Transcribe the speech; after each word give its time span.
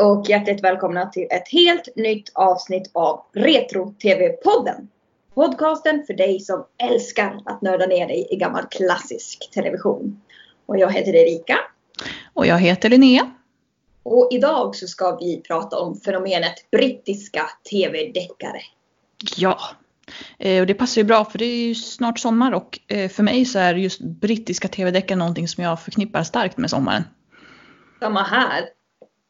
Och 0.00 0.28
hjärtligt 0.28 0.64
välkomna 0.64 1.06
till 1.06 1.26
ett 1.30 1.48
helt 1.48 1.96
nytt 1.96 2.32
avsnitt 2.34 2.90
av 2.94 3.24
Retro-TV-podden. 3.32 4.88
Podcasten 5.34 6.04
för 6.06 6.14
dig 6.14 6.40
som 6.40 6.66
älskar 6.82 7.40
att 7.44 7.62
nörda 7.62 7.86
ner 7.86 8.08
dig 8.08 8.28
i 8.30 8.36
gammal 8.36 8.64
klassisk 8.70 9.50
television. 9.52 10.20
Och 10.66 10.78
jag 10.78 10.92
heter 10.92 11.14
Erika. 11.14 11.58
Och 12.34 12.46
jag 12.46 12.58
heter 12.58 12.88
Linnea. 12.88 13.30
Och 14.02 14.28
idag 14.30 14.76
så 14.76 14.86
ska 14.86 15.16
vi 15.16 15.42
prata 15.46 15.78
om 15.78 15.96
fenomenet 15.96 16.70
brittiska 16.70 17.42
TV-deckare. 17.70 18.60
Ja, 19.36 19.58
eh, 20.38 20.60
och 20.60 20.66
det 20.66 20.74
passar 20.74 21.00
ju 21.00 21.04
bra 21.04 21.24
för 21.24 21.38
det 21.38 21.44
är 21.44 21.66
ju 21.66 21.74
snart 21.74 22.18
sommar 22.18 22.52
och 22.52 22.78
eh, 22.88 23.10
för 23.10 23.22
mig 23.22 23.44
så 23.44 23.58
är 23.58 23.74
just 23.74 24.00
brittiska 24.00 24.68
TV-deckare 24.68 25.18
någonting 25.18 25.48
som 25.48 25.64
jag 25.64 25.82
förknippar 25.82 26.22
starkt 26.22 26.56
med 26.56 26.70
sommaren. 26.70 27.02
Samma 28.00 28.22
här. 28.22 28.79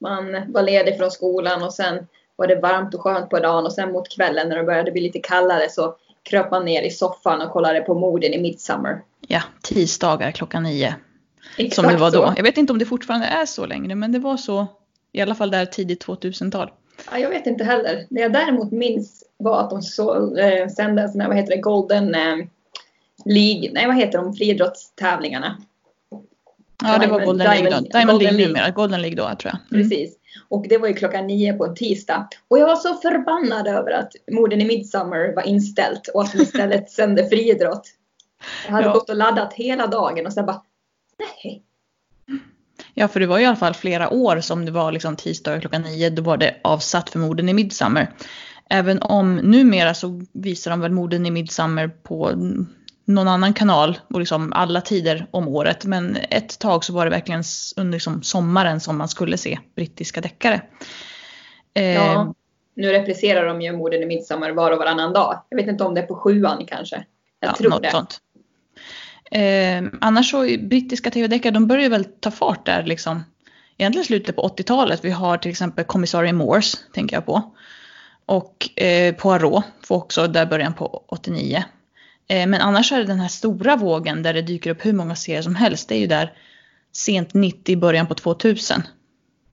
Man 0.01 0.53
var 0.53 0.63
ledig 0.63 0.97
från 0.99 1.11
skolan 1.11 1.63
och 1.63 1.73
sen 1.73 2.07
var 2.37 2.47
det 2.47 2.57
varmt 2.57 2.95
och 2.95 3.01
skönt 3.01 3.31
på 3.31 3.39
dagen 3.39 3.65
och 3.65 3.73
sen 3.73 3.93
mot 3.93 4.09
kvällen 4.09 4.49
när 4.49 4.57
det 4.57 4.65
började 4.65 4.93
bli 4.93 5.01
lite 5.01 5.19
kallare 5.19 5.71
så 5.71 5.97
kröp 6.23 6.51
man 6.51 6.65
ner 6.65 6.83
i 6.83 6.91
soffan 6.91 7.41
och 7.41 7.53
kollade 7.53 7.81
på 7.81 7.95
morden 7.95 8.33
i 8.33 8.41
Midsummer. 8.41 9.03
Ja, 9.29 9.43
tisdagar 9.63 10.31
klockan 10.31 10.63
nio. 10.63 10.95
Exakt 11.57 11.75
som 11.75 11.87
det 11.87 11.97
var 11.97 12.11
då. 12.11 12.27
så. 12.27 12.33
Jag 12.37 12.43
vet 12.43 12.57
inte 12.57 12.73
om 12.73 12.79
det 12.79 12.87
fortfarande 12.87 13.27
är 13.27 13.47
så 13.47 13.67
längre 13.67 13.95
men 13.95 14.13
det 14.13 14.19
var 14.19 14.37
så 14.37 14.67
i 15.13 15.21
alla 15.21 15.35
fall 15.35 15.51
där 15.51 15.67
tidigt 15.67 16.07
2000-tal. 16.07 16.71
Ja, 17.11 17.19
jag 17.19 17.31
vet 17.31 17.47
inte 17.47 17.65
heller. 17.65 18.07
Det 18.11 18.21
jag 18.21 18.33
däremot 18.33 18.71
minns 18.71 19.25
var 19.37 19.61
att 19.61 19.71
de 19.71 19.83
så, 19.83 20.37
eh, 20.37 20.69
sände 20.69 21.09
såna 21.09 21.29
vad 21.29 21.37
heter 21.37 21.57
det, 21.57 21.61
Golden 21.61 22.15
eh, 22.15 22.37
League, 23.25 23.71
nej 23.73 23.87
vad 23.87 23.97
heter 23.97 24.19
de, 24.19 24.35
friidrottstävlingarna. 24.35 25.57
Ja, 26.83 26.99
det 26.99 27.07
var 27.07 27.25
Golden 27.25 27.47
League 27.51 27.71
då. 27.71 27.77
Diamond- 27.77 28.07
Golden 28.13 28.35
League 28.37 28.47
numera. 28.49 28.71
Golden 28.71 29.01
League 29.03 29.17
då 29.17 29.25
tror 29.25 29.53
jag. 29.53 29.79
Mm. 29.79 29.89
Precis. 29.91 30.17
Och 30.49 30.67
det 30.69 30.79
var 30.79 30.89
ju 30.89 30.95
klockan 30.95 31.27
nio 31.27 31.53
på 31.53 31.67
en 31.67 31.75
tisdag. 31.75 32.29
Och 32.49 32.59
jag 32.59 32.67
var 32.67 32.77
så 32.77 32.95
förbannad 32.95 33.67
över 33.69 33.91
att 33.91 34.13
morden 34.33 34.61
i 34.61 34.65
Midsummer 34.65 35.35
var 35.37 35.47
inställt 35.47 36.09
och 36.09 36.23
att 36.23 36.33
de 36.33 36.39
istället 36.43 36.91
sände 37.01 37.29
friidrott. 37.29 37.83
Jag 38.67 38.73
hade 38.73 38.87
Ja. 38.87 38.93
gått 38.93 39.11
och 39.11 39.17
laddat 39.17 39.53
hela 39.53 39.87
dagen 39.87 40.27
och 40.27 40.33
sen 40.33 40.47
bara, 40.47 40.63
nej. 41.19 41.63
Ja, 42.95 43.09
för 43.09 43.21
det 43.21 43.27
var 43.27 43.39
i 43.39 43.45
alla 43.45 43.57
fall 43.57 43.75
flera 43.75 44.11
år 44.13 44.41
som 44.41 44.65
det 44.65 44.73
var 44.73 44.93
liksom 44.93 45.17
tisdagar 45.17 45.61
klockan 45.61 45.83
nio. 45.83 46.11
Då 46.11 46.23
var 46.23 46.37
det 46.37 46.57
avsatt 46.65 47.11
för 47.11 47.19
morden 47.19 47.49
i 47.49 47.53
Midsummer. 47.55 48.13
Även 48.71 49.03
om 49.03 49.37
numera 49.37 49.95
så 49.95 50.23
visar 50.33 50.71
de 50.71 50.81
väl 50.81 50.93
morden 50.93 51.27
i 51.27 51.31
Midsummer 51.31 51.89
på 51.89 52.33
någon 53.15 53.29
annan 53.29 53.55
kanal 53.55 53.99
och 54.11 54.21
liksom 54.21 54.53
alla 54.53 54.81
tider 54.81 55.27
om 55.31 55.49
året. 55.49 55.85
Men 55.85 56.17
ett 56.31 56.59
tag 56.59 56.85
så 56.85 56.93
var 56.93 57.05
det 57.05 57.11
verkligen 57.11 57.43
under 57.77 57.93
liksom 57.97 58.23
sommaren 58.23 58.81
som 58.81 58.99
man 58.99 59.09
skulle 59.09 59.37
se 59.37 59.59
brittiska 59.77 60.21
deckare. 60.21 60.63
Eh, 61.75 61.95
Ja. 61.95 62.35
Nu 62.75 62.93
replicerar 62.93 63.47
de 63.47 63.63
ju 63.63 63.73
morden 63.73 64.03
i 64.03 64.07
Midsummer 64.07 64.51
var 64.51 64.71
och 64.71 64.79
varannan 64.79 65.13
dag. 65.13 65.43
Jag 65.49 65.57
vet 65.57 65.69
inte 65.69 65.85
om 65.85 65.95
det 65.95 66.01
är 66.01 66.07
på 66.07 66.15
sjuan 66.15 66.67
kanske. 66.67 67.05
Jag 67.41 67.51
ja, 67.51 67.55
tror 67.57 67.81
det. 67.81 67.91
sånt. 67.91 68.19
Eh, 69.31 69.83
annars 70.01 70.31
så, 70.31 70.41
brittiska 70.61 71.11
tv-deckare, 71.11 71.53
de 71.53 71.67
börjar 71.67 71.91
väl 71.91 72.05
ta 72.05 72.31
fart 72.31 72.67
där 72.67 72.83
liksom. 72.83 73.25
Egentligen 73.77 74.05
slutet 74.05 74.37
på 74.37 74.43
80-talet. 74.43 75.05
Vi 75.05 75.11
har 75.11 75.37
till 75.37 75.51
exempel 75.51 75.85
Kommissarie 75.85 76.33
Morse, 76.33 76.79
tänker 76.93 77.17
jag 77.17 77.27
på. 77.27 77.55
Och 78.27 78.81
eh, 78.81 79.15
Poirot, 79.15 79.65
får 79.83 79.97
också 79.97 80.27
där 80.27 80.47
början 80.47 80.75
på 80.75 81.05
89. 81.09 81.65
Eh, 82.31 82.47
men 82.47 82.61
annars 82.61 82.93
är 82.93 82.99
det 82.99 83.05
den 83.05 83.21
här 83.21 83.29
stora 83.29 83.77
vågen 83.77 84.23
där 84.23 84.35
det 84.35 84.43
dyker 84.43 84.71
upp 84.71 84.87
hur 84.87 84.93
många 84.93 85.17
serier 85.17 85.43
som 85.43 85.55
helst. 85.55 85.89
Det 85.89 85.95
är 85.95 85.99
ju 85.99 86.07
där 86.07 86.33
sent 86.93 87.35
90, 87.35 87.79
början 87.79 88.07
på 88.07 88.15
2000. 88.15 88.83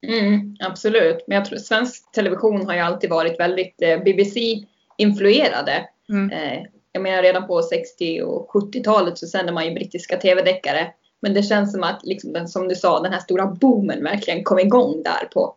Mm, 0.08 0.56
absolut. 0.60 1.24
Men 1.28 1.36
jag 1.36 1.46
tror 1.46 1.60
svensk 1.60 2.12
television 2.12 2.66
har 2.66 2.74
ju 2.74 2.80
alltid 2.80 3.10
varit 3.10 3.40
väldigt 3.40 3.82
eh, 3.82 4.04
BBC-influerade. 4.04 5.88
Mm. 6.10 6.32
Eh, 6.32 6.64
jag 6.92 7.04
menar 7.04 7.24
redan 7.24 7.48
på 7.48 7.62
60 7.62 8.22
och 8.22 8.50
70-talet 8.50 9.18
så 9.18 9.28
sände 9.28 9.52
man 9.52 9.66
ju 9.66 9.74
brittiska 9.74 10.18
tv-deckare. 10.18 10.88
Men 11.22 11.34
det 11.34 11.44
känns 11.44 11.72
som 11.72 11.84
att, 11.84 12.00
liksom, 12.04 12.48
som 12.48 12.68
du 12.68 12.76
sa, 12.76 13.02
den 13.02 13.14
här 13.14 13.20
stora 13.20 13.46
boomen 13.46 14.04
verkligen 14.04 14.44
kom 14.44 14.60
igång 14.60 15.04
där 15.04 15.28
på 15.34 15.56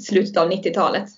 slutet 0.00 0.36
av 0.36 0.50
90-talet. 0.50 1.08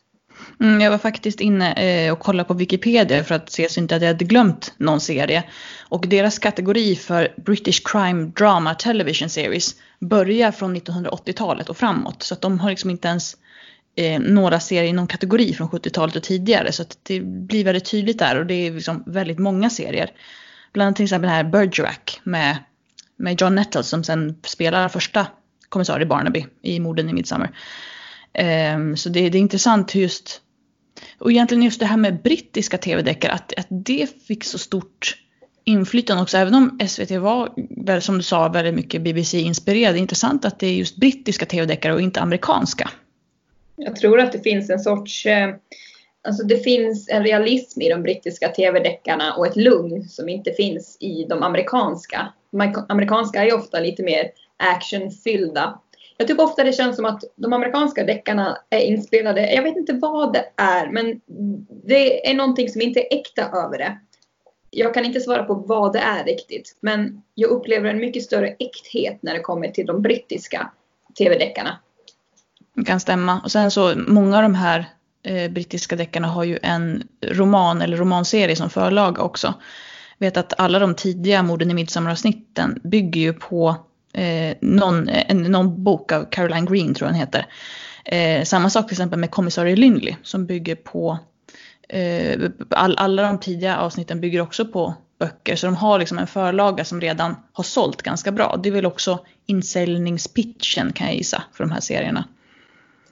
Mm, 0.61 0.81
jag 0.81 0.91
var 0.91 0.99
faktiskt 0.99 1.41
inne 1.41 1.73
eh, 1.73 2.13
och 2.13 2.21
kollade 2.21 2.49
på 2.49 2.55
Wikipedia 2.55 3.25
för 3.25 3.35
att 3.35 3.51
se 3.51 3.69
så 3.69 3.81
inte 3.81 3.97
att 3.97 4.03
jag 4.03 4.09
hade 4.09 4.25
glömt 4.25 4.75
någon 4.77 5.01
serie. 5.01 5.45
Och 5.89 6.09
deras 6.09 6.39
kategori 6.39 6.97
för 6.97 7.35
British 7.37 7.83
Crime 7.85 8.33
Drama 8.37 8.75
Television 8.75 9.29
Series 9.29 9.75
börjar 10.01 10.53
från 10.53 10.77
1980-talet 10.77 11.69
och 11.69 11.77
framåt. 11.77 12.23
Så 12.23 12.35
att 12.35 12.41
de 12.41 12.61
har 12.61 12.71
liksom 12.71 12.91
inte 12.91 13.09
ens 13.09 13.37
eh, 13.97 14.21
några 14.21 14.61
serier 14.61 14.85
i 14.85 14.93
någon 14.93 15.07
kategori 15.07 15.55
från 15.55 15.69
70-talet 15.69 16.17
och 16.17 16.23
tidigare. 16.23 16.73
Så 16.73 16.83
att 16.83 16.99
det 17.03 17.21
blir 17.21 17.65
väldigt 17.65 17.91
tydligt 17.91 18.19
där 18.19 18.39
och 18.39 18.47
det 18.47 18.55
är 18.55 18.71
liksom 18.71 19.03
väldigt 19.07 19.39
många 19.39 19.71
serier. 19.71 20.11
Bland 20.73 20.87
annat 20.87 20.97
till 20.97 21.05
exempel 21.05 21.29
den 21.29 21.37
här 21.37 21.45
Bergerac 21.45 22.21
med, 22.23 22.57
med 23.17 23.41
John 23.41 23.55
Nettles 23.55 23.89
som 23.89 24.05
sen 24.05 24.37
spelar 24.45 24.89
första 24.89 25.27
kommissarie 25.69 26.07
Barnaby 26.07 26.47
i 26.63 26.81
morden 26.81 27.09
i 27.09 27.13
Midsummer. 27.13 27.51
Ehm, 28.35 28.97
så 28.97 29.09
det, 29.09 29.29
det 29.29 29.39
är 29.39 29.41
intressant 29.41 29.95
just, 29.95 30.41
och 31.19 31.31
egentligen 31.31 31.63
just 31.63 31.81
det 31.81 31.87
här 31.87 31.97
med 31.97 32.23
brittiska 32.23 32.79
tv-deckare, 32.79 33.33
att, 33.33 33.53
att 33.59 33.67
det 33.71 34.09
fick 34.27 34.45
så 34.45 34.59
stort 34.59 35.17
inflytande 35.65 36.23
också. 36.23 36.37
Även 36.37 36.55
om 36.55 36.79
SVT 36.89 37.11
var, 37.11 38.01
som 38.01 38.17
du 38.17 38.23
sa, 38.23 38.49
väldigt 38.49 38.75
mycket 38.75 39.03
BBC-inspirerad. 39.03 39.95
Det 39.95 39.99
är 39.99 40.01
intressant 40.01 40.45
att 40.45 40.59
det 40.59 40.67
är 40.67 40.75
just 40.75 40.97
brittiska 40.97 41.47
tv-deckare 41.47 41.93
och 41.93 42.01
inte 42.01 42.21
amerikanska. 42.21 42.91
Jag 43.77 43.97
tror 43.97 44.21
att 44.21 44.33
det 44.33 44.41
finns 44.41 44.71
en 44.71 44.81
sorts, 44.81 45.27
eh, 45.27 45.55
alltså 46.29 46.45
det 46.47 46.59
finns 46.59 47.09
en 47.09 47.25
realism 47.25 47.81
i 47.81 47.89
de 47.89 48.03
brittiska 48.03 48.49
tv-deckarna 48.49 49.35
och 49.35 49.47
ett 49.47 49.57
lugn 49.57 50.09
som 50.09 50.29
inte 50.29 50.53
finns 50.53 50.97
i 51.01 51.27
de 51.29 51.43
amerikanska. 51.43 52.33
De 52.51 52.85
amerikanska 52.89 53.43
är 53.43 53.47
ju 53.47 53.53
ofta 53.53 53.81
lite 53.81 54.03
mer 54.03 54.31
actionfyllda. 54.57 55.81
Jag 56.23 56.29
tycker 56.29 56.45
ofta 56.45 56.65
det 56.65 56.73
känns 56.73 56.97
som 56.97 57.05
att 57.05 57.25
de 57.37 57.53
amerikanska 57.53 58.05
deckarna 58.05 58.59
är 58.71 58.81
inspelade, 58.81 59.53
jag 59.53 59.63
vet 59.63 59.77
inte 59.77 59.93
vad 59.93 60.33
det 60.33 60.45
är, 60.57 60.91
men 60.91 61.21
det 61.85 62.31
är 62.31 62.35
någonting 62.35 62.69
som 62.69 62.81
inte 62.81 63.01
är 63.01 63.19
äkta 63.19 63.43
över 63.43 63.79
det. 63.79 63.99
Jag 64.71 64.95
kan 64.95 65.05
inte 65.05 65.21
svara 65.21 65.45
på 65.45 65.55
vad 65.55 65.93
det 65.93 65.99
är 65.99 66.25
riktigt, 66.25 66.77
men 66.81 67.23
jag 67.35 67.51
upplever 67.51 67.91
en 67.91 67.99
mycket 67.99 68.23
större 68.23 68.49
äkthet 68.49 69.19
när 69.23 69.35
det 69.35 69.41
kommer 69.41 69.69
till 69.69 69.87
de 69.87 70.03
brittiska 70.03 70.71
tv-deckarna. 71.19 71.79
Det 72.75 72.85
kan 72.85 73.01
stämma. 73.01 73.41
Och 73.45 73.53
sen 73.53 73.71
så, 73.71 73.95
många 73.97 74.37
av 74.37 74.43
de 74.43 74.55
här 74.55 74.85
eh, 75.23 75.51
brittiska 75.51 75.97
deckarna 75.97 76.29
har 76.29 76.45
ju 76.45 76.59
en 76.63 77.09
roman 77.21 77.83
eller 77.83 77.97
romanserie 77.97 78.57
som 78.57 78.71
förlag 78.71 79.19
också. 79.19 79.55
Jag 80.19 80.27
vet 80.27 80.37
att 80.37 80.61
alla 80.61 80.79
de 80.79 80.95
tidiga 80.95 81.43
morden 81.43 81.71
i 81.71 81.75
Midsommaravsnitten 81.75 82.81
bygger 82.85 83.21
ju 83.21 83.33
på 83.33 83.77
eh, 84.13 84.57
någon, 84.61 85.09
en, 85.09 85.43
någon 85.43 85.85
bok 85.85 86.13
av 86.13 86.25
Caroline 86.31 86.67
Green 86.67 86.95
tror 86.95 87.09
jag 87.09 87.15
den 87.15 87.21
heter. 87.21 87.47
Eh, 88.05 88.45
samma 88.45 88.71
sak 88.71 88.87
till 88.87 88.95
exempel 88.95 89.19
med 89.19 89.31
kommissarie 89.31 89.77
Lindley 89.77 90.17
som 90.23 90.47
bygger 90.47 90.75
på 90.75 91.19
eh, 91.89 92.41
all, 92.71 92.97
alla 92.99 93.23
de 93.23 93.41
tidiga 93.41 93.77
avsnitten 93.77 94.21
bygger 94.21 94.41
också 94.41 94.65
på 94.65 94.95
böcker. 95.19 95.57
Så 95.57 95.67
de 95.67 95.77
har 95.77 95.99
liksom 95.99 96.19
en 96.19 96.27
förlaga 96.27 96.85
som 96.85 97.01
redan 97.01 97.37
har 97.53 97.65
sålt 97.65 98.03
ganska 98.03 98.33
bra. 98.33 98.61
Det 98.63 98.69
är 98.69 98.73
väl 98.73 98.87
också 98.87 99.19
insäljningspitchen 99.47 100.93
kan 100.93 101.07
jag 101.07 101.17
gissa 101.17 101.43
för 101.53 101.65
de 101.65 101.71
här 101.71 101.81
serierna. 101.81 102.29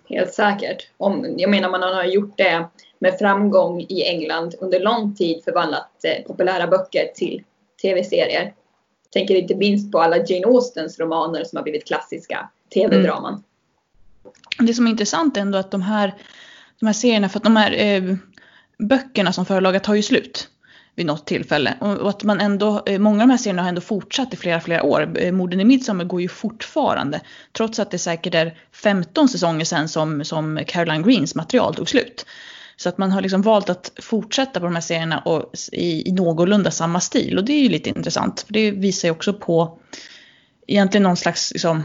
Helt 0.09 0.35
säkert. 0.35 0.91
Om, 0.97 1.35
jag 1.39 1.51
menar 1.51 1.71
man 1.71 1.83
har 1.83 2.05
gjort 2.05 2.39
det 2.39 2.69
med 2.99 3.19
framgång 3.19 3.81
i 3.81 4.03
England 4.03 4.55
under 4.61 4.81
lång 4.81 5.15
tid 5.15 5.45
förvandlat 5.45 6.05
eh, 6.05 6.27
populära 6.27 6.67
böcker 6.67 7.05
till 7.15 7.43
tv-serier. 7.83 8.55
Tänker 9.13 9.35
inte 9.35 9.55
minst 9.55 9.93
på 9.93 10.01
alla 10.01 10.17
Jane 10.17 10.47
Austens 10.47 10.99
romaner 10.99 11.45
som 11.45 11.57
har 11.57 11.63
blivit 11.63 11.87
klassiska 11.87 12.49
tv-draman. 12.75 13.33
Mm. 13.33 14.67
Det 14.67 14.75
som 14.75 14.87
är 14.87 14.91
intressant 14.91 15.37
är 15.37 15.41
ändå 15.41 15.59
att 15.59 15.71
de 15.71 15.83
här, 15.83 16.15
de 16.81 16.87
här 16.87 16.93
serierna, 16.93 17.29
för 17.29 17.39
att 17.39 17.45
de 17.45 17.57
här 17.57 17.73
eh, 17.73 18.17
böckerna 18.79 19.33
som 19.33 19.47
förlaget 19.47 19.85
tar 19.85 19.95
ju 19.95 20.03
slut 20.03 20.49
vid 20.95 21.07
något 21.07 21.27
tillfälle. 21.27 21.75
Och, 21.81 22.11
att 22.11 22.25
man 22.25 22.41
ändå, 22.41 22.83
eh, 22.87 22.99
många 22.99 23.23
av 23.23 23.29
de 23.29 23.31
här 23.31 23.39
serierna 23.39 23.63
har 23.63 23.69
ändå 23.69 23.81
fortsatt 23.81 24.35
i 24.35 24.37
flera, 24.37 24.61
flera 24.61 24.83
år. 24.83 25.19
Eh, 25.19 25.33
Morden 25.33 25.61
i 25.61 25.65
Midsommar 25.65 26.05
går 26.05 26.21
ju 26.21 26.29
fortfarande. 26.29 27.21
Trots 27.53 27.79
att 27.79 27.91
det 27.91 27.99
säkert 27.99 28.35
är 28.35 28.59
15 28.73 29.29
säsonger 29.29 29.65
sedan 29.65 29.89
som, 29.89 30.25
som 30.25 30.61
Caroline 30.67 31.03
Greens 31.03 31.35
material 31.35 31.75
tog 31.75 31.89
slut. 31.89 32.27
Så 32.81 32.89
att 32.89 32.99
man 32.99 33.13
har 33.13 33.21
liksom 33.21 33.43
valt 33.43 33.71
att 33.71 33.93
fortsätta 34.03 34.61
på 34.61 34.67
de 34.67 34.75
här 34.75 34.83
serierna 34.83 35.19
och 35.19 35.53
i, 35.73 36.09
i 36.09 36.13
någorlunda 36.13 36.71
samma 36.71 37.01
stil. 37.01 37.39
Och 37.39 37.45
det 37.45 37.53
är 37.53 37.63
ju 37.63 37.69
lite 37.69 37.91
intressant. 37.91 38.41
För 38.41 38.53
det 38.53 38.71
visar 38.71 39.09
ju 39.09 39.13
också 39.13 39.33
på 39.33 39.79
egentligen 40.67 41.03
någon 41.03 41.17
slags 41.17 41.53
liksom, 41.53 41.83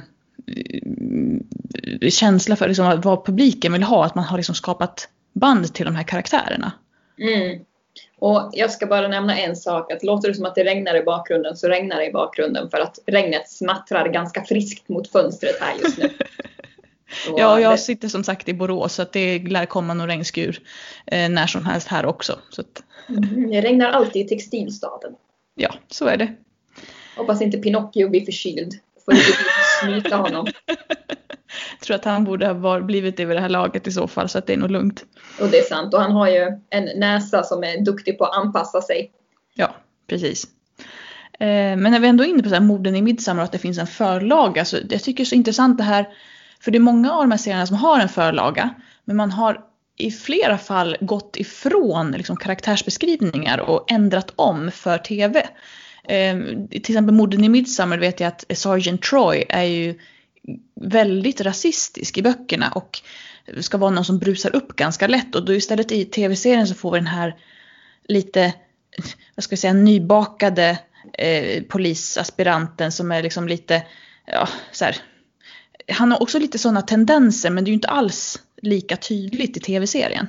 eh, 2.01 2.09
känsla 2.09 2.55
för 2.55 2.67
liksom 2.67 3.01
vad 3.01 3.25
publiken 3.25 3.73
vill 3.73 3.83
ha. 3.83 4.05
Att 4.05 4.15
man 4.15 4.25
har 4.25 4.37
liksom 4.37 4.55
skapat 4.55 5.09
band 5.33 5.73
till 5.73 5.85
de 5.85 5.95
här 5.95 6.03
karaktärerna. 6.03 6.71
Mm. 7.19 7.59
Och 8.19 8.49
jag 8.53 8.71
ska 8.71 8.85
bara 8.85 9.07
nämna 9.07 9.37
en 9.37 9.55
sak. 9.55 9.91
Att 9.91 10.03
låter 10.03 10.27
det 10.27 10.35
som 10.35 10.45
att 10.45 10.55
det 10.55 10.63
regnar 10.63 10.95
i 10.95 11.03
bakgrunden 11.03 11.55
så 11.55 11.67
regnar 11.67 11.97
det 11.97 12.05
i 12.05 12.11
bakgrunden 12.11 12.69
för 12.69 12.79
att 12.79 12.99
regnet 13.05 13.49
smattrar 13.49 14.07
ganska 14.07 14.43
friskt 14.43 14.89
mot 14.89 15.11
fönstret 15.11 15.55
här 15.61 15.73
just 15.83 15.97
nu. 15.97 16.09
Så 17.25 17.35
Ja, 17.37 17.59
jag 17.59 17.73
det- 17.73 17.77
sitter 17.77 18.07
som 18.07 18.23
sagt 18.23 18.49
i 18.49 18.53
Borås 18.53 18.93
så 18.93 19.01
att 19.01 19.13
det 19.13 19.39
lär 19.39 19.65
komma 19.65 19.93
någon 19.93 20.07
regnskur 20.07 20.59
eh, 21.05 21.29
när 21.29 21.47
som 21.47 21.65
helst 21.65 21.87
här 21.87 22.05
också. 22.05 22.39
Så 22.49 22.61
att, 22.61 22.83
Mm, 23.09 23.51
det 23.51 23.61
regnar 23.61 23.89
alltid 23.91 24.25
i 24.25 24.29
textilstaden. 24.29 25.11
ja, 25.55 25.73
så 25.91 26.05
är 26.07 26.17
det. 26.17 26.33
Hoppas 27.17 27.41
inte 27.41 27.57
Pinocchio 27.57 28.09
blir 28.09 28.25
förkyld. 28.25 28.73
Får 29.05 29.13
inte 29.13 29.25
snyta 29.81 30.15
honom. 30.17 30.47
Jag 30.65 30.77
tror 31.81 31.95
att 31.95 32.05
han 32.05 32.23
borde 32.23 32.47
ha 32.47 32.79
blivit 32.81 33.17
det 33.17 33.25
vid 33.25 33.37
det 33.37 33.41
här 33.41 33.49
laget 33.49 33.87
i 33.87 33.91
så 33.91 34.07
fall 34.07 34.29
så 34.29 34.37
att 34.37 34.47
det 34.47 34.53
är 34.53 34.57
nog 34.57 34.71
lugnt. 34.71 35.05
Och 35.41 35.47
det 35.47 35.57
är 35.59 35.63
sant. 35.63 35.93
Och 35.93 36.01
han 36.01 36.11
har 36.11 36.29
ju 36.29 36.51
en 36.69 36.99
näsa 36.99 37.43
som 37.43 37.63
är 37.63 37.85
duktig 37.85 38.17
på 38.17 38.25
att 38.25 38.37
anpassa 38.37 38.81
sig. 38.81 39.11
Ja, 39.55 39.75
precis. 40.07 40.43
Eh, 41.39 41.47
men 41.77 41.83
när 41.91 41.99
vi 41.99 42.07
ändå 42.07 42.23
är 42.23 42.27
inne 42.27 42.43
på 42.43 42.49
så 42.49 42.55
här 42.55 42.61
morden 42.61 42.95
i 42.95 43.01
Midsommar 43.01 43.41
och 43.41 43.45
att 43.45 43.51
det 43.51 43.57
finns 43.57 43.77
en 43.77 43.87
förlaga 43.87 44.65
så 44.65 44.77
jag 44.89 45.03
tycker 45.03 45.17
det 45.17 45.23
är 45.23 45.25
så 45.25 45.35
intressant 45.35 45.77
det 45.77 45.83
här. 45.83 46.05
För 46.65 46.71
det 46.71 46.77
är 46.77 46.79
många 46.79 47.11
av 47.11 47.21
de 47.21 47.31
här 47.31 47.37
serierna 47.37 47.67
som 47.67 47.77
har 47.77 47.99
en 47.99 48.09
förlaga 48.09 48.73
men 49.05 49.15
man 49.15 49.31
har 49.31 49.61
i 49.97 50.11
flera 50.11 50.57
fall 50.57 50.97
gått 51.01 51.37
ifrån 51.37 52.11
liksom, 52.11 52.37
karaktärsbeskrivningar 52.37 53.57
och 53.57 53.91
ändrat 53.91 54.33
om 54.35 54.71
för 54.71 54.97
TV. 54.97 55.39
Eh, 56.03 56.37
till 56.69 56.79
exempel 56.79 57.15
morden 57.15 57.43
i 57.43 57.49
Midsummer 57.49 57.97
vet 57.97 58.19
jag 58.19 58.27
att 58.27 58.45
Sergeant 58.49 59.01
Troy 59.01 59.45
är 59.49 59.63
ju 59.63 59.99
väldigt 60.81 61.41
rasistisk 61.41 62.17
i 62.17 62.21
böckerna 62.21 62.71
och 62.71 63.01
ska 63.59 63.77
vara 63.77 63.91
någon 63.91 64.05
som 64.05 64.19
brusar 64.19 64.55
upp 64.55 64.75
ganska 64.75 65.07
lätt 65.07 65.35
och 65.35 65.45
då 65.45 65.53
istället 65.53 65.91
i 65.91 66.05
tv-serien 66.05 66.67
så 66.67 66.75
får 66.75 66.91
vi 66.91 66.97
den 66.97 67.07
här 67.07 67.35
lite, 68.07 68.53
vad 69.35 69.43
ska 69.43 69.53
jag 69.53 69.59
säga, 69.59 69.73
nybakade 69.73 70.79
eh, 71.13 71.63
polisaspiranten 71.63 72.91
som 72.91 73.11
är 73.11 73.23
liksom 73.23 73.47
lite, 73.47 73.83
ja 74.25 74.47
så 74.71 74.85
här. 74.85 74.95
Han 75.91 76.11
har 76.11 76.21
också 76.21 76.39
lite 76.39 76.57
sådana 76.57 76.81
tendenser 76.81 77.49
men 77.49 77.63
det 77.63 77.67
är 77.67 77.71
ju 77.71 77.75
inte 77.75 77.87
alls 77.87 78.41
lika 78.61 78.97
tydligt 78.97 79.57
i 79.57 79.59
tv-serien. 79.59 80.27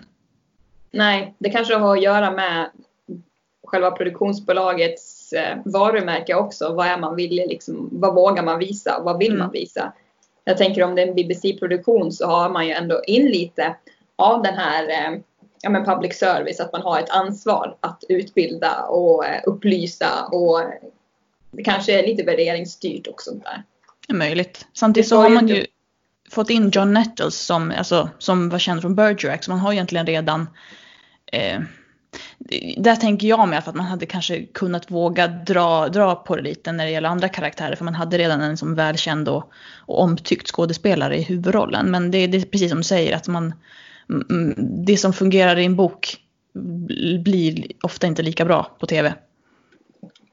Nej, 0.90 1.34
det 1.38 1.50
kanske 1.50 1.74
har 1.74 1.96
att 1.96 2.02
göra 2.02 2.30
med 2.30 2.70
själva 3.66 3.90
produktionsbolagets 3.90 5.32
eh, 5.32 5.58
varumärke 5.64 6.34
också. 6.34 6.74
Vad 6.74 6.86
är 6.86 6.98
man 6.98 7.16
vill 7.16 7.34
liksom, 7.48 7.88
vad 7.92 8.14
vågar 8.14 8.42
man 8.42 8.58
visa? 8.58 9.00
Vad 9.02 9.18
vill 9.18 9.28
Mm. 9.32 9.38
man 9.38 9.52
visa? 9.52 9.92
Jag 10.44 10.58
tänker 10.58 10.82
om 10.82 10.94
det 10.94 11.02
är 11.02 11.06
en 11.06 11.14
BBC-produktion 11.14 12.12
så 12.12 12.26
har 12.26 12.48
man 12.50 12.66
ju 12.66 12.72
ändå 12.72 13.02
in 13.06 13.26
lite 13.26 13.76
av 14.16 14.42
den 14.42 14.54
här 14.54 14.88
eh, 14.88 15.18
ja, 15.60 15.70
men 15.70 15.84
public 15.84 16.18
service, 16.18 16.60
att 16.60 16.72
man 16.72 16.82
har 16.82 17.00
ett 17.00 17.10
ansvar 17.10 17.76
att 17.80 18.04
utbilda 18.08 18.82
och 18.82 19.26
eh, 19.26 19.40
upplysa 19.46 20.24
och 20.32 20.60
det 21.50 21.62
kanske 21.64 21.98
är 21.98 22.06
lite 22.06 22.22
värderingsstyrt 22.22 23.06
också 23.08 23.30
där. 23.30 23.62
Är 24.08 24.14
möjligt. 24.14 24.66
Samtidigt 24.72 25.08
så 25.08 25.16
har 25.16 25.28
man 25.28 25.48
ju 25.48 25.66
fått 26.30 26.50
in 26.50 26.70
John 26.70 26.92
Nettles 26.92 27.38
som, 27.40 27.72
alltså, 27.78 28.10
som 28.18 28.48
var 28.48 28.58
känd 28.58 28.80
från 28.80 28.94
Bergerac. 28.94 29.44
Så 29.44 29.50
man 29.50 29.60
har 29.60 29.72
egentligen 29.72 30.06
redan 30.06 30.48
eh, 31.32 31.60
där 32.76 32.96
tänker 32.96 33.28
jag 33.28 33.48
mig 33.48 33.58
att 33.58 33.74
man 33.74 33.86
hade 33.86 34.06
kanske 34.06 34.46
kunnat 34.46 34.90
våga 34.90 35.28
dra, 35.28 35.88
dra 35.88 36.14
på 36.14 36.36
det 36.36 36.42
lite 36.42 36.72
när 36.72 36.84
det 36.84 36.90
gäller 36.90 37.08
andra 37.08 37.28
karaktärer. 37.28 37.76
För 37.76 37.84
man 37.84 37.94
hade 37.94 38.18
redan 38.18 38.40
en 38.40 38.56
som 38.56 38.74
välkänd 38.74 39.28
och, 39.28 39.52
och 39.86 40.00
omtyckt 40.00 40.46
skådespelare 40.46 41.16
i 41.16 41.22
huvudrollen. 41.22 41.90
Men 41.90 42.10
det, 42.10 42.26
det 42.26 42.38
är 42.38 42.42
precis 42.42 42.70
som 42.70 42.78
du 42.78 42.84
säger 42.84 43.16
att 43.16 43.28
man, 43.28 43.54
mm, 44.10 44.54
det 44.86 44.96
som 44.96 45.12
fungerar 45.12 45.56
i 45.58 45.64
en 45.64 45.76
bok 45.76 46.16
blir 47.24 47.66
ofta 47.82 48.06
inte 48.06 48.22
lika 48.22 48.44
bra 48.44 48.76
på 48.80 48.86
tv. 48.86 49.14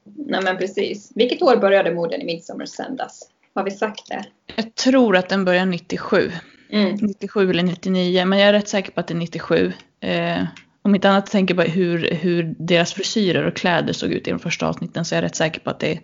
Nej 0.04 0.42
men 0.42 0.56
precis. 0.56 1.12
Vilket 1.14 1.42
år 1.42 1.56
började 1.56 1.94
morden 1.94 2.20
i 2.20 2.24
Midsommar 2.24 2.66
sändas? 2.66 3.30
Har 3.54 3.64
vi 3.64 3.70
sagt 3.70 4.08
det? 4.08 4.24
Jag 4.56 4.74
tror 4.74 5.16
att 5.16 5.28
den 5.28 5.44
börjar 5.44 5.66
97. 5.66 6.32
Mm. 6.70 6.96
97 7.00 7.50
eller 7.50 7.62
99, 7.62 8.24
men 8.24 8.38
jag 8.38 8.48
är 8.48 8.52
rätt 8.52 8.68
säker 8.68 8.92
på 8.92 9.00
att 9.00 9.08
det 9.08 9.14
är 9.14 9.18
97. 9.18 9.72
Eh, 10.00 10.44
om 10.82 10.94
inte 10.94 11.10
annat 11.10 11.26
tänker 11.26 11.54
jag 11.54 11.66
på 11.66 11.72
hur, 11.72 12.10
hur 12.10 12.54
deras 12.58 12.92
frisyrer 12.92 13.46
och 13.46 13.56
kläder 13.56 13.92
såg 13.92 14.10
ut 14.10 14.28
i 14.28 14.30
de 14.30 14.38
första 14.38 14.68
avsnitten 14.68 15.04
så 15.04 15.14
är 15.14 15.16
jag 15.16 15.24
rätt 15.24 15.36
säker 15.36 15.60
på 15.60 15.70
att 15.70 15.80
det 15.80 15.92
är 15.92 16.00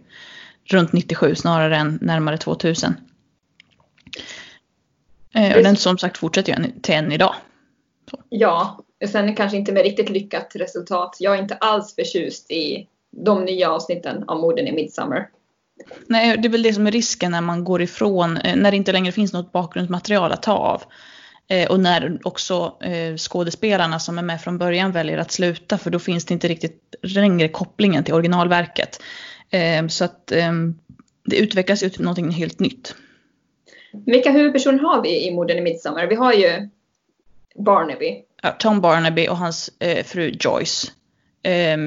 runt 0.64 0.92
97 0.92 1.34
snarare 1.34 1.76
än 1.76 1.98
närmare 2.02 2.38
2000. 2.38 2.94
Eh, 5.34 5.56
och 5.56 5.62
den 5.62 5.76
som 5.76 5.98
sagt 5.98 6.18
fortsätter 6.18 6.58
ju 6.58 6.80
till 6.80 6.94
än 6.94 7.12
idag. 7.12 7.34
Ja, 8.28 8.84
sen 9.08 9.34
kanske 9.34 9.56
inte 9.56 9.72
med 9.72 9.82
riktigt 9.82 10.08
lyckat 10.08 10.52
resultat. 10.54 11.16
Jag 11.18 11.34
är 11.34 11.42
inte 11.42 11.54
alls 11.54 11.94
förtjust 11.94 12.50
i 12.50 12.88
de 13.10 13.44
nya 13.44 13.70
avsnitten 13.70 14.24
av 14.28 14.40
morden 14.40 14.66
i 14.66 14.72
Midsommar. 14.72 15.28
Nej, 16.06 16.36
det 16.38 16.48
är 16.48 16.50
väl 16.50 16.62
det 16.62 16.72
som 16.72 16.86
är 16.86 16.90
risken 16.90 17.32
när 17.32 17.40
man 17.40 17.64
går 17.64 17.82
ifrån, 17.82 18.36
eh, 18.36 18.56
när 18.56 18.70
det 18.70 18.76
inte 18.76 18.92
längre 18.92 19.12
finns 19.12 19.32
något 19.32 19.52
bakgrundsmaterial 19.52 20.32
att 20.32 20.42
ta 20.42 20.52
av. 20.52 20.82
Eh, 21.48 21.70
och 21.70 21.80
när 21.80 22.18
också 22.22 22.76
eh, 22.80 23.16
skådespelarna 23.16 23.98
som 23.98 24.18
är 24.18 24.22
med 24.22 24.40
från 24.40 24.58
början 24.58 24.92
väljer 24.92 25.18
att 25.18 25.32
sluta 25.32 25.78
för 25.78 25.90
då 25.90 25.98
finns 25.98 26.24
det 26.24 26.34
inte 26.34 26.48
riktigt 26.48 26.94
längre 27.02 27.48
kopplingen 27.48 28.04
till 28.04 28.14
originalverket. 28.14 29.02
Så 29.88 30.04
att 30.04 30.26
det 31.24 31.36
utvecklas 31.36 31.82
ju 31.82 31.88
till 31.88 32.02
någonting 32.02 32.30
helt 32.30 32.60
nytt. 32.60 32.94
Vilka 33.92 34.30
huvudpersoner 34.30 34.78
har 34.78 35.02
vi 35.02 35.26
i 35.26 35.30
morden 35.30 35.58
i 35.58 35.60
Midsommar? 35.60 36.06
Vi 36.06 36.14
har 36.14 36.32
ju 36.32 36.68
Barnaby. 37.54 38.22
Ja, 38.42 38.50
Tom 38.58 38.80
Barnaby 38.80 39.28
och 39.28 39.36
hans 39.36 39.70
eh, 39.78 40.04
fru 40.04 40.36
Joyce. 40.40 40.92
Eh, 41.42 41.78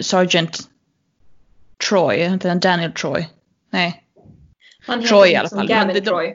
Sergeant 0.00 0.58
Troy, 1.88 2.24
han 2.26 2.60
Daniel 2.60 2.92
Troy? 2.92 3.26
Nej, 3.70 4.04
Han 4.86 4.98
heter 5.00 5.08
Troy 5.08 5.28
i 5.30 5.36
alla 5.36 5.48
fall. 5.48 5.68
Gavin 5.68 5.94
de- 5.94 6.00
Troy. 6.00 6.34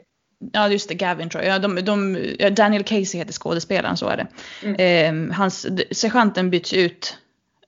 Ja 0.52 0.68
just 0.68 0.88
det, 0.88 0.94
Gavin 0.94 1.28
jag. 1.32 1.54
Ja, 1.54 1.58
de, 1.58 1.74
de, 1.84 2.50
Daniel 2.50 2.82
Casey 2.84 3.18
heter 3.20 3.32
skådespelaren, 3.32 3.96
så 3.96 4.08
är 4.08 4.16
det. 4.16 4.26
Mm. 4.66 5.28
Eh, 5.30 5.36
hans, 5.36 5.66
sergeanten 5.90 6.50
byts 6.50 6.72
ut 6.72 7.16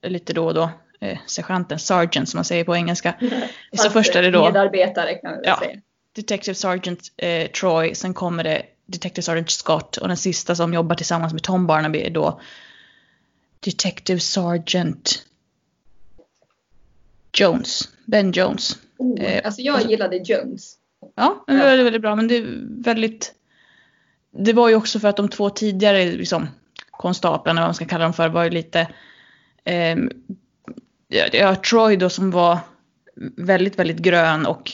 lite 0.01 0.33
då 0.33 0.45
och 0.45 0.53
då. 0.53 0.69
Eh, 1.01 1.17
sergeanten, 1.25 1.79
sergeant 1.79 2.29
som 2.29 2.37
man 2.37 2.45
säger 2.45 2.63
på 2.63 2.75
engelska. 2.75 3.13
Så 3.77 3.89
först 3.89 4.15
är 4.15 4.21
det 4.21 4.31
då 4.31 4.43
Medarbetare 4.45 5.13
kan 5.13 5.31
vi 5.31 5.35
väl 5.37 5.43
Ja. 5.45 5.59
säga. 5.59 5.79
Detective 6.15 6.55
Sergeant 6.55 6.99
eh, 7.17 7.47
Troy, 7.47 7.95
sen 7.95 8.13
kommer 8.13 8.43
det 8.43 8.61
Detective 8.85 9.21
Sergeant 9.23 9.51
Scott 9.51 9.97
och 9.97 10.07
den 10.07 10.17
sista 10.17 10.55
som 10.55 10.73
jobbar 10.73 10.95
tillsammans 10.95 11.33
med 11.33 11.43
Tom 11.43 11.67
Barnaby 11.67 11.99
är 12.03 12.09
då 12.09 12.41
Detective 13.59 14.19
Sergeant 14.19 15.23
Jones, 17.37 17.89
Ben 18.05 18.31
Jones. 18.31 18.77
Oh, 18.97 19.21
Eh, 19.23 19.41
alltså 19.45 19.61
jag 19.61 19.73
alltså- 19.75 19.89
gillade 19.89 20.17
Jones. 20.17 20.75
Ja, 21.15 21.43
men 21.47 21.57
Ja. 21.57 21.63
väldigt, 21.63 21.85
väldigt 21.85 22.01
bra. 22.01 22.15
Men 22.15 22.27
det 22.27 22.37
är 22.37 22.45
väldigt... 22.83 23.33
Det 24.37 24.53
var 24.53 24.69
ju 24.69 24.75
också 24.75 24.99
för 24.99 25.07
att 25.07 25.17
de 25.17 25.29
två 25.29 25.49
tidigare 25.49 26.05
liksom, 26.05 26.47
konstaplarna, 26.91 27.61
vad 27.61 27.67
man 27.67 27.75
ska 27.75 27.85
kalla 27.85 28.03
dem 28.03 28.13
för, 28.13 28.29
var 28.29 28.43
ju 28.43 28.49
lite... 28.49 28.87
ja, 31.07 31.25
ja, 31.31 31.55
Troy 31.55 31.95
då 31.97 32.09
som 32.09 32.31
var 32.31 32.57
väldigt, 33.37 33.79
väldigt 33.79 33.97
grön 33.97 34.45
och 34.45 34.71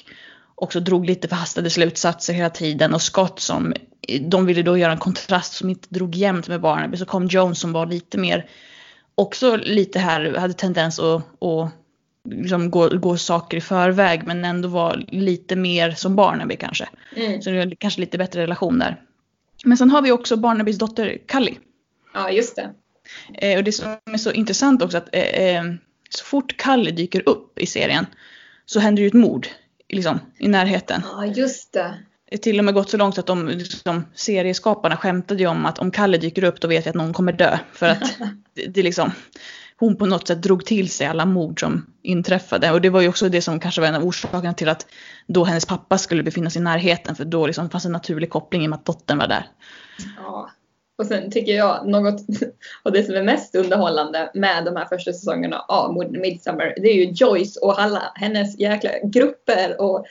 också 0.55 0.79
drog 0.79 1.05
lite 1.05 1.27
förhastade 1.27 1.69
slutsatser 1.69 2.33
hela 2.33 2.49
tiden. 2.49 2.93
Och 2.93 3.01
Scott 3.01 3.39
som, 3.39 3.73
de 4.21 4.45
ville 4.45 4.61
då 4.61 4.77
göra 4.77 4.91
en 4.91 4.97
kontrast 4.97 5.53
som 5.53 5.69
inte 5.69 5.87
drog 5.89 6.15
jämnt 6.15 6.47
med 6.47 6.61
Barnaby. 6.61 6.97
Så 6.97 7.05
kom 7.05 7.27
Jones 7.27 7.59
som 7.59 7.73
var 7.73 7.85
lite 7.85 8.17
mer, 8.17 8.49
också 9.15 9.55
lite 9.55 9.99
här, 9.99 10.35
hade 10.37 10.53
tendens 10.53 10.99
att, 10.99 11.43
att 11.43 11.71
liksom 12.25 12.71
gå, 12.71 12.89
gå 12.89 13.17
saker 13.17 13.57
i 13.57 13.61
förväg 13.61 14.21
men 14.25 14.45
ändå 14.45 14.69
var 14.69 15.05
lite 15.07 15.55
mer 15.55 15.91
som 15.91 16.15
Barnaby 16.15 16.55
kanske. 16.55 16.89
Mm. 17.15 17.41
Så 17.41 17.49
det 17.49 17.57
är 17.57 17.75
kanske 17.75 18.01
lite 18.01 18.17
bättre 18.17 18.41
relation 18.41 18.79
där. 18.79 19.01
Men 19.63 19.77
sen 19.77 19.89
har 19.89 20.01
vi 20.01 20.11
också 20.11 20.37
Barnabys 20.37 20.77
dotter 20.77 21.17
Callie. 21.25 21.57
Ja, 22.13 22.31
just 22.31 22.55
det. 22.55 22.69
Eh, 23.33 23.57
och 23.57 23.63
det 23.63 23.71
som 23.71 23.97
är 24.13 24.17
så 24.17 24.31
intressant 24.31 24.81
också 24.81 24.97
att 24.97 25.09
eh, 25.11 25.21
eh, 25.21 25.63
så 26.09 26.25
fort 26.25 26.57
Callie 26.57 26.91
dyker 26.91 27.29
upp 27.29 27.59
i 27.59 27.65
serien 27.65 28.05
så 28.65 28.79
händer 28.79 29.01
ju 29.01 29.07
ett 29.07 29.13
mord 29.13 29.47
liksom, 29.89 30.19
i 30.37 30.47
närheten. 30.47 31.01
Ja, 31.05 31.25
just 31.25 31.73
det. 31.73 31.93
Det 32.29 32.35
är 32.35 32.39
till 32.39 32.59
och 32.59 32.65
med 32.65 32.73
gått 32.73 32.89
så 32.89 32.97
långt 32.97 33.17
att 33.17 33.25
de, 33.25 33.47
liksom, 33.47 34.05
serieskaparna 34.15 34.97
skämtade 34.97 35.39
ju 35.39 35.47
om 35.47 35.65
att 35.65 35.79
om 35.79 35.91
Kalle 35.91 36.17
dyker 36.17 36.43
upp 36.43 36.61
då 36.61 36.67
vet 36.67 36.85
jag 36.85 36.91
att 36.91 36.95
någon 36.95 37.13
kommer 37.13 37.33
dö. 37.33 37.59
För 37.73 37.89
att 37.89 38.17
det, 38.53 38.65
det 38.65 38.83
liksom, 38.83 39.11
hon 39.79 39.95
på 39.95 40.05
något 40.05 40.27
sätt 40.27 40.41
drog 40.41 40.65
till 40.65 40.89
sig 40.89 41.07
alla 41.07 41.25
mord 41.25 41.59
som 41.59 41.85
inträffade. 42.01 42.71
Och 42.71 42.81
det 42.81 42.89
var 42.89 43.01
ju 43.01 43.09
också 43.09 43.29
det 43.29 43.41
som 43.41 43.59
kanske 43.59 43.81
var 43.81 43.87
en 43.87 43.95
av 43.95 44.03
orsakerna 44.03 44.53
till 44.53 44.69
att 44.69 44.85
då 45.27 45.43
hennes 45.43 45.65
pappa 45.65 45.97
skulle 45.97 46.23
befinna 46.23 46.49
sig 46.49 46.59
i 46.59 46.63
närheten. 46.63 47.15
För 47.15 47.25
då 47.25 47.47
liksom 47.47 47.69
fanns 47.69 47.85
en 47.85 47.91
naturlig 47.91 48.29
koppling 48.29 48.63
i 48.63 48.65
och 48.65 48.69
med 48.69 48.77
att 48.77 48.85
dottern 48.85 49.17
var 49.17 49.27
där. 49.27 49.47
Ja. 50.17 50.49
Och 50.97 51.05
sen 51.05 51.31
tycker 51.31 51.53
jag 51.53 51.87
något 51.87 52.21
av 52.83 52.91
det 52.91 53.03
som 53.03 53.15
är 53.15 53.23
mest 53.23 53.55
underhållande 53.55 54.31
med 54.33 54.65
de 54.65 54.75
här 54.75 54.85
första 54.85 55.13
säsongerna 55.13 55.59
av 55.59 55.97
Midsommar, 56.11 56.73
det 56.77 56.89
är 56.89 56.95
ju 56.95 57.11
Joyce 57.11 57.59
och 57.61 57.81
alla 57.81 58.11
hennes 58.15 58.59
jäkla 58.59 58.89
grupper 59.03 59.81
och 59.81 60.05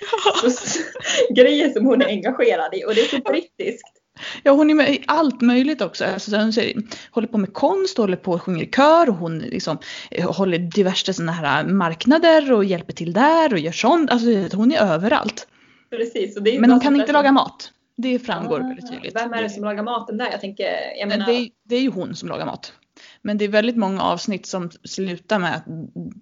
grejer 1.35 1.71
som 1.71 1.87
hon 1.87 2.03
är 2.03 2.07
engagerad 2.07 2.75
i. 2.75 2.85
Och 2.85 2.95
det 2.95 3.01
är 3.01 3.09
så 3.09 3.19
brittiskt. 3.19 3.98
Ja 4.43 4.53
hon 4.53 4.71
är 4.71 4.75
med 4.75 4.91
i 4.95 5.05
allt 5.07 5.41
möjligt 5.41 5.81
också. 5.83 6.05
Alltså, 6.05 6.37
hon 6.37 6.53
säger, 6.53 6.83
håller 7.11 7.29
på 7.29 7.39
med 7.39 7.53
konst, 7.55 7.99
håller 7.99 8.17
på 8.17 8.33
och 8.33 8.43
sjunger 8.43 8.63
i 8.65 8.67
kör 8.67 9.09
och 9.09 9.15
hon 9.15 9.39
liksom, 9.39 9.79
eh, 10.11 10.33
håller 10.33 10.59
diverse 10.59 11.13
sådana 11.15 11.33
här 11.33 11.65
marknader 11.65 12.53
och 12.53 12.65
hjälper 12.65 12.93
till 12.93 13.13
där 13.13 13.53
och 13.53 13.59
gör 13.59 13.73
sånt. 13.73 14.11
Alltså 14.11 14.57
hon 14.57 14.73
är 14.73 14.79
överallt. 14.81 15.47
Precis. 15.91 16.39
Men 16.61 16.71
hon 16.71 16.81
kan 16.81 16.95
inte 16.95 17.07
där 17.07 17.13
laga 17.13 17.33
mat. 17.33 17.73
Det 17.97 18.19
framgår 18.19 18.61
Ah, 18.61 18.63
väldigt 18.69 18.91
tydligt. 18.91 19.15
Vem 19.17 19.33
är 19.33 19.43
det 19.43 19.51
som 19.51 19.65
lagar 19.65 19.83
maten 19.83 20.19
där? 20.19 20.29
Jag 20.31 20.41
tänker, 20.41 20.65
jag 20.99 21.09
Men 21.09 21.19
menar, 21.19 21.33
det, 21.33 21.39
är- 21.39 21.49
det 21.69 21.77
är 21.77 21.81
ju 21.81 21.91
hon 21.91 22.15
som 22.15 22.29
lagar 22.29 22.47
mat. 22.47 22.73
Men 23.23 23.39
det 23.39 23.45
är 23.45 23.49
väldigt 23.49 23.77
många 23.77 24.03
avsnitt 24.03 24.47
som 24.47 24.71
slutar 24.85 25.39
med 25.39 25.55
att 25.57 25.65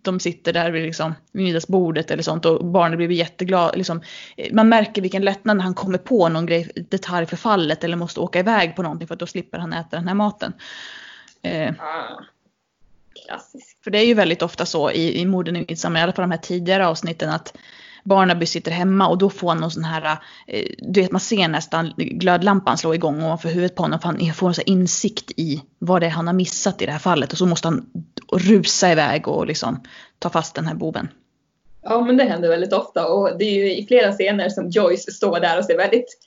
de 0.03 0.21
sitter 0.21 0.53
där 0.53 0.71
vid, 0.71 0.83
liksom, 0.83 1.15
vid 1.33 1.45
middagsbordet 1.45 2.11
eller 2.11 2.23
sånt 2.23 2.45
och 2.45 2.65
barnet 2.65 2.97
blir 2.97 3.11
jätteglad. 3.11 3.77
Liksom, 3.77 4.03
man 4.53 4.69
märker 4.69 5.03
vilken 5.03 5.25
lättnad 5.25 5.57
när 5.57 5.65
han 5.65 5.75
kommer 5.75 5.99
på 5.99 6.29
någon 6.29 6.47
grej, 6.47 6.71
detalj 6.91 7.27
för 7.27 7.37
fallet 7.37 7.85
eller 7.85 7.97
måste 7.97 8.21
åka 8.21 8.39
iväg 8.39 8.77
på 8.77 8.83
någonting 8.83 9.09
för 9.09 9.15
att 9.15 9.21
då 9.21 9.27
slipper 9.27 9.59
han 9.59 9.73
äta 9.73 9.97
den 9.97 10.09
här 10.09 10.15
maten. 10.15 10.53
Eh, 11.43 11.75
ah, 11.79 12.23
för 13.85 13.91
det 13.91 13.99
är 13.99 14.07
ju 14.07 14.15
väldigt 14.15 14.43
ofta 14.43 14.67
så 14.67 14.91
i, 14.91 15.21
i 15.21 15.27
morden 15.27 15.57
i 15.57 15.65
Midsommar, 15.69 16.01
i 16.01 16.03
alla 16.03 16.13
fall 16.13 16.23
de 16.23 16.31
här 16.31 16.39
tidigare 16.39 16.87
avsnitten, 16.87 17.31
att 17.31 17.57
Barnaby 18.07 18.47
sitter 18.47 18.71
hemma 18.71 19.09
och 19.09 19.19
då 19.19 19.31
får 19.31 19.49
han 19.49 19.59
någon 19.59 19.71
sån 19.71 19.85
här, 19.85 20.19
eh, 20.47 20.65
du 20.79 21.01
vet 21.01 21.11
man 21.13 21.21
ser 21.21 21.49
nästan 21.49 21.93
glödlampan 21.97 22.79
slå 22.79 22.95
igång 22.95 23.23
ovanför 23.25 23.49
huvudet 23.49 23.75
på 23.75 23.83
honom 23.83 24.01
för 24.01 24.09
han 24.09 24.35
får 24.35 24.49
en 24.49 24.55
sån 24.55 24.65
här 24.67 24.73
insikt 24.73 25.31
i 25.37 25.63
vad 25.79 26.03
det 26.03 26.07
är 26.07 26.11
han 26.11 26.27
har 26.27 26.35
missat 26.35 26.83
i 26.83 26.87
det 26.87 26.93
här 26.93 26.99
fallet 26.99 27.33
och 27.33 27.39
så 27.39 27.47
måste 27.47 27.69
han 27.69 27.87
rusa 28.33 28.93
iväg 28.93 29.29
och 29.29 29.47
liksom 29.47 29.81
ta 30.19 30.31
fast 30.31 30.55
den 30.55 30.67
här 30.67 30.75
boven. 30.75 31.09
Ja, 31.83 32.01
men 32.01 32.17
det 32.17 32.25
händer 32.25 32.49
väldigt 32.49 32.73
ofta 32.73 33.07
och 33.07 33.39
det 33.39 33.45
är 33.45 33.55
ju 33.55 33.77
i 33.77 33.87
flera 33.87 34.13
scener 34.13 34.49
som 34.49 34.69
Joyce 34.71 35.13
står 35.13 35.41
där 35.41 35.59
och 35.59 35.65
ser 35.65 35.77
väldigt 35.77 36.19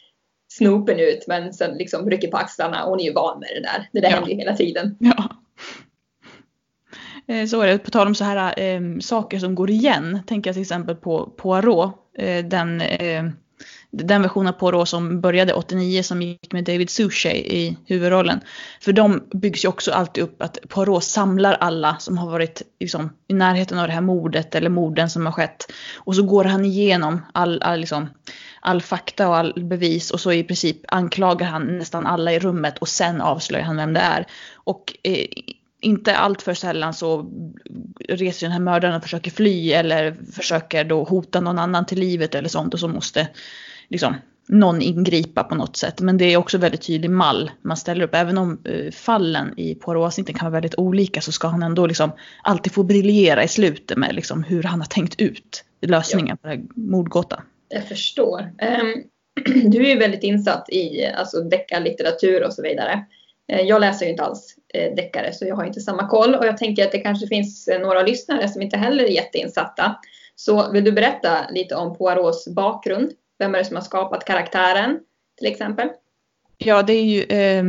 snopen 0.53 0.99
ut 0.99 1.27
men 1.27 1.53
sen 1.53 1.77
liksom 1.77 2.09
rycker 2.09 2.27
på 2.27 2.37
axlarna 2.37 2.83
och 2.83 2.89
hon 2.89 2.99
är 2.99 3.03
ju 3.03 3.13
van 3.13 3.39
med 3.39 3.49
det 3.55 3.61
där. 3.61 3.89
Det 3.91 3.99
där 3.99 4.09
Ja. 4.09 4.15
händer 4.15 4.31
ju 4.31 4.37
hela 4.37 4.55
tiden. 4.55 4.95
Ja. 4.99 5.23
Eh, 7.29 7.45
så 7.45 7.61
är 7.61 7.67
det. 7.67 7.77
På 7.77 7.91
tal 7.91 8.07
om 8.07 8.15
så 8.15 8.23
här 8.23 8.59
eh, 8.59 8.81
saker 8.99 9.39
som 9.39 9.55
går 9.55 9.69
igen. 9.69 10.19
Tänker 10.27 10.49
jag 10.49 10.55
till 10.55 10.61
exempel 10.61 10.95
på 10.95 11.25
Poirot. 11.25 11.91
Eh, 12.17 12.45
den, 12.45 12.81
eh, 12.81 13.23
den 13.91 14.21
version 14.21 14.47
av 14.47 14.51
Poirot 14.51 14.89
som 14.89 15.21
började 15.21 15.53
89 15.53 16.03
som 16.03 16.21
gick 16.21 16.53
med 16.53 16.63
David 16.63 16.89
Suchet 16.89 17.35
i 17.35 17.77
huvudrollen. 17.85 18.39
För 18.81 18.93
de 18.93 19.23
byggs 19.33 19.65
ju 19.65 19.69
också 19.69 19.91
alltid 19.91 20.23
upp 20.23 20.41
att 20.41 20.57
Poirot 20.69 21.03
samlar 21.03 21.53
alla 21.53 21.95
som 21.99 22.17
har 22.17 22.31
varit 22.31 22.61
liksom, 22.79 23.09
i 23.27 23.33
närheten 23.33 23.79
av 23.79 23.87
det 23.87 23.93
här 23.93 24.01
mordet 24.01 24.55
eller 24.55 24.69
morden 24.69 25.09
som 25.09 25.25
har 25.25 25.33
skett. 25.33 25.71
Och 25.97 26.15
så 26.15 26.23
går 26.23 26.43
han 26.43 26.65
igenom 26.65 27.21
all, 27.33 27.61
all, 27.61 27.79
liksom, 27.79 28.09
all 28.61 28.81
fakta 28.81 29.27
och 29.27 29.37
all 29.37 29.53
bevis 29.65 30.11
och 30.11 30.19
så 30.19 30.31
i 30.31 30.43
princip 30.43 30.77
anklagar 30.87 31.47
han 31.47 31.77
nästan 31.77 32.05
alla 32.05 32.33
i 32.33 32.39
rummet 32.39 32.77
och 32.77 32.87
sen 32.87 33.21
avslöjar 33.21 33.65
han 33.65 33.77
vem 33.77 33.93
det 33.93 33.99
är. 33.99 34.25
Och 34.55 34.93
eh, 35.03 35.25
inte 35.81 36.15
allt 36.15 36.41
för 36.41 36.53
sällan 36.53 36.93
så 36.93 37.31
reser 38.09 38.47
den 38.47 38.51
här 38.51 38.59
mördaren 38.59 38.95
och 38.95 39.03
försöker 39.03 39.31
fly 39.31 39.71
eller 39.71 40.15
försöker 40.31 40.83
då 40.83 41.03
hota 41.03 41.39
någon 41.39 41.59
annan 41.59 41.85
till 41.85 41.99
livet 41.99 42.35
eller 42.35 42.49
sånt 42.49 42.73
och 42.73 42.79
så 42.79 42.87
måste 42.87 43.27
liksom 43.89 44.15
någon 44.49 44.81
ingripa 44.81 45.43
på 45.43 45.55
något 45.55 45.77
sätt. 45.77 46.01
Men 46.01 46.17
det 46.17 46.25
är 46.25 46.37
också 46.37 46.57
väldigt 46.57 46.81
tydlig 46.81 47.09
mall 47.09 47.51
man 47.61 47.77
ställer 47.77 48.05
upp. 48.05 48.15
Även 48.15 48.37
om 48.37 48.61
eh, 48.65 48.91
fallen 48.91 49.53
i 49.59 49.75
Poirot-avsnitten 49.75 50.35
kan 50.35 50.45
vara 50.45 50.53
väldigt 50.53 50.75
olika 50.75 51.21
så 51.21 51.31
ska 51.31 51.47
han 51.47 51.63
ändå 51.63 51.87
liksom 51.87 52.11
alltid 52.43 52.73
få 52.73 52.83
briljera 52.83 53.43
i 53.43 53.47
slutet 53.47 53.97
med 53.97 54.15
liksom 54.15 54.43
hur 54.43 54.63
han 54.63 54.79
har 54.79 54.87
tänkt 54.87 55.21
ut 55.21 55.63
lösningen 55.81 56.37
på 56.37 56.47
den 56.47 56.57
här 56.57 56.67
mordgåtan. 56.75 57.41
Jag 57.69 57.87
förstår. 57.87 58.39
Um, 58.41 59.03
du 59.71 59.85
är 59.85 59.89
ju 59.89 59.99
väldigt 59.99 60.23
insatt 60.23 60.69
i 60.69 61.05
alltså, 61.05 61.41
deckarlitteratur 61.41 62.43
och 62.43 62.53
så 62.53 62.61
vidare. 62.61 63.05
Eh, 63.49 63.61
jag 63.61 63.81
läser 63.81 64.05
ju 64.05 64.11
inte 64.11 64.23
alls 64.23 64.55
eh, 64.73 64.95
deckare 64.95 65.33
så 65.33 65.45
jag 65.45 65.55
har 65.55 65.65
inte 65.65 65.81
samma 65.81 66.07
koll 66.07 66.35
och 66.35 66.45
jag 66.45 66.57
tänker 66.57 66.85
att 66.85 66.91
det 66.91 66.99
kanske 66.99 67.27
finns 67.27 67.67
eh, 67.67 67.81
några 67.81 68.03
lyssnare 68.03 68.49
som 68.49 68.61
inte 68.61 68.77
heller 68.77 69.03
är 69.03 69.09
jätteinsatta. 69.09 69.95
Så 70.35 70.71
vill 70.71 70.83
du 70.83 70.91
berätta 70.91 71.49
lite 71.49 71.75
om 71.75 71.97
Poirots 71.97 72.47
bakgrund? 72.47 73.11
Vem 73.39 73.55
är 73.55 73.59
det 73.59 73.65
som 73.65 73.75
har 73.75 73.83
skapat 73.83 74.25
karaktären 74.25 74.99
till 75.37 75.47
exempel? 75.47 75.89
Ja, 76.57 76.83
det 76.83 76.93
är 76.93 77.03
ju 77.03 77.23
eh, 77.23 77.63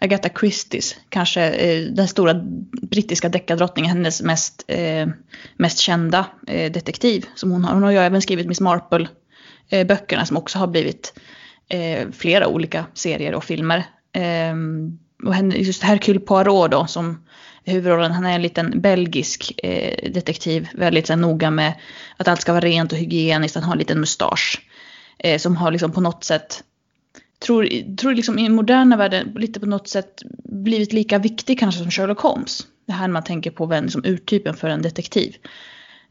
Agatha 0.00 0.28
Christies, 0.40 0.96
kanske 1.08 1.50
eh, 1.50 1.82
den 1.82 2.08
stora 2.08 2.34
brittiska 2.82 3.28
deckardrottningen, 3.28 3.96
hennes 3.96 4.22
mest, 4.22 4.64
eh, 4.66 5.08
mest 5.56 5.78
kända 5.78 6.26
eh, 6.46 6.72
detektiv 6.72 7.26
som 7.34 7.50
hon 7.50 7.64
har. 7.64 7.74
Hon 7.74 7.82
har 7.82 7.90
ju 7.90 7.98
även 7.98 8.22
skrivit 8.22 8.46
Miss 8.46 8.60
Marple-böckerna 8.60 10.26
som 10.26 10.36
också 10.36 10.58
har 10.58 10.66
blivit 10.66 11.18
eh, 11.68 12.08
flera 12.12 12.48
olika 12.48 12.86
serier 12.94 13.34
och 13.34 13.44
filmer. 13.44 13.84
Ehm, 14.12 14.98
och 15.22 15.34
henne, 15.34 15.56
just 15.56 15.82
Hercule 15.82 16.20
Poirot 16.20 16.70
då 16.70 16.86
som 16.86 17.24
är 17.64 17.72
huvudrollen, 17.72 18.12
han 18.12 18.26
är 18.26 18.34
en 18.34 18.42
liten 18.42 18.80
belgisk 18.80 19.52
eh, 19.62 20.10
detektiv, 20.10 20.68
väldigt 20.74 21.06
så 21.06 21.12
här, 21.12 21.20
noga 21.20 21.50
med 21.50 21.74
att 22.16 22.28
allt 22.28 22.40
ska 22.40 22.52
vara 22.52 22.64
rent 22.64 22.92
och 22.92 22.98
hygieniskt, 22.98 23.54
han 23.54 23.64
har 23.64 23.72
en 23.72 23.78
liten 23.78 24.00
mustasch. 24.00 24.60
Eh, 25.18 25.38
som 25.38 25.56
har 25.56 25.70
liksom 25.70 25.92
på 25.92 26.00
något 26.00 26.24
sätt 26.24 26.62
tror, 27.38 27.96
tror 27.96 28.14
liksom 28.14 28.38
i 28.38 28.42
den 28.42 28.54
moderna 28.54 28.96
världen 28.96 29.32
lite 29.36 29.60
på 29.60 29.66
något 29.66 29.88
sätt 29.88 30.22
blivit 30.44 30.92
lika 30.92 31.18
viktig 31.18 31.58
kanske 31.58 31.82
som 31.82 31.90
Sherlock 31.90 32.20
Holmes. 32.20 32.66
Det 32.86 32.92
här 32.92 33.08
man 33.08 33.24
tänker 33.24 33.50
på 33.50 33.66
vem 33.66 33.88
som 33.88 34.04
urtypen 34.04 34.54
för 34.54 34.68
en 34.68 34.82
detektiv. 34.82 35.36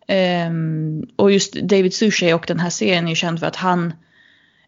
Eh, 0.08 0.52
och 1.16 1.32
just 1.32 1.54
David 1.54 1.94
Suchet 1.94 2.36
och 2.36 2.46
den 2.48 2.60
här 2.60 2.70
serien 2.70 3.06
är 3.06 3.10
ju 3.10 3.16
känd 3.16 3.40
för 3.40 3.48
att 3.48 3.56
han, 3.56 3.94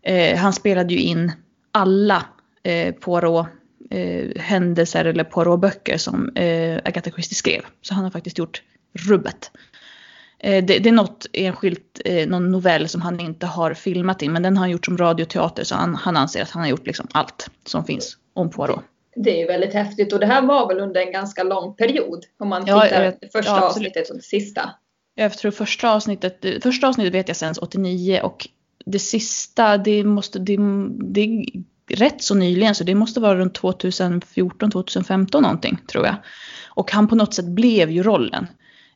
eh, 0.02 0.38
han 0.38 0.54
spelade 0.54 0.94
ju 0.94 1.00
in 1.00 1.32
alla 1.72 2.26
eh, 2.64 2.94
Poirot 2.94 3.48
eh, 3.90 4.42
händelser 4.42 5.06
eller 5.06 5.24
Poirot-böcker 5.24 5.98
som 5.98 6.30
eh, 6.36 6.80
Agatha 6.86 7.12
Christie 7.12 7.36
skrev. 7.36 7.62
Så 7.82 7.94
han 7.94 8.04
har 8.04 8.12
faktiskt 8.12 8.38
gjort 8.38 8.62
rubbet. 9.10 9.52
Eh, 10.40 10.66
det, 10.66 10.80
det 10.80 10.90
är 10.90 10.94
något 10.94 11.26
enskilt, 11.34 12.02
eh, 12.06 12.28
någon 12.28 12.52
novell 12.52 12.90
som 12.90 13.02
han 13.02 13.20
inte 13.20 13.46
har 13.46 13.74
filmat 13.74 14.22
in, 14.22 14.34
men 14.34 14.44
den 14.44 14.58
har 14.58 14.62
han 14.62 14.72
gjort 14.72 14.86
som 14.86 14.98
radioteater 14.98 15.64
så 15.64 15.76
han, 15.76 15.96
han 15.96 16.18
anser 16.18 16.42
att 16.42 16.52
han 16.52 16.62
har 16.62 16.70
gjort 16.70 16.88
liksom 16.88 17.08
allt 17.12 17.50
som 17.66 17.86
finns 17.86 18.18
om 18.34 18.50
Poirot. 18.50 18.84
Det 19.16 19.36
är 19.36 19.40
ju 19.40 19.46
väldigt 19.46 19.74
häftigt 19.74 20.14
och 20.14 20.20
det 20.20 20.26
här 20.26 20.42
var 20.42 20.68
väl 20.68 20.80
under 20.80 21.02
en 21.02 21.12
ganska 21.12 21.44
lång 21.44 21.76
period 21.76 22.26
om 22.40 22.50
man 22.50 22.66
Ja, 22.68 22.82
tittar 22.82 23.02
det 23.02 23.32
första 23.32 23.52
ja, 23.52 23.62
avsnittet 23.62 24.10
och 24.10 24.16
det 24.16 24.24
sista. 24.24 24.70
Jag 25.16 25.38
tror 25.38 25.52
första 25.52 25.92
avsnittet, 25.92 26.64
första 26.64 26.88
avsnittet 26.88 27.14
vet 27.14 27.28
jag 27.28 27.38
sänds 27.38 27.60
89 27.60 28.20
och 28.24 28.48
det 28.86 29.00
sista, 29.00 29.78
det 29.78 30.04
måste, 30.04 30.40
det, 30.40 30.58
det 30.90 31.46
rätt 31.88 32.24
så 32.24 32.36
nyligen 32.36 32.76
så 32.76 32.84
det 32.84 32.96
måste 32.96 33.20
vara 33.20 33.36
runt 33.36 33.54
2014, 33.56 34.72
2015 34.72 35.44
någonting 35.44 35.78
tror 35.92 36.06
jag. 36.06 36.16
Och 36.70 36.92
han 36.92 37.08
på 37.08 37.16
något 37.16 37.34
sätt 37.34 37.46
blev 37.46 37.92
ju 37.92 38.04
rollen. 38.04 38.48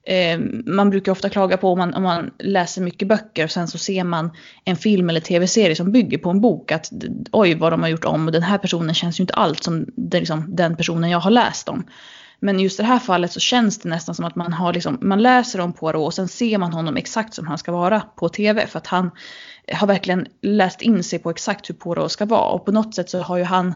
Eh, 0.03 0.39
man 0.65 0.89
brukar 0.89 1.11
ofta 1.11 1.29
klaga 1.29 1.57
på 1.57 1.71
om 1.71 1.77
man, 1.77 1.93
om 1.93 2.03
man 2.03 2.31
läser 2.39 2.81
mycket 2.81 3.07
böcker 3.07 3.43
och 3.43 3.51
sen 3.51 3.67
så 3.67 3.77
ser 3.77 4.03
man 4.03 4.31
en 4.65 4.75
film 4.75 5.09
eller 5.09 5.19
tv-serie 5.19 5.75
som 5.75 5.91
bygger 5.91 6.17
på 6.17 6.29
en 6.29 6.41
bok 6.41 6.71
att 6.71 6.91
oj 7.31 7.55
vad 7.55 7.73
de 7.73 7.81
har 7.81 7.89
gjort 7.89 8.05
om 8.05 8.25
och 8.25 8.31
den 8.31 8.43
här 8.43 8.57
personen 8.57 8.95
känns 8.95 9.19
ju 9.19 9.21
inte 9.21 9.33
alls 9.33 9.63
som 9.63 9.85
det, 9.95 10.19
liksom, 10.19 10.55
den 10.55 10.75
personen 10.75 11.09
jag 11.09 11.19
har 11.19 11.31
läst 11.31 11.69
om. 11.69 11.83
Men 12.43 12.59
i 12.59 12.63
just 12.63 12.77
det 12.77 12.83
här 12.83 12.99
fallet 12.99 13.31
så 13.31 13.39
känns 13.39 13.79
det 13.79 13.89
nästan 13.89 14.15
som 14.15 14.25
att 14.25 14.35
man 14.35 14.53
har 14.53 14.73
liksom, 14.73 14.97
man 15.01 15.21
läser 15.21 15.59
om 15.61 15.73
Poirot 15.73 16.05
och 16.07 16.13
sen 16.13 16.27
ser 16.27 16.57
man 16.57 16.73
honom 16.73 16.97
exakt 16.97 17.33
som 17.33 17.47
han 17.47 17.57
ska 17.57 17.71
vara 17.71 17.99
på 17.99 18.29
tv. 18.29 18.67
För 18.67 18.77
att 18.77 18.87
han 18.87 19.11
har 19.73 19.87
verkligen 19.87 20.27
läst 20.41 20.81
in 20.81 21.03
sig 21.03 21.19
på 21.19 21.29
exakt 21.29 21.69
hur 21.69 21.75
Poirot 21.75 22.11
ska 22.11 22.25
vara. 22.25 22.49
Och 22.51 22.65
på 22.65 22.71
något 22.71 22.95
sätt 22.95 23.09
så 23.09 23.19
har 23.21 23.37
ju 23.37 23.43
han, 23.43 23.73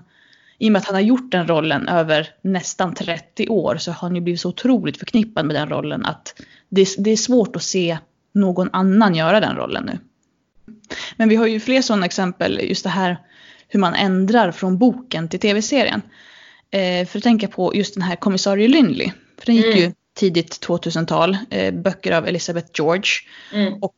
i 0.59 0.67
och 0.67 0.71
med 0.71 0.79
att 0.79 0.85
han 0.85 0.95
har 0.95 1.01
gjort 1.01 1.31
den 1.31 1.47
rollen 1.47 1.87
över 1.87 2.27
nästan 2.41 2.93
30 2.93 3.47
år 3.49 3.77
så 3.77 3.91
har 3.91 4.07
han 4.07 4.15
ju 4.15 4.21
blivit 4.21 4.41
så 4.41 4.49
otroligt 4.49 4.97
förknippad 4.99 5.45
med 5.45 5.55
den 5.55 5.69
rollen 5.69 6.05
att 6.05 6.41
det, 6.69 6.81
är- 6.81 7.01
det 7.03 7.11
är 7.11 7.17
svårt 7.17 7.55
att 7.55 7.63
se 7.63 7.97
någon 8.33 8.69
annan 8.73 9.15
göra 9.15 9.39
den 9.39 9.55
rollen 9.55 9.83
nu. 9.85 9.99
Men 11.17 11.29
vi 11.29 11.35
har 11.35 11.47
ju 11.47 11.59
fler 11.59 11.81
sådana 11.81 12.05
exempel, 12.05 12.59
just 12.63 12.83
det 12.83 12.89
här 12.89 13.17
hur 13.67 13.79
man 13.79 13.93
ändrar 13.95 14.51
från 14.51 14.77
boken 14.77 15.29
till 15.29 15.39
tv-serien. 15.39 16.01
Eh, 16.71 17.05
för 17.07 17.17
att 17.17 17.23
tänka 17.23 17.47
på 17.47 17.75
just 17.75 17.93
den 17.93 18.03
här 18.03 18.15
kommissarie 18.15 18.67
Lynley. 18.67 19.11
För 19.37 19.45
den 19.45 19.55
gick 19.55 19.65
Mm. 19.65 19.77
ju 19.79 19.91
tidigt 20.13 20.59
2000-tal, 20.61 21.37
eh, 21.49 21.73
böcker 21.73 22.11
av 22.11 22.27
Elizabeth 22.27 22.67
George. 22.73 23.03
Mm. 23.53 23.73
Och 23.73 23.95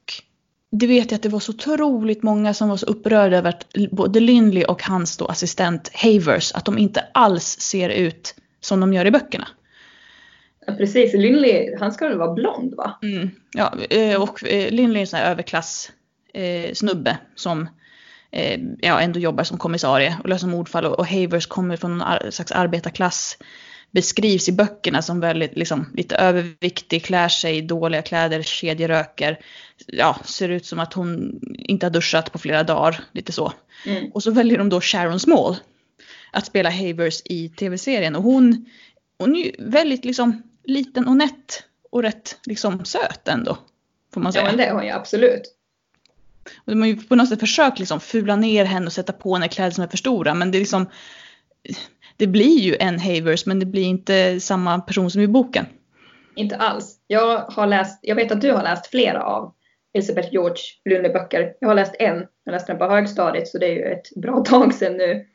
det 0.71 0.87
vet 0.87 1.11
jag 1.11 1.15
att 1.17 1.23
det 1.23 1.29
var 1.29 1.39
så 1.39 1.51
otroligt 1.51 2.23
många 2.23 2.53
som 2.53 2.69
var 2.69 2.77
så 2.77 2.85
upprörda 2.85 3.37
över 3.37 3.49
att 3.49 3.65
både 3.91 4.19
Lynley 4.19 4.63
och 4.63 4.83
hans 4.83 5.17
då 5.17 5.25
assistent 5.25 5.91
Havers, 5.93 6.51
att 6.51 6.65
de 6.65 6.77
inte 6.77 7.05
alls 7.13 7.59
ser 7.59 7.89
ut 7.89 8.35
som 8.61 8.79
de 8.79 8.93
gör 8.93 9.05
i 9.05 9.11
böckerna. 9.11 9.47
Ja, 10.65 10.73
precis, 10.73 11.13
Lynley, 11.13 11.75
han 11.79 11.91
ska 11.91 12.07
väl 12.07 12.17
vara 12.17 12.33
blond 12.33 12.73
va? 12.75 12.99
Mm. 13.01 13.29
Ja, 13.53 13.73
eh, 13.89 14.21
och 14.21 14.43
Lynley 14.43 14.97
är 14.97 15.01
en 15.01 15.07
sån 15.07 15.19
här 15.19 15.31
överklass 15.31 15.91
eh, 16.33 16.73
snubbe 16.73 17.17
som 17.35 17.69
eh, 18.31 18.59
ja, 18.79 18.99
ändå 18.99 19.19
jobbar 19.19 19.43
som 19.43 19.57
kommissarie 19.57 20.17
och 20.23 20.29
löser 20.29 20.47
mordfall 20.47 20.85
och, 20.85 20.99
och 20.99 21.07
Havers 21.07 21.47
kommer 21.47 21.77
från 21.77 22.01
en 22.01 22.31
slags 22.31 22.51
arbetarklass 22.51 23.37
beskrivs 23.91 24.49
i 24.49 24.51
böckerna 24.51 25.01
som 25.01 25.19
väldigt 25.19 25.57
liksom, 25.57 25.91
lite 25.93 26.15
överviktig, 26.15 27.05
klär 27.05 27.29
sig 27.29 27.57
i 27.57 27.61
dåliga 27.61 28.01
kläder, 28.01 28.41
kedjeröker. 28.41 29.39
Ja, 29.85 30.17
ser 30.25 30.49
ut 30.49 30.65
som 30.65 30.79
att 30.79 30.93
hon 30.93 31.39
inte 31.57 31.85
har 31.85 31.91
duschat 31.91 32.31
på 32.31 32.37
flera 32.37 32.63
dagar, 32.63 33.03
lite 33.11 33.31
så. 33.31 33.53
Mm. 33.85 34.11
Och 34.11 34.23
så 34.23 34.31
väljer 34.31 34.57
de 34.57 34.69
då 34.69 34.81
Sharon 34.81 35.19
Small 35.19 35.55
att 36.31 36.45
spela 36.45 36.69
Havers 36.69 37.21
i 37.25 37.49
tv-serien. 37.49 38.15
Och 38.15 38.23
hon, 38.23 38.65
hon 39.19 39.35
är 39.35 39.39
ju 39.39 39.51
väldigt 39.59 40.05
liksom 40.05 40.43
liten 40.63 41.07
och 41.07 41.17
nätt 41.17 41.63
och 41.91 42.01
rätt 42.01 42.37
liksom 42.45 42.85
söt 42.85 43.27
ändå. 43.27 43.57
Får 44.13 44.21
man 44.21 44.31
Ja 44.35 44.41
säga. 44.41 44.45
men 44.45 44.57
det 44.57 44.73
har 44.73 44.83
jag 44.83 44.95
absolut. 44.95 45.56
Och 46.57 46.71
de 46.71 46.81
har 46.81 46.87
ju 46.87 46.95
på 46.95 47.15
något 47.15 47.29
sätt 47.29 47.39
försökt 47.39 47.79
liksom 47.79 47.99
fula 47.99 48.35
ner 48.35 48.65
henne 48.65 48.85
och 48.85 48.93
sätta 48.93 49.13
på 49.13 49.33
henne 49.33 49.47
kläder 49.47 49.71
som 49.71 49.83
är 49.83 49.87
för 49.87 49.97
stora. 49.97 50.33
Men 50.33 50.51
det 50.51 50.57
är 50.57 50.59
liksom, 50.59 50.89
det 52.17 52.27
blir 52.27 52.59
ju 52.59 52.75
en 52.79 52.99
Havers 52.99 53.45
men 53.45 53.59
det 53.59 53.65
blir 53.65 53.83
inte 53.83 54.39
samma 54.39 54.79
person 54.79 55.11
som 55.11 55.21
i 55.21 55.27
boken. 55.27 55.65
Inte 56.35 56.55
alls. 56.55 56.99
Jag 57.07 57.37
har 57.37 57.67
läst, 57.67 57.99
jag 58.01 58.15
vet 58.15 58.31
att 58.31 58.41
du 58.41 58.51
har 58.51 58.63
läst 58.63 58.87
flera 58.87 59.23
av 59.23 59.53
Elisabeth 59.93 60.29
George 60.31 60.63
Lunde-böcker. 60.89 61.53
Jag 61.59 61.67
har 61.67 61.75
läst 61.75 61.95
en, 61.99 62.25
jag 62.43 62.51
läste 62.51 62.71
den 62.71 62.79
på 62.79 62.85
högstadiet 62.85 63.47
så 63.47 63.57
det 63.57 63.65
är 63.65 63.73
ju 63.73 63.83
ett 63.83 64.15
bra 64.15 64.39
tag 64.45 64.73
sedan 64.73 64.97
nu. 64.97 65.25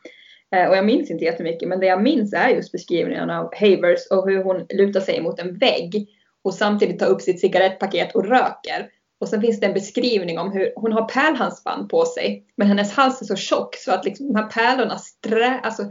Eh, 0.57 0.69
och 0.69 0.77
jag 0.77 0.87
minns 0.87 1.11
inte 1.11 1.25
jättemycket 1.25 1.69
men 1.69 1.81
det 1.81 1.87
jag 1.87 2.03
minns 2.03 2.33
är 2.33 2.49
just 2.49 2.73
beskrivningen 2.73 3.31
av 3.31 3.55
Havers 3.55 4.07
och 4.11 4.31
hur 4.31 4.45
hon 4.45 4.67
lutar 4.75 5.01
sig 5.01 5.23
mot 5.23 5.39
en 5.39 5.59
vägg 5.59 6.09
och 6.45 6.55
samtidigt 6.55 6.99
tar 6.99 7.07
upp 7.07 7.23
sitt 7.23 7.41
cigarettpaket 7.41 8.15
och 8.15 8.27
röker. 8.27 8.89
Och 9.23 9.29
sen 9.29 9.41
finns 9.41 9.61
det 9.61 9.67
en 9.67 9.75
beskrivning 9.75 10.39
om 10.39 10.53
hur 10.53 10.73
hon 10.77 10.93
har 10.93 11.09
pärlhalsband 11.09 11.89
på 11.89 12.05
sig 12.05 12.45
men 12.57 12.69
hennes 12.69 12.93
hals 12.93 13.23
är 13.23 13.27
så 13.27 13.37
tjock 13.37 13.77
så 13.77 13.93
att 13.93 14.05
liksom 14.05 14.27
de 14.27 14.37
här 14.37 14.47
pärlorna 14.47 14.99
strä, 14.99 15.61
alltså, 15.61 15.83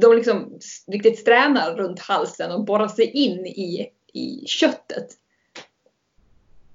de 0.00 0.16
liksom 0.16 0.58
riktigt 0.86 1.18
stränar 1.18 1.74
runt 1.74 2.00
halsen 2.00 2.50
och 2.52 2.64
borrar 2.64 2.88
sig 2.88 3.10
in 3.10 3.46
i, 3.46 3.86
i 4.12 4.46
köttet. 4.46 5.06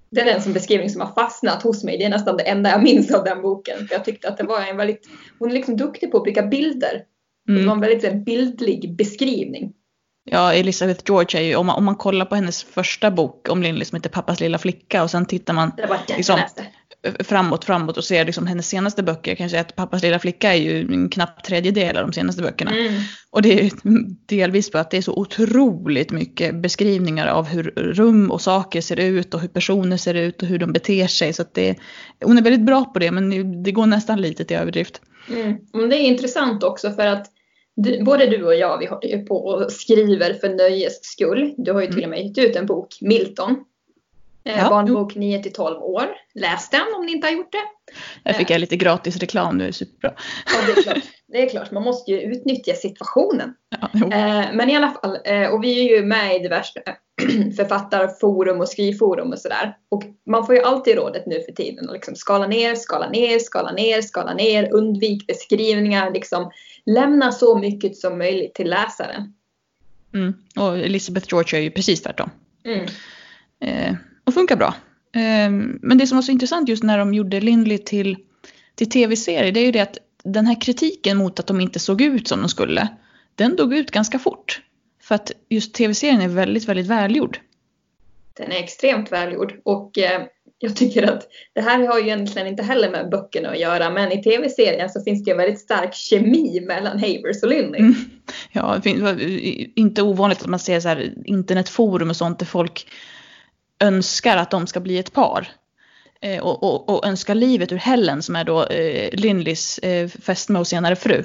Det 0.10 0.22
är 0.22 0.36
en 0.36 0.42
som 0.42 0.54
beskrivning 0.54 0.90
som 0.90 1.02
har 1.02 1.14
fastnat 1.14 1.64
hos 1.64 1.84
mig. 1.84 1.98
Det 1.98 2.04
är 2.04 2.10
nästan 2.10 2.38
det 2.38 2.44
enda 2.44 2.70
jag 2.70 2.84
minns 2.84 3.14
av 3.14 3.24
den 3.24 3.42
boken. 3.42 3.88
För 3.88 3.96
jag 3.96 4.06
tyckte 4.06 4.28
att 4.28 4.38
det 4.38 4.44
var 4.44 4.62
en 4.62 4.78
väldigt, 4.78 5.10
hon 5.40 5.50
är 5.50 5.54
liksom 5.54 5.78
duktig 5.78 6.12
på 6.12 6.18
att 6.18 6.24
bygga 6.24 6.44
bilder. 6.44 7.06
Mm. 7.50 7.62
Det 7.62 7.68
var 7.68 7.74
en 7.74 7.82
väldigt 7.82 8.04
en 8.04 8.24
bildlig 8.24 8.96
beskrivning. 8.96 9.74
Ja, 10.26 10.54
Elizabeth 10.54 11.04
George 11.08 11.40
är 11.40 11.44
ju, 11.44 11.56
om 11.56 11.66
man, 11.66 11.76
om 11.76 11.84
man 11.84 11.96
kollar 11.96 12.26
på 12.26 12.36
hennes 12.36 12.64
första 12.64 13.12
bok 13.12 13.50
om 13.50 13.64
Lindley 13.64 13.86
som 13.86 13.96
heter 13.96 14.10
Pappas 14.10 14.40
lilla 14.40 14.58
flicka 14.58 15.04
och 15.04 15.12
sen 15.12 15.26
tittar 15.26 15.54
man 15.54 15.72
liksom, 16.08 16.40
framåt, 17.20 17.66
framåt 17.66 17.98
och 17.98 18.04
ser 18.04 18.26
liksom 18.26 18.48
hennes 18.48 18.68
senaste 18.68 19.04
böcker. 19.04 19.32
Jag 19.32 19.38
kan 19.38 19.50
säga 19.50 19.62
att 19.62 19.76
Pappas 19.76 20.04
lilla 20.04 20.20
flicka 20.20 20.54
är 20.54 20.58
ju 20.58 20.80
en 20.94 21.10
knapp 21.10 21.44
tredjedel 21.44 21.98
av 21.98 22.04
de 22.08 22.14
senaste 22.14 22.42
böckerna. 22.42 22.72
Mm. 22.72 23.02
Och 23.30 23.42
det 23.42 23.66
är 23.66 23.72
delvis 24.26 24.72
för 24.72 24.80
att 24.80 24.92
det 24.92 24.98
är 24.98 25.02
så 25.02 25.14
otroligt 25.14 26.12
mycket 26.12 26.56
beskrivningar 26.56 27.28
av 27.28 27.48
hur 27.48 27.64
rum 27.76 28.32
och 28.32 28.42
saker 28.42 28.82
ser 28.82 29.00
ut 29.00 29.34
och 29.34 29.40
hur 29.40 29.48
personer 29.48 29.98
ser 29.98 30.14
ut 30.14 30.42
och 30.42 30.48
hur 30.48 30.60
de 30.60 30.74
beter 30.74 31.08
sig. 31.08 31.34
Så 31.34 31.42
att 31.42 31.54
det, 31.54 31.76
hon 32.26 32.38
är 32.38 32.42
väldigt 32.42 32.66
bra 32.66 32.86
på 32.86 33.00
det 33.00 33.12
men 33.12 33.64
det 33.64 33.72
går 33.72 33.86
nästan 33.86 34.22
lite 34.22 34.46
till 34.46 34.58
överdrift. 34.58 35.02
Mm. 35.30 35.58
Men 35.74 35.90
det 35.90 35.96
är 35.96 36.08
intressant 36.08 36.64
också 36.64 36.92
för 36.92 37.08
att 37.08 37.33
du, 37.76 38.04
både 38.04 38.26
du 38.26 38.46
och 38.46 38.56
jag 38.56 38.78
vi 38.78 38.86
håller 38.86 39.08
ju 39.08 39.26
på 39.26 39.38
och 39.38 39.72
skriver 39.72 40.34
för 40.34 40.50
nöjes 40.50 41.04
skull. 41.04 41.54
Du 41.58 41.72
har 41.72 41.82
ju 41.82 41.88
till 41.88 42.04
och 42.04 42.10
med 42.10 42.28
gett 42.28 42.38
ut 42.38 42.56
en 42.56 42.66
bok, 42.66 42.98
Milton. 43.02 43.64
Eh, 44.46 44.58
ja, 44.58 44.70
barnbok 44.70 45.16
9 45.16 45.44
till 45.44 45.54
12 45.54 45.84
år. 45.84 46.08
Läs 46.34 46.70
den 46.70 46.94
om 46.96 47.06
ni 47.06 47.12
inte 47.12 47.28
har 47.28 47.34
gjort 47.34 47.52
det. 47.52 47.92
Där 48.24 48.34
fick 48.34 48.50
jag 48.50 48.62
lite 48.62 48.76
gratis 48.76 49.18
reklam 49.18 49.58
nu, 49.58 49.72
superbra. 49.72 50.14
Ja, 50.46 50.74
det 50.74 50.80
är 50.80 50.84
klart. 50.84 51.04
Det 51.28 51.42
är 51.42 51.50
klart, 51.50 51.72
man 51.72 51.84
måste 51.84 52.12
ju 52.12 52.22
utnyttja 52.22 52.74
situationen. 52.74 53.54
Ja, 53.82 53.90
eh, 53.94 54.46
men 54.54 54.70
i 54.70 54.76
alla 54.76 54.90
fall, 54.90 55.18
eh, 55.26 55.48
och 55.48 55.64
vi 55.64 55.80
är 55.80 55.98
ju 55.98 56.06
med 56.06 56.36
i 56.36 56.40
diverse 56.40 56.82
författarforum 57.58 58.60
och 58.60 58.70
skrivforum 58.70 59.32
och 59.32 59.40
sådär. 59.40 59.78
Och 59.90 60.04
man 60.30 60.46
får 60.46 60.56
ju 60.56 60.62
alltid 60.62 60.96
rådet 60.96 61.26
nu 61.26 61.42
för 61.42 61.52
tiden 61.52 61.90
att 61.90 61.94
liksom 61.94 62.16
skala 62.16 62.48
ner, 62.48 62.76
skala 62.76 63.10
ner, 63.10 63.40
skala 63.40 63.72
ner, 63.72 64.02
skala 64.02 64.34
ner, 64.34 64.74
undvik 64.74 65.28
beskrivningar, 65.28 66.12
liksom 66.12 66.52
lämna 66.86 67.32
så 67.32 67.58
mycket 67.58 67.98
som 67.98 68.18
möjligt 68.18 68.54
till 68.54 68.70
läsaren. 68.70 69.34
Mm. 70.14 70.34
Och 70.56 70.78
Elizabeth 70.78 71.28
George 71.32 71.60
är 71.60 71.64
ju 71.64 71.72
precis 71.72 72.02
tvärtom. 72.02 72.30
Mm. 72.64 72.86
Eh, 73.60 73.96
och 74.24 74.34
funkar 74.34 74.56
bra. 74.56 74.76
Eh, 75.16 75.52
men 75.82 75.98
det 75.98 76.08
som 76.08 76.18
var 76.18 76.22
så 76.22 76.32
intressant 76.32 76.70
just 76.70 76.84
när 76.84 76.98
de 76.98 77.14
gjorde 77.14 77.42
Lindley 77.42 77.78
till, 77.78 78.18
till 78.76 78.90
tv-serie 78.90 79.52
det 79.52 79.60
är 79.60 79.66
ju 79.66 79.72
det 79.72 79.80
att 79.80 79.98
den 80.24 80.46
här 80.46 80.62
kritiken 80.62 81.18
mot 81.18 81.40
att 81.40 81.48
de 81.48 81.62
inte 81.62 81.80
såg 81.80 82.02
ut 82.02 82.28
som 82.28 82.40
de 82.40 82.50
skulle 82.50 82.90
den 83.36 83.56
dog 83.56 83.74
ut 83.74 83.92
ganska 83.92 84.20
fort. 84.20 84.62
För 85.02 85.16
att 85.16 85.32
just 85.50 85.74
tv-serien 85.74 86.22
är 86.22 86.28
väldigt, 86.28 86.66
väldigt 86.66 86.88
välgjord. 86.88 87.40
Den 88.34 88.52
är 88.52 88.64
extremt 88.64 89.12
välgjord 89.12 89.62
och 89.64 89.98
eh, 89.98 90.22
jag 90.64 90.76
tycker 90.76 91.04
att 91.04 91.28
det 91.54 91.62
här 91.62 91.88
har 91.88 92.00
ju 92.00 92.06
egentligen 92.06 92.48
inte 92.48 92.64
heller 92.64 92.90
med 92.90 93.10
böckerna 93.10 93.50
att 93.50 93.60
göra 93.60 93.90
men 93.90 94.12
i 94.12 94.24
tv-serien 94.24 94.90
så 94.90 95.04
finns 95.04 95.24
det 95.24 95.32
ju 95.32 95.38
väldigt 95.38 95.60
stark 95.60 95.94
kemi 95.94 96.62
mellan 96.68 97.00
Havers 97.00 97.44
och 97.44 97.50
Lindley. 97.50 97.82
Mm. 97.82 97.96
Ja, 98.52 98.82
inte 99.76 100.02
ovanligt 100.02 100.42
att 100.42 100.48
man 100.48 100.60
ser 100.60 100.80
så 100.80 100.88
här 100.88 101.14
internetforum 101.26 102.10
och 102.10 102.16
sånt 102.16 102.40
där 102.40 102.46
folk 102.46 102.88
önskar 103.80 104.38
att 104.38 104.52
de 104.52 104.68
ska 104.68 104.80
bli 104.80 104.98
ett 104.98 105.14
par. 105.14 105.48
Eh, 106.22 106.44
och, 106.44 106.64
och, 106.64 106.90
och, 106.90 107.08
önskar 107.08 107.36
livet 107.36 107.72
ur 107.72 107.78
Helen 107.78 108.22
som 108.22 108.36
är 108.36 108.44
då 108.44 108.66
eh, 108.66 109.10
Lindleys 109.14 109.80
eh, 109.80 110.08
fästmö 110.08 110.60
och 110.60 110.68
senare 110.68 110.96
fru. 110.96 111.24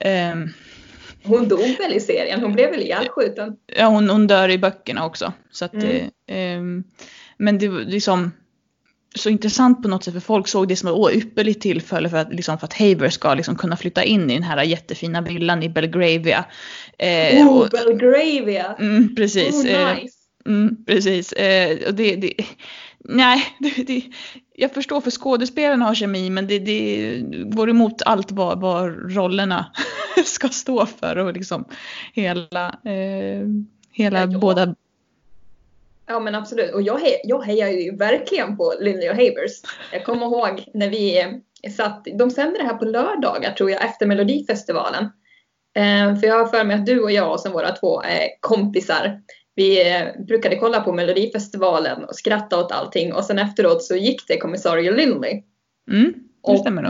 Eh, 0.00 0.34
hon 1.24 1.48
dog 1.48 1.76
väl 1.78 1.92
i 1.92 2.00
serien? 2.00 2.40
Hon 2.40 2.52
blev 2.52 2.70
väl 2.70 2.82
ihjälskjuten? 2.82 3.56
Ja, 3.76 3.86
hon, 3.86 4.10
hon 4.10 4.26
dör 4.26 4.48
i 4.48 4.58
böckerna 4.58 5.06
också. 5.06 5.32
Så 5.50 5.64
att, 5.64 5.74
mm. 5.74 5.86
Eh, 5.86 6.06
ehm, 6.26 6.84
men 7.38 7.58
det 7.58 7.68
liksom 7.68 8.32
så 9.14 9.30
intressant 9.30 9.82
på 9.82 9.88
något 9.88 10.04
sätt 10.04 10.14
för 10.14 10.20
folk 10.20 10.48
såg 10.48 10.68
det 10.68 10.76
som 10.76 10.88
ett 10.88 11.16
ypperligt 11.16 11.62
tillfälle 11.62 12.08
för 12.08 12.16
att, 12.16 12.34
liksom, 12.34 12.58
för 12.58 12.66
att 12.66 12.72
Haver 12.72 13.10
ska 13.10 13.34
liksom, 13.34 13.56
kunna 13.56 13.76
flytta 13.76 14.04
in 14.04 14.30
i 14.30 14.34
den 14.34 14.42
här 14.42 14.62
jättefina 14.62 15.20
villan 15.20 15.62
i 15.62 15.68
Belgravia. 15.68 16.44
Eh, 16.98 17.46
oh, 17.46 17.58
och, 17.58 17.68
Belgravia! 17.68 18.74
Mm, 18.78 19.14
precis. 19.14 19.64
Oh, 19.64 19.70
eh, 19.70 19.94
nice. 19.94 20.14
Mm, 20.46 20.84
precis. 20.86 21.32
Eh, 21.32 21.88
och 21.88 21.94
det, 21.94 22.16
det, 22.16 22.32
nej, 23.04 23.44
det, 23.58 23.86
det, 23.86 24.02
jag 24.54 24.74
förstår 24.74 25.00
för 25.00 25.10
skådespelarna 25.10 25.84
har 25.84 25.94
kemi 25.94 26.30
men 26.30 26.46
det, 26.46 26.58
det 26.58 27.20
går 27.44 27.70
emot 27.70 28.02
allt 28.02 28.30
vad, 28.30 28.60
vad 28.60 29.14
rollerna 29.16 29.72
ska 30.24 30.48
stå 30.48 30.86
för 30.86 31.16
och 31.16 31.32
liksom 31.32 31.64
hela, 32.12 32.66
eh, 32.68 33.46
hela 33.92 34.20
ja, 34.20 34.26
båda 34.26 34.74
Ja 36.08 36.20
men 36.20 36.34
absolut. 36.34 36.74
Och 36.74 36.82
jag, 36.82 36.98
he 36.98 37.20
jag 37.24 37.42
hejar 37.42 37.68
ju 37.68 37.96
verkligen 37.96 38.56
på 38.56 38.74
Lindley 38.80 39.10
och 39.10 39.16
Havers. 39.16 39.62
Jag 39.92 40.04
kommer 40.04 40.26
ihåg 40.26 40.64
när 40.74 40.88
vi 40.88 41.20
eh, 41.20 41.72
satt, 41.72 42.06
de 42.18 42.30
sände 42.30 42.58
det 42.58 42.64
här 42.64 42.76
på 42.76 42.84
lördagar 42.84 43.52
tror 43.52 43.70
jag 43.70 43.84
efter 43.84 44.06
Melodifestivalen. 44.06 45.04
Eh, 45.76 46.20
för 46.20 46.26
jag 46.26 46.38
har 46.38 46.46
för 46.46 46.64
mig 46.64 46.76
att 46.76 46.86
du 46.86 47.02
och 47.02 47.12
jag 47.12 47.32
och 47.32 47.40
sen 47.40 47.52
våra 47.52 47.70
två 47.70 48.02
eh, 48.02 48.28
kompisar 48.40 49.20
vi 49.58 49.90
eh, 49.90 50.24
brukade 50.26 50.56
kolla 50.56 50.80
på 50.80 50.92
Melodifestivalen 50.92 52.04
och 52.04 52.14
skratta 52.14 52.60
åt 52.60 52.72
allting 52.72 53.12
och 53.12 53.24
sen 53.24 53.38
efteråt 53.38 53.82
så 53.82 53.96
gick 53.96 54.28
det 54.28 54.38
kommissarie 54.38 54.92
Lindley. 54.92 55.42
Mm. 55.90 56.14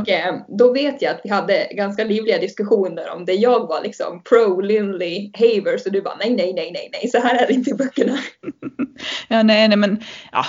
Och 0.00 0.08
eh, 0.08 0.34
då 0.48 0.72
vet 0.72 1.02
jag 1.02 1.14
att 1.14 1.20
vi 1.24 1.30
hade 1.30 1.68
ganska 1.70 2.04
livliga 2.04 2.38
diskussioner 2.38 3.10
om 3.10 3.24
det. 3.24 3.32
Jag 3.32 3.68
var 3.68 3.82
liksom 3.82 4.22
pro 4.22 4.60
Lindley 4.60 5.30
Havers 5.34 5.86
och 5.86 5.92
du 5.92 6.02
bara 6.02 6.16
nej, 6.16 6.30
nej, 6.30 6.52
nej, 6.54 6.70
nej, 6.72 6.90
nej, 6.92 7.10
så 7.10 7.18
här 7.18 7.42
är 7.42 7.46
det 7.46 7.52
inte 7.52 7.70
i 7.70 7.74
böckerna. 7.74 8.18
ja, 9.28 9.42
nej, 9.42 9.68
nej, 9.68 9.78
men 9.78 10.00
ja. 10.32 10.44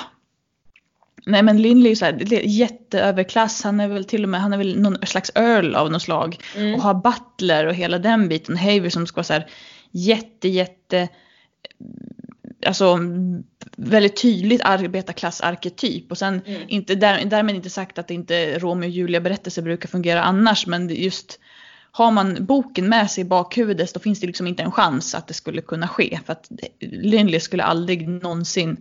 Nej 1.26 1.44
men 1.44 1.62
Lindley 1.62 1.92
är 1.92 1.96
så 1.96 2.06
här, 2.06 2.42
jätteöverklass, 2.44 3.64
han 3.64 3.80
är 3.80 3.88
väl 3.88 4.06
till 4.06 4.24
och 4.24 4.30
med, 4.30 4.42
han 4.42 4.54
är 4.54 4.58
väl 4.58 4.80
någon 4.80 4.98
slags 5.06 5.32
earl 5.36 5.76
av 5.76 5.92
något 5.92 6.02
slag. 6.02 6.38
Mm. 6.56 6.76
Och 6.76 6.82
har 6.82 6.94
butler 6.94 7.66
och 7.66 7.74
hela 7.74 8.00
den 8.00 8.30
biten. 8.30 8.58
Havers 8.58 8.94
som 8.94 9.08
ska 9.08 9.16
vara 9.16 9.24
så 9.24 9.34
här 9.34 9.48
jätte, 9.92 10.48
jätte 10.48 11.08
alltså 12.66 13.00
väldigt 13.78 14.22
tydligt 14.22 14.62
arbetarklassarketyp 14.64 16.12
och 16.12 16.18
sen 16.18 16.42
mm. 16.46 16.62
inte, 16.68 16.96
där, 16.96 17.26
därmed 17.26 17.56
inte 17.56 17.70
sagt 17.70 17.98
att 17.98 18.12
inte 18.12 18.60
Romeo 18.60 18.88
och 18.88 18.94
Julia 18.94 19.22
berättelser 19.22 19.62
brukar 19.62 19.90
fungera 19.90 20.22
annars 20.22 20.68
men 20.68 20.90
just 20.90 21.40
har 21.92 22.12
man 22.12 22.46
boken 22.46 22.90
med 22.90 23.12
sig 23.12 23.22
i 23.22 23.26
bakhuvudet 23.26 23.94
då 23.94 24.00
finns 24.00 24.20
det 24.20 24.28
liksom 24.28 24.48
inte 24.48 24.64
en 24.64 24.72
chans 24.72 25.16
att 25.16 25.28
det 25.28 25.34
skulle 25.34 25.62
kunna 25.62 25.88
ske 25.88 26.20
för 26.26 26.34
att 26.34 26.52
Lindley 26.80 27.40
skulle 27.40 27.64
aldrig 27.64 28.08
någonsin 28.08 28.78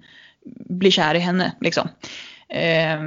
bli 0.68 0.90
kär 0.90 1.14
i 1.14 1.18
henne 1.18 1.52
liksom. 1.60 1.88
Eh, 2.48 3.00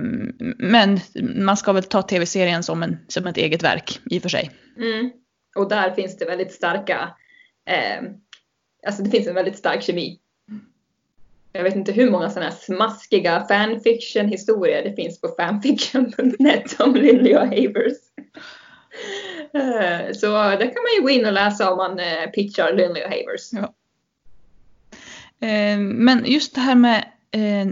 men 0.58 1.00
man 1.36 1.58
ska 1.58 1.74
väl 1.74 1.84
ta 1.84 2.02
tv-serien 2.02 2.64
som, 2.64 2.84
en, 2.84 2.98
som 3.08 3.28
ett 3.28 3.38
eget 3.38 3.64
verk 3.64 4.00
i 4.06 4.18
och 4.18 4.22
för 4.22 4.30
sig. 4.30 4.52
Mm. 4.78 5.12
Och 5.56 5.70
där 5.70 5.92
finns 5.92 6.18
det 6.18 6.26
väldigt 6.26 6.52
starka 6.52 7.16
eh, 7.70 8.04
alltså 8.88 9.04
det 9.04 9.10
finns 9.10 9.28
en 9.28 9.36
väldigt 9.36 9.58
stark 9.58 9.84
kemi. 9.84 10.21
Jag 11.54 11.64
vet 11.64 11.76
inte 11.76 11.92
hur 11.92 12.12
många 12.12 12.30
sådana 12.30 12.50
här 12.50 12.58
smaskiga 12.58 13.46
fanfiction-historier 13.48 14.84
det 14.84 14.96
finns 14.96 15.22
på 15.22 15.28
fanfiction.net 15.28 16.76
om 16.80 16.96
Lindley 16.96 17.36
och 17.36 17.48
Havers. 17.48 17.98
Eh, 19.54 20.14
så 20.14 20.28
där 20.32 20.58
kan 20.58 20.84
man 20.84 20.96
ju 20.98 21.02
gå 21.02 21.10
in 21.10 21.26
och 21.26 21.34
läsa 21.34 21.72
om 21.72 21.78
man 21.78 22.00
eh, 22.00 22.30
pitchar 22.34 22.74
Lindley 22.74 23.04
och 23.04 23.10
Havers. 23.10 23.50
Ja. 23.52 23.74
Eh, 25.48 25.80
men 25.80 26.24
just 26.26 26.56
det 26.56 26.62
här 26.62 26.76
med 26.76 27.06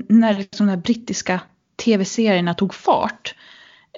när 0.07 0.33
liksom 0.33 0.65
de 0.67 0.71
här 0.71 0.77
brittiska 0.77 1.41
tv-serierna 1.75 2.53
tog 2.53 2.73
fart. 2.73 3.35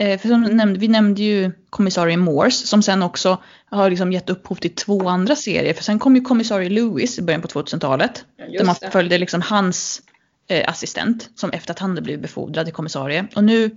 Eh, 0.02 0.20
för 0.20 0.28
som 0.28 0.42
nämnde, 0.42 0.80
vi 0.80 0.88
nämnde 0.88 1.22
ju 1.22 1.52
kommissarie 1.70 2.18
Morse 2.18 2.68
som 2.68 2.82
sen 2.84 3.04
också 3.04 3.38
har 3.66 3.90
liksom 3.90 4.12
gett 4.12 4.30
upphov 4.30 4.56
till 4.56 4.76
två 4.76 5.10
andra 5.10 5.36
serier. 5.36 5.74
För 5.74 5.84
sen 5.84 6.00
kom 6.00 6.16
ju 6.16 6.22
kommissarie 6.22 6.70
Lewis 6.70 7.20
i 7.20 7.22
början 7.22 7.42
på 7.42 7.48
2000-talet. 7.48 8.26
Ja, 8.38 8.46
där 8.58 8.66
man 8.66 8.76
följde 8.92 9.18
liksom 9.18 9.42
hans 9.42 10.02
eh, 10.48 10.70
assistent 10.70 11.30
som 11.36 11.50
efter 11.50 11.72
att 11.72 11.80
han 11.80 11.90
hade 11.90 12.02
blivit 12.02 12.22
befordrad 12.22 12.66
till 12.66 12.74
kommissarie. 12.74 13.28
Och 13.36 13.44
nu 13.44 13.70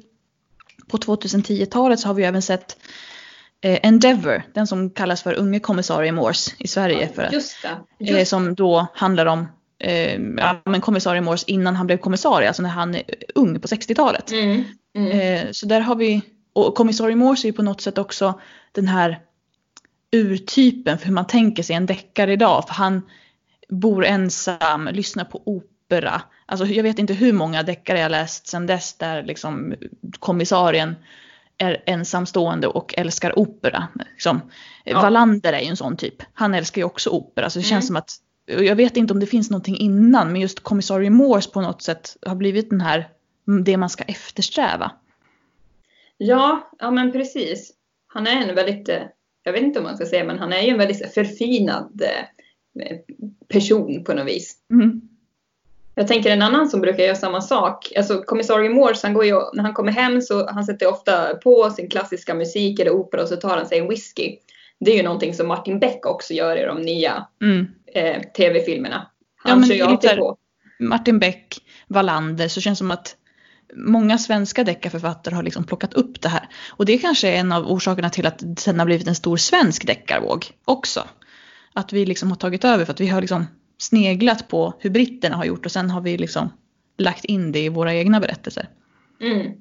på 0.89 0.97
2010-talet 0.97 2.01
så 2.01 2.09
har 2.09 2.15
vi 2.15 2.25
även 2.25 2.43
sett 2.43 2.77
eh, 3.61 3.79
Endeavour, 3.83 4.43
den 4.55 4.67
som 4.67 4.91
kallas 4.91 5.23
för 5.23 5.35
Unge 5.35 5.61
kommissarie 5.61 6.13
Morse 6.13 6.51
i 6.59 6.69
Sverige. 6.69 7.09
För, 7.15 7.29
Just 7.33 7.63
det. 7.63 7.69
eh, 8.13 8.19
Just, 8.19 8.31
som 8.31 8.55
då 8.55 8.87
handlar 8.95 9.27
om 9.27 9.47
eh, 9.79 10.21
ja, 10.37 10.63
men 10.65 10.81
kommissarie 10.81 11.21
Morse 11.21 11.45
innan 11.47 11.77
han 11.77 11.87
blev 11.87 11.97
kommissarie, 11.97 12.49
alltså 12.49 12.63
när 12.63 12.71
han 12.71 12.95
är 12.95 13.03
ung 13.35 13.61
på 13.61 13.69
60-talet. 13.69 14.33
mm, 14.33 14.65
mm. 14.95 15.11
Eh, 15.11 15.51
så 15.53 15.67
där 15.67 15.81
har 15.81 15.97
vi, 15.97 16.23
och 16.53 16.75
kommissarie 16.75 17.17
Morse 17.17 17.47
är 17.47 17.51
ju 17.51 17.57
på 17.57 17.63
något 17.63 17.81
sätt 17.81 17.99
också 17.99 18.41
den 18.73 18.89
här 18.89 19.21
urtypen 20.13 20.99
för 20.99 21.07
hur 21.07 21.15
man 21.15 21.27
tänker 21.27 21.63
sig 21.63 21.77
en 21.77 21.87
deckare 21.87 22.33
idag. 22.33 22.65
För 22.67 22.75
han 22.75 23.03
bor 23.69 24.05
ensam, 24.05 24.89
lyssnar 24.93 25.25
på 25.25 25.43
opera. 25.45 26.23
Alltså 26.47 26.67
jag 26.67 26.83
vet 26.83 26.99
inte 26.99 27.15
hur 27.15 27.33
många 27.33 27.63
deckare 27.63 27.99
jag 27.99 28.11
läst 28.11 28.47
sedan 28.47 28.67
dess 28.67 28.95
där 28.95 29.23
liksom 29.23 29.75
kommissarien 30.19 30.97
är 31.59 31.83
ensamstående 31.87 32.67
och 32.67 32.95
älskar 32.97 33.39
opera. 33.39 33.89
Liksom. 34.13 34.41
Ja. 34.85 35.03
Wallander 35.03 35.53
är 35.53 35.61
ju 35.61 35.67
en 35.67 35.77
sån 35.77 35.97
typ. 35.97 36.23
Han 36.33 36.55
älskar 36.55 36.81
ju 36.81 36.85
också 36.85 37.11
opera. 37.11 37.51
Så 37.51 37.59
det 37.59 37.65
känns 37.65 37.85
Mm. 37.85 37.87
som 37.87 37.97
att, 37.97 38.13
jag 38.65 38.77
vet 38.77 38.97
inte 38.97 39.13
om 39.15 39.21
det 39.21 39.27
finns 39.27 39.51
någonting 39.51 39.77
innan, 39.77 40.33
men 40.33 40.41
just 40.41 40.61
kommissarie 40.61 41.11
Morse 41.11 41.51
på 41.51 41.61
något 41.61 41.83
sätt 41.83 42.17
har 42.27 42.35
blivit 42.35 42.71
den 42.71 42.81
här, 42.81 43.09
det 43.65 43.77
man 43.77 43.91
ska 43.91 44.05
eftersträva. 44.05 44.91
Ja, 46.17 46.71
ja 46.79 46.91
men 46.91 47.13
precis. 47.13 47.73
Han 48.07 48.27
är 48.27 48.49
en 48.49 48.55
väldigt, 48.55 48.89
eh, 48.89 49.03
jag 49.43 49.53
vet 49.53 49.63
inte 49.63 49.79
om 49.79 49.85
man 49.85 49.97
ska 49.97 50.07
säga, 50.07 50.25
men 50.25 50.39
han 50.39 50.53
är 50.53 50.63
ju 50.63 50.69
en 50.69 50.79
väldigt 50.79 51.15
förfinad 51.15 52.03
eh, 52.03 52.97
person 53.49 54.05
på 54.05 54.15
något 54.15 54.27
vis. 54.27 54.57
Mm. 54.73 55.01
Jag 55.95 56.09
tänker 56.09 56.31
en 56.31 56.43
annan 56.43 56.69
som 56.69 56.81
brukar 56.81 57.05
göra 57.05 57.15
samma 57.15 57.41
sak. 57.41 57.93
Alltså 57.97 58.23
kommissarie 58.23 58.71
Morse, 58.71 59.07
han 59.07 59.15
går 59.15 59.25
ju, 59.25 59.41
när 59.53 59.63
han 59.63 59.75
kommer 59.75 59.93
hem 59.93 60.21
så 60.23 60.51
han 60.51 60.65
sätter 60.65 60.89
ofta 60.89 61.35
på 61.35 61.71
sin 61.71 61.91
klassiska 61.91 62.35
musik 62.35 62.81
eller 62.81 62.91
opera 62.91 63.23
och 63.23 63.29
så 63.29 63.37
tar 63.37 63.57
han 63.57 63.67
sig 63.67 63.79
en 63.79 63.89
whisky. 63.89 64.37
Det 64.81 64.91
är 64.91 64.97
ju 64.97 65.03
någonting 65.03 65.35
som 65.35 65.49
Martin 65.49 65.79
Beck 65.79 66.07
också 66.07 66.35
gör 66.35 66.57
i 66.57 66.65
de 66.65 66.83
nya 66.83 67.27
Mm. 67.43 67.67
eh, 67.95 68.23
tv-filmerna. 68.23 69.11
Ja, 69.45 69.51
Han 69.51 69.61
men 69.61 69.69
kör 69.69 69.77
ju 69.77 69.83
alltid 69.83 70.17
på. 70.17 70.37
Martin 70.79 71.19
Beck, 71.19 71.57
Wallander, 71.89 72.49
så 72.49 72.61
känns 72.61 72.79
det 72.79 72.81
som 72.81 72.91
att 72.91 73.17
många 73.75 74.19
svenska 74.19 74.65
deckarförfattare 74.65 75.35
har 75.35 75.43
liksom 75.43 75.65
plockat 75.65 75.95
upp 75.95 76.21
det 76.21 76.29
här. 76.29 76.49
Och 76.71 76.87
det 76.87 76.99
kanske 76.99 77.29
är 77.29 77.37
en 77.37 77.53
av 77.53 77.67
orsakerna 77.67 78.11
till 78.11 78.27
att 78.27 78.39
det 78.39 78.61
sen 78.61 78.79
har 78.79 78.87
blivit 78.87 79.09
en 79.09 79.15
stor 79.15 79.37
svensk 79.37 79.87
deckarvåg 79.87 80.47
också. 80.65 81.05
Att 81.73 81.93
vi 81.93 82.07
liksom 82.07 82.29
har 82.31 82.37
tagit 82.37 82.65
över 82.65 82.85
för 82.85 82.93
att 82.93 83.01
vi 83.01 83.09
har 83.09 83.21
liksom 83.21 83.47
sneglat 83.79 84.49
på 84.49 84.75
hur 84.79 84.91
britterna 84.91 85.37
har 85.37 85.45
gjort 85.45 85.67
och 85.67 85.73
sen 85.73 85.91
har 85.91 86.01
vi 86.01 86.19
liksom 86.19 86.53
lagt 86.99 87.25
in 87.25 87.53
det 87.53 87.65
i 87.65 87.69
våra 87.69 87.95
egna 87.95 88.21
berättelser. 88.21 88.69
Mm. 89.21 89.53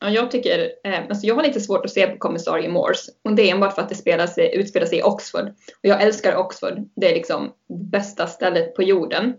Ja, 0.00 0.10
jag 0.10 0.30
tycker, 0.30 0.70
eh, 0.84 0.98
alltså 1.08 1.26
jag 1.26 1.34
har 1.34 1.42
lite 1.42 1.60
svårt 1.60 1.84
att 1.84 1.90
se 1.90 2.06
på 2.06 2.18
kommissarie 2.18 2.68
Morse. 2.68 3.12
Och 3.24 3.34
det 3.34 3.42
är 3.42 3.54
enbart 3.54 3.74
för 3.74 3.82
att 3.82 3.88
det 3.88 3.94
spelar 3.94 4.26
sig, 4.26 4.56
utspelar 4.56 4.86
sig 4.86 4.98
i 4.98 5.02
Oxford. 5.02 5.48
Och 5.48 5.88
jag 5.88 6.02
älskar 6.02 6.36
Oxford. 6.36 6.88
Det 6.96 7.10
är 7.10 7.14
liksom 7.14 7.52
bästa 7.90 8.26
stället 8.26 8.74
på 8.74 8.82
jorden. 8.82 9.34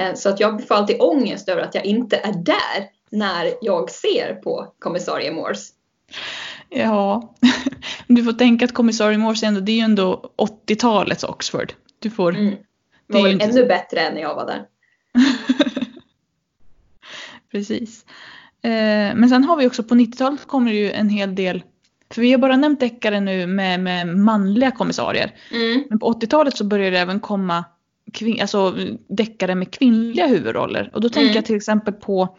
Eh, 0.00 0.14
så 0.14 0.28
att 0.28 0.40
jag 0.40 0.68
får 0.68 0.74
alltid 0.74 0.96
ångest 1.00 1.48
över 1.48 1.62
att 1.62 1.74
jag 1.74 1.84
inte 1.84 2.16
är 2.16 2.32
där 2.32 2.88
när 3.12 3.54
jag 3.60 3.90
ser 3.90 4.34
på 4.34 4.72
kommissarie 4.78 5.32
Morse. 5.32 5.72
Ja, 6.68 7.34
du 8.06 8.24
får 8.24 8.32
tänka 8.32 8.64
att 8.64 8.74
kommissarie 8.74 9.18
Morse 9.18 9.46
ändå, 9.46 9.60
det 9.60 9.72
är 9.72 9.76
ju 9.76 9.80
ändå 9.82 10.30
80-talets 10.66 11.24
Oxford. 11.24 11.72
Du 11.98 12.10
får, 12.10 12.34
Mm. 12.36 12.54
Det 13.06 13.12
var 13.12 13.20
är 13.20 13.24
väl 13.24 13.32
inte 13.32 13.44
ännu 13.44 13.66
bättre 13.66 14.00
än 14.00 14.14
när 14.14 14.20
jag 14.20 14.34
var 14.34 14.46
där. 14.46 14.64
Precis. 17.52 18.04
Eh, 18.62 19.14
men 19.14 19.28
sen 19.28 19.44
har 19.44 19.56
vi 19.56 19.66
också 19.68 19.82
på 19.82 19.94
90-talet 19.94 20.46
kommer 20.46 20.70
det 20.70 20.76
ju 20.76 20.90
en 20.92 21.08
hel 21.08 21.34
del, 21.34 21.62
för 22.14 22.20
vi 22.22 22.32
har 22.32 22.38
bara 22.38 22.56
nämnt 22.56 22.80
deckare 22.80 23.20
nu 23.20 23.46
med, 23.46 23.80
med 23.80 24.06
manliga 24.08 24.70
kommissarier. 24.70 25.34
Mm. 25.52 25.84
Men 25.90 25.98
på 25.98 26.12
80-talet 26.12 26.56
så 26.56 26.64
börjar 26.64 26.90
det 26.90 26.98
även 26.98 27.20
komma 27.20 27.64
kvin- 28.12 28.40
alltså, 28.40 28.76
deckare 29.08 29.54
med 29.54 29.70
kvinnliga 29.72 30.26
huvudroller. 30.26 30.90
Och 30.94 31.00
då 31.00 31.08
tänker 31.08 31.22
Mm. 31.26 31.34
jag 31.36 31.44
till 31.44 31.56
exempel 31.56 31.94
på 31.94 32.38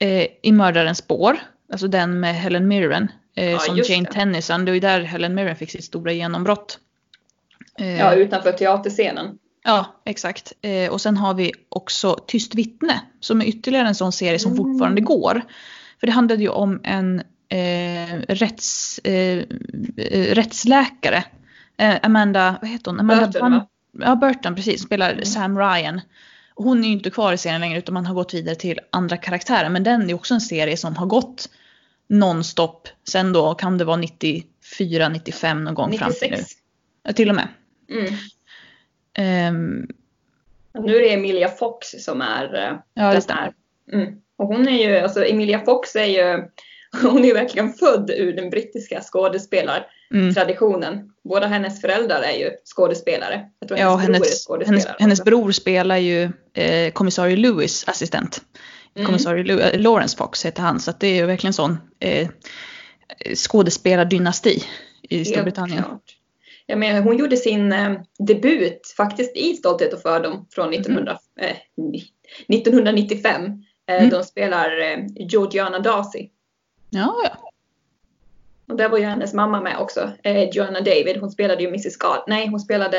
eh, 0.00 0.26
I 0.42 0.52
mördarens 0.52 0.98
spår, 0.98 1.36
alltså 1.72 1.88
den 1.88 2.20
med 2.20 2.34
Helen 2.34 2.68
Mirren. 2.68 3.08
Eh, 3.36 3.50
Ja, 3.50 3.58
som 3.58 3.76
Jane 3.76 4.04
det. 4.04 4.12
Tennyson, 4.12 4.64
det 4.64 4.70
var 4.70 4.74
ju 4.74 4.80
där 4.80 5.00
Helen 5.00 5.34
Mirren 5.34 5.56
fick 5.56 5.70
sitt 5.70 5.84
stora 5.84 6.12
genombrott. 6.12 6.78
Eh, 7.78 7.98
Ja, 7.98 8.14
utanför 8.14 8.52
teaterscenen. 8.52 9.38
Ja, 9.64 9.94
exakt. 10.04 10.52
Eh, 10.62 10.90
och 10.92 11.00
sen 11.00 11.16
har 11.16 11.34
vi 11.34 11.52
också 11.68 12.16
Tyst 12.26 12.54
vittne 12.54 13.00
som 13.20 13.40
är 13.40 13.44
ytterligare 13.44 13.88
en 13.88 13.94
sån 13.94 14.12
serie 14.12 14.38
som 14.38 14.52
Mm. 14.52 14.64
fortfarande 14.64 15.00
går. 15.00 15.42
För 16.00 16.06
det 16.06 16.12
handlade 16.12 16.42
ju 16.42 16.48
om 16.48 16.80
en 16.84 17.22
eh, 17.52 18.18
rätts, 18.28 18.98
eh, 18.98 19.42
rättsläkare. 20.34 21.24
Amanda, 22.02 22.58
vad 22.60 22.70
heter 22.70 22.90
hon? 22.90 23.00
Amanda 23.00 23.26
Burton, 23.26 23.52
va? 23.52 23.66
Ja, 24.00 24.16
Burton, 24.16 24.54
precis. 24.54 24.82
Spelar 24.82 25.12
Mm. 25.12 25.24
Sam 25.24 25.58
Ryan. 25.58 26.00
Hon 26.62 26.84
är 26.84 26.88
ju 26.88 26.92
inte 26.92 27.10
kvar 27.10 27.32
i 27.32 27.38
serien 27.38 27.60
längre 27.60 27.78
utan 27.78 27.94
man 27.94 28.06
har 28.06 28.14
gått 28.14 28.34
vidare 28.34 28.54
till 28.54 28.80
andra 28.90 29.16
karaktärer. 29.16 29.68
Men 29.70 29.82
den 29.82 30.10
är 30.10 30.14
också 30.14 30.34
en 30.34 30.40
serie 30.40 30.76
som 30.76 30.96
har 30.96 31.06
gått 31.06 31.48
nonstop. 32.06 32.88
Sen 33.08 33.32
då 33.32 33.54
kan 33.54 33.78
det 33.78 33.84
vara 33.84 33.96
94, 33.96 35.08
95 35.08 35.64
någon 35.64 35.74
gång 35.74 35.98
fram 35.98 36.12
till 36.12 36.30
nu. 36.30 36.36
96. 36.36 36.52
Ja, 37.02 37.12
till 37.12 37.28
och 37.28 37.34
med. 37.34 37.48
Mm. 37.90 38.14
Ehm, 39.14 39.88
Nu 40.72 40.96
är 40.96 41.00
det 41.00 41.12
Emilia 41.12 41.48
Fox 41.48 41.88
som 41.88 42.20
är 42.20 42.54
eh, 42.54 42.78
ja, 42.94 43.12
den 43.12 43.22
här. 43.28 43.52
Mm. 43.92 44.20
Och 44.36 44.46
hon 44.46 44.68
är 44.68 44.88
ju, 44.88 44.98
alltså 44.98 45.24
Emilia 45.24 45.64
Fox 45.64 45.96
är 45.96 46.04
ju, 46.04 46.48
hon 47.02 47.24
är 47.24 47.34
verkligen 47.34 47.72
född 47.72 48.10
ur 48.10 48.32
den 48.32 48.50
brittiska 48.50 49.00
skådespelartraditionen. 49.00 50.92
Mm. 50.94 51.10
Båda 51.24 51.46
hennes 51.46 51.80
föräldrar 51.80 52.22
är 52.22 52.38
ju 52.38 52.50
skådespelare. 52.64 53.46
Tror 53.68 53.80
Ja, 53.80 53.96
hennes 53.96 54.46
bror 54.46 54.64
hennes, 54.64 54.86
hennes, 54.86 55.00
hennes 55.00 55.24
bror 55.24 55.52
spelar 55.52 55.96
ju 55.96 56.30
eh, 56.54 56.92
kommissarie 56.92 57.36
Lewis 57.36 57.84
assistent. 57.88 58.40
Mm. 58.94 59.06
Kommissarie 59.06 59.44
Lew- 59.44 59.60
eh, 59.74 59.80
Lawrence 59.80 60.16
Fox 60.16 60.46
heter 60.46 60.62
han. 60.62 60.80
Så 60.80 60.92
det 61.00 61.06
är 61.06 61.14
ju 61.14 61.26
verkligen 61.26 61.52
sån 61.54 61.78
eh, 62.00 62.28
skådespelardynasti 63.34 64.64
i 65.02 65.24
Storbritannien. 65.24 65.84
klart. 65.84 66.16
Jag 66.66 66.78
menar, 66.78 67.00
hon 67.00 67.16
gjorde 67.18 67.36
sin 67.36 67.72
eh, 67.72 67.92
debut 68.18 68.94
faktiskt 68.96 69.36
i 69.36 69.54
Stolthet 69.54 69.92
och 69.92 70.02
fördom 70.02 70.46
från 70.50 70.74
1900, 70.74 71.18
eh, 71.40 71.56
1995. 72.48 73.44
Eh, 73.44 73.50
Mm. 73.90 74.10
De 74.10 74.24
spelar 74.24 74.80
eh, 74.80 74.98
Georgiana 75.16 75.78
Darcy. 75.78 76.28
Ja, 76.90 77.20
ja. 77.24 77.52
Och 78.68 78.76
där 78.76 78.88
var 78.88 78.98
ju 78.98 79.04
hennes 79.04 79.34
mamma 79.34 79.60
med 79.60 79.78
också, 79.78 80.10
eh, 80.22 80.48
Joanna 80.48 80.80
David. 80.80 81.16
Hon 81.20 81.30
spelade 81.30 81.62
ju 81.62 81.68
Mrs. 81.68 81.96
God. 81.96 82.24
Nej, 82.26 82.48
hon 82.48 82.60
spelade, 82.60 82.98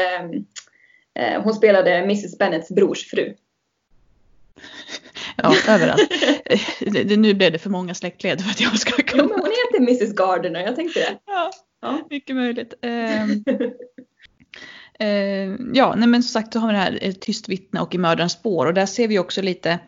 eh, 1.20 1.42
hon 1.42 1.54
spelade 1.54 1.92
Mrs. 1.98 2.38
Bennets 2.38 2.70
brors 2.70 3.10
fru. 3.10 3.34
ja 5.36 5.56
överallt. 5.70 6.08
Eh, 6.46 6.60
det, 6.92 7.04
det, 7.04 7.18
nu 7.18 7.34
blev 7.34 7.52
det 7.52 7.60
för 7.60 7.70
många 7.70 7.94
släktled 7.94 8.42
för 8.42 8.50
att 8.52 8.62
jag 8.62 8.80
ska 8.80 8.94
Jo, 8.98 9.04
kunna. 9.08 9.24
men 9.24 9.40
hon 9.40 9.50
heter 9.50 9.78
Mrs. 9.78 10.16
Gardner, 10.16 10.60
jag 10.60 10.76
tänkte 10.76 11.00
det. 11.00 11.18
Ja, 11.26 11.52
Ja. 11.82 12.00
mycket 12.10 12.36
möjligt. 12.36 12.74
Ehm, 12.82 13.44
Eh, 15.00 15.56
ja, 15.74 15.96
nej 15.98 16.08
men 16.08 16.24
som 16.24 16.42
sagt 16.42 16.54
så 16.54 16.60
har 16.60 16.68
vi 16.68 16.74
det 16.74 16.80
här 16.80 17.00
eh, 17.02 17.12
Tyst 17.14 17.50
vittne 17.50 17.80
och 17.82 17.96
I 17.96 17.98
mördarens 17.98 18.32
spår 18.34 18.66
och 18.66 18.74
där 18.74 18.86
ser 18.86 19.08
vi 19.08 19.20
också 19.20 19.42
lite 19.42 19.70
eh, 19.72 19.80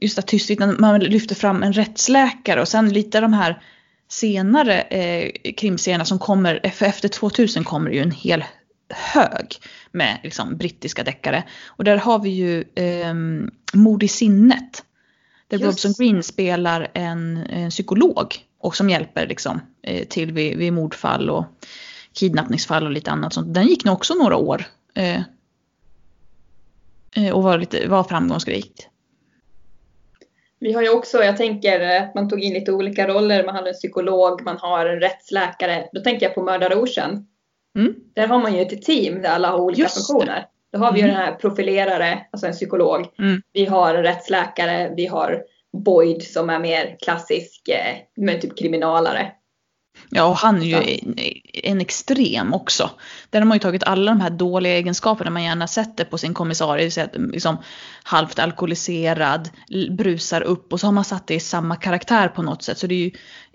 just 0.00 0.18
att 0.18 0.26
Tyst 0.26 0.50
vittne, 0.50 0.66
man 0.78 1.00
lyfter 1.00 1.34
fram 1.34 1.62
en 1.62 1.72
rättsläkare 1.72 2.60
och 2.60 2.68
sen 2.68 2.92
lite 2.92 3.20
de 3.20 3.32
här 3.32 3.62
senare 4.08 4.80
eh, 4.80 5.52
krimserierna 5.56 6.04
som 6.04 6.18
kommer, 6.18 6.60
efter, 6.62 6.86
efter 6.86 7.08
2000 7.08 7.64
kommer 7.64 7.90
det 7.90 7.96
ju 7.96 8.02
en 8.02 8.10
hel 8.10 8.44
hög 8.88 9.56
med 9.92 10.18
liksom, 10.22 10.56
brittiska 10.56 11.04
deckare. 11.04 11.44
Och 11.66 11.84
där 11.84 11.96
har 11.96 12.18
vi 12.18 12.30
ju 12.30 12.64
eh, 12.74 13.14
Mord 13.72 14.02
i 14.02 14.08
sinnet. 14.08 14.84
Där 15.48 15.58
Just. 15.58 15.84
Robson 15.84 15.92
Green 15.98 16.22
spelar 16.22 16.88
en, 16.94 17.36
en 17.36 17.70
psykolog 17.70 18.34
och 18.58 18.76
som 18.76 18.90
hjälper 18.90 19.26
liksom, 19.26 19.60
eh, 19.82 20.06
till 20.08 20.32
vid, 20.32 20.58
vid 20.58 20.72
mordfall 20.72 21.30
och 21.30 21.44
kidnappningsfall 22.12 22.86
och 22.86 22.92
lite 22.92 23.10
annat 23.10 23.32
sånt. 23.32 23.54
Den 23.54 23.66
gick 23.66 23.84
nog 23.84 23.94
också 23.94 24.14
några 24.14 24.36
år. 24.36 24.64
Eh, 24.94 25.20
eh, 27.12 27.30
och 27.32 27.42
var, 27.42 27.58
lite, 27.58 27.88
var 27.88 28.04
framgångsrikt. 28.04 28.88
Vi 30.60 30.72
har 30.72 30.82
ju 30.82 30.90
också, 30.90 31.24
jag 31.24 31.36
tänker 31.36 31.80
att 31.80 32.14
man 32.14 32.28
tog 32.28 32.40
in 32.40 32.54
lite 32.54 32.72
olika 32.72 33.08
roller. 33.08 33.44
Man 33.44 33.54
hade 33.54 33.70
en 33.70 33.74
psykolog, 33.74 34.42
man 34.42 34.56
har 34.56 34.86
en 34.86 35.00
rättsläkare. 35.00 35.88
Då 35.92 36.00
tänker 36.00 36.26
jag 36.26 36.34
på 36.34 36.42
Mördare 36.42 36.76
Ocean. 36.76 37.26
Mm. 37.78 37.94
Där 38.14 38.26
har 38.26 38.38
man 38.38 38.54
ju 38.54 38.62
ett 38.62 38.82
team 38.82 39.22
där 39.22 39.28
alla 39.28 39.50
har 39.50 39.58
olika 39.58 39.82
Just 39.82 39.94
funktioner. 40.08 40.46
Då 40.72 40.78
har 40.78 40.92
vi 40.92 40.98
ju 40.98 41.04
Mm. 41.04 41.16
den 41.16 41.26
här 41.26 41.34
profilerare, 41.34 42.26
alltså 42.30 42.46
en 42.46 42.52
psykolog. 42.52 43.06
Mm. 43.18 43.42
Vi 43.52 43.64
har 43.64 43.94
en 43.94 44.02
rättsläkare, 44.02 44.92
vi 44.96 45.06
har 45.06 45.42
Boyd 45.72 46.22
som 46.22 46.50
är 46.50 46.58
mer 46.58 46.96
klassisk, 47.00 47.68
eh, 47.68 47.96
men 48.16 48.40
typ 48.40 48.58
kriminalare. 48.58 49.32
Ja, 50.10 50.24
och 50.24 50.36
han 50.36 50.62
är 50.62 50.66
ju 50.66 50.74
en, 50.74 51.14
en 51.52 51.80
extrem 51.80 52.54
också. 52.54 52.90
Där 53.30 53.40
har 53.40 53.46
man 53.46 53.56
ju 53.56 53.60
tagit 53.60 53.84
alla 53.84 54.10
de 54.10 54.20
här 54.20 54.30
dåliga 54.30 54.72
egenskaperna 54.72 55.30
man 55.30 55.44
gärna 55.44 55.66
sätter 55.66 56.04
på 56.04 56.18
sin 56.18 56.34
kommissarie. 56.34 57.08
Liksom 57.14 57.56
halvt 58.02 58.38
alkoholiserad, 58.38 59.50
brusar 59.90 60.40
upp 60.40 60.72
och 60.72 60.80
så 60.80 60.86
har 60.86 60.92
man 60.92 61.04
satt 61.04 61.26
det 61.26 61.34
i 61.34 61.40
samma 61.40 61.76
karaktär 61.76 62.28
på 62.28 62.42
något 62.42 62.62
sätt. 62.62 62.78
Så 62.78 62.86
det 62.86 62.94
är 62.94 62.98
ju, 62.98 63.10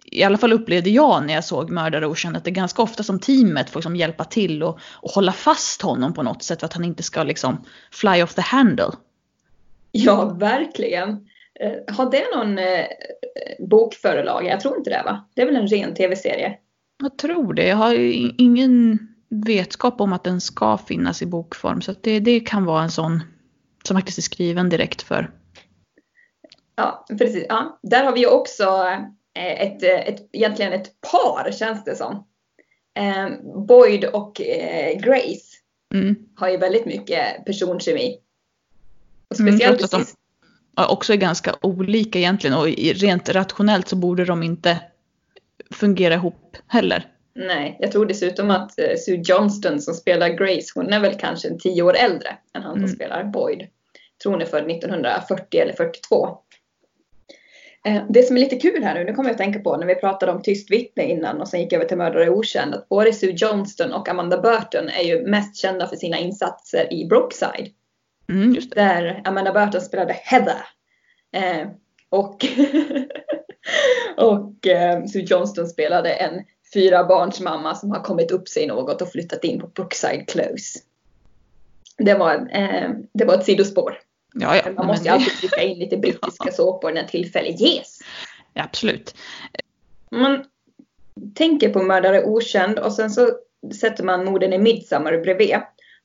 i 0.05 0.23
alla 0.23 0.37
fall 0.37 0.53
upplevde 0.53 0.89
jag 0.89 1.25
när 1.25 1.33
jag 1.33 1.43
såg 1.43 1.69
Mördare 1.69 2.07
okänd 2.07 2.37
att 2.37 2.43
det 2.43 2.49
är 2.49 2.55
ganska 2.55 2.81
ofta 2.81 3.03
som 3.03 3.19
teamet 3.19 3.69
får 3.69 3.79
liksom 3.79 3.95
hjälpa 3.95 4.23
till 4.23 4.63
och, 4.63 4.79
och 4.91 5.11
hålla 5.11 5.31
fast 5.31 5.81
honom 5.81 6.13
på 6.13 6.23
något 6.23 6.43
sätt 6.43 6.59
för 6.59 6.65
att 6.65 6.73
han 6.73 6.85
inte 6.85 7.03
ska 7.03 7.23
liksom 7.23 7.65
fly 7.91 8.23
off 8.23 8.33
the 8.33 8.41
handle. 8.41 8.91
Ja, 9.91 10.25
verkligen. 10.25 11.27
Eh, 11.59 11.95
har 11.95 12.11
det 12.11 12.35
någon 12.35 12.57
eh, 12.57 12.85
bokförlag? 13.59 14.45
Jag 14.45 14.59
tror 14.59 14.77
inte 14.77 14.89
det 14.89 15.03
va? 15.05 15.29
Det 15.35 15.41
är 15.41 15.45
väl 15.45 15.55
en 15.55 15.67
ren 15.67 15.93
tv-serie? 15.93 16.57
Jag 17.03 17.17
tror 17.17 17.53
det. 17.53 17.67
Jag 17.67 17.75
har 17.75 17.95
ingen 18.41 18.99
vetskap 19.29 20.01
om 20.01 20.13
att 20.13 20.23
den 20.23 20.41
ska 20.41 20.77
finnas 20.77 21.21
i 21.21 21.25
bokform. 21.25 21.81
Så 21.81 21.93
det, 22.01 22.19
det 22.19 22.39
kan 22.39 22.65
vara 22.65 22.83
en 22.83 22.91
sån 22.91 23.23
som 23.83 23.97
faktiskt 23.97 24.17
är 24.17 24.21
skriven 24.21 24.69
direkt 24.69 25.01
för. 25.01 25.31
Ja, 26.75 27.05
precis. 27.17 27.45
Ja. 27.49 27.79
Där 27.83 28.03
har 28.03 28.13
vi 28.13 28.27
också 28.27 28.63
eh, 29.37 29.61
ett, 29.61 29.83
ett, 29.83 30.29
egentligen 30.31 30.73
ett 30.73 31.01
par 31.01 31.51
känns 31.51 31.83
det 31.83 31.95
som. 31.95 32.27
Boyd 33.67 34.05
och 34.05 34.41
Grace 34.99 35.57
mm. 35.93 36.15
har 36.35 36.49
ju 36.49 36.57
väldigt 36.57 36.85
mycket 36.85 37.45
personkemi. 37.45 38.17
Och 39.27 39.39
mm, 39.39 39.53
speciellt 39.53 39.79
mm, 39.79 39.89
precis 39.89 40.15
också 40.75 41.13
är 41.13 41.17
ganska 41.17 41.55
olika 41.61 42.19
egentligen 42.19 42.57
och 42.57 42.67
rent 42.77 43.29
rationellt 43.29 43.87
så 43.87 43.95
borde 43.95 44.25
de 44.25 44.43
inte 44.43 44.79
fungera 45.71 46.13
ihop 46.13 46.57
heller. 46.67 47.07
Nej, 47.33 47.77
jag 47.79 47.91
tror 47.91 48.05
dessutom 48.05 48.51
att 48.51 48.79
eh, 48.79 48.95
Sue 49.05 49.21
Johnston 49.25 49.81
som 49.81 49.93
spelar 49.93 50.29
Grace, 50.29 50.71
hon 50.75 50.93
är 50.93 50.99
väl 50.99 51.15
kanske 51.19 51.47
en 51.47 51.59
tio 51.59 51.83
år 51.83 51.95
äldre 51.97 52.29
än 52.53 52.63
han 52.63 52.73
som 52.73 52.83
mm. 52.83 52.95
spelar 52.95 53.23
Boyd. 53.23 53.61
Jag 53.61 54.23
tror 54.23 54.31
hon 54.31 54.41
är 54.41 54.45
född 54.45 54.71
1940 54.71 55.59
eller 55.59 55.73
42. 55.73 56.37
Eh, 57.85 58.03
det 58.09 58.23
som 58.23 58.37
är 58.37 58.41
lite 58.41 58.55
kul 58.55 58.83
här 58.83 58.93
nu, 58.93 59.03
nu 59.03 59.13
kommer 59.13 59.29
jag 59.29 59.33
att 59.33 59.37
tänka 59.37 59.59
på 59.59 59.77
när 59.77 59.87
vi 59.87 59.95
pratade 59.95 60.31
om 60.31 60.41
Tyst 60.41 60.71
vittne 60.71 61.03
innan 61.03 61.41
och 61.41 61.47
sen 61.47 61.61
gick 61.61 61.73
jag 61.73 61.79
över 61.79 61.87
till 61.87 61.97
Mördare 61.97 62.29
okänd, 62.29 62.73
att 62.73 62.89
både 62.89 63.13
Sue 63.13 63.33
Johnston 63.37 63.93
och 63.93 64.09
Amanda 64.09 64.41
Burton 64.41 64.89
är 64.89 65.03
ju 65.03 65.27
mest 65.27 65.55
kända 65.55 65.87
för 65.87 65.95
sina 65.95 66.17
insatser 66.19 66.93
i 66.93 67.05
Brookside. 67.05 67.69
Mm, 68.31 68.55
där 68.69 69.21
Amanda 69.23 69.53
Burton 69.53 69.81
spelade 69.81 70.13
Heather. 70.13 70.65
Eh, 71.33 71.67
och 72.09 72.45
och 74.17 74.67
eh, 74.67 75.05
Sue 75.05 75.21
Johnston 75.21 75.67
spelade 75.67 76.13
en 76.13 76.45
fyra 76.73 77.03
barns 77.03 77.39
mamma 77.39 77.75
som 77.75 77.91
har 77.91 78.03
kommit 78.03 78.31
upp 78.31 78.47
sig 78.47 78.67
något 78.67 79.01
och 79.01 79.11
flyttat 79.11 79.43
in 79.43 79.59
på 79.59 79.67
Brookside 79.67 80.27
Close. 80.27 80.79
Det 81.97 82.13
var, 82.13 82.49
eh, 82.51 82.89
det 83.13 83.25
var 83.25 83.33
ett 83.33 83.45
sidospår. 83.45 83.99
Ja, 84.33 84.55
ja, 84.55 84.71
Man 84.71 84.87
måste 84.87 85.05
ju 85.07 85.13
alltid 85.13 85.33
trycka 85.33 85.61
in 85.61 85.79
lite 85.79 85.97
brittiska 85.97 86.45
ja. 86.45 86.51
såpor 86.51 86.91
när 86.91 87.03
tillfälle 87.03 87.49
ges. 87.49 87.99
Ja, 88.53 88.63
absolut. 88.63 89.15
Man 90.11 90.45
tänker 91.35 91.69
på 91.69 91.83
Mördare 91.83 92.23
okänd 92.23 92.79
och 92.79 92.93
sen 92.93 93.09
så 93.09 93.31
sätter 93.79 94.03
man 94.03 94.25
morden 94.25 94.53
i 94.53 94.57
Midsummer 94.57 95.21
bredvid 95.21 95.55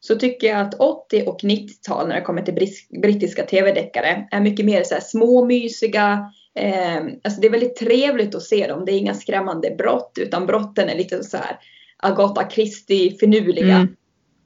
så 0.01 0.15
tycker 0.17 0.47
jag 0.47 0.61
att 0.61 0.75
80 0.75 1.23
och 1.27 1.41
90-tal 1.41 2.09
när 2.09 2.15
det 2.15 2.21
kommer 2.21 2.43
till 2.43 2.69
brittiska 3.03 3.43
tv-deckare 3.43 4.29
är 4.31 4.41
mycket 4.41 4.67
mer 4.67 4.83
så 4.83 4.95
här 4.95 5.01
småmysiga. 5.01 6.33
Eh, 6.55 6.97
alltså 7.25 7.41
det 7.41 7.47
är 7.47 7.51
väldigt 7.51 7.77
trevligt 7.77 8.35
att 8.35 8.43
se 8.43 8.67
dem. 8.67 8.85
Det 8.85 8.93
är 8.93 8.99
inga 8.99 9.15
skrämmande 9.15 9.71
brott 9.79 10.19
utan 10.21 10.47
brotten 10.47 10.89
är 10.89 10.97
lite 10.97 11.25
så 11.25 11.37
här 11.37 11.59
Agatha 11.97 12.51
Christie 12.51 13.19
finurliga. 13.19 13.77
Mm. 13.77 13.97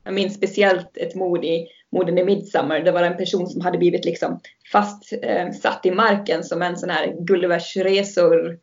Jag 0.04 0.14
minns 0.14 0.34
speciellt 0.34 0.96
ett 0.96 1.14
mord 1.14 1.44
i 1.44 1.66
morden 1.92 2.18
i 2.18 2.24
Midsummer. 2.24 2.80
Det 2.80 2.92
var 2.92 3.02
en 3.02 3.16
person 3.16 3.46
som 3.46 3.60
hade 3.60 3.78
blivit 3.78 4.04
liksom 4.04 4.40
fast 4.72 5.12
eh, 5.22 5.50
satt 5.50 5.86
i 5.86 5.90
marken 5.90 6.44
som 6.44 6.62
en 6.62 6.76
sån 6.76 6.90
här 6.90 7.16
Gullivers 7.20 7.76
resor 7.76 8.58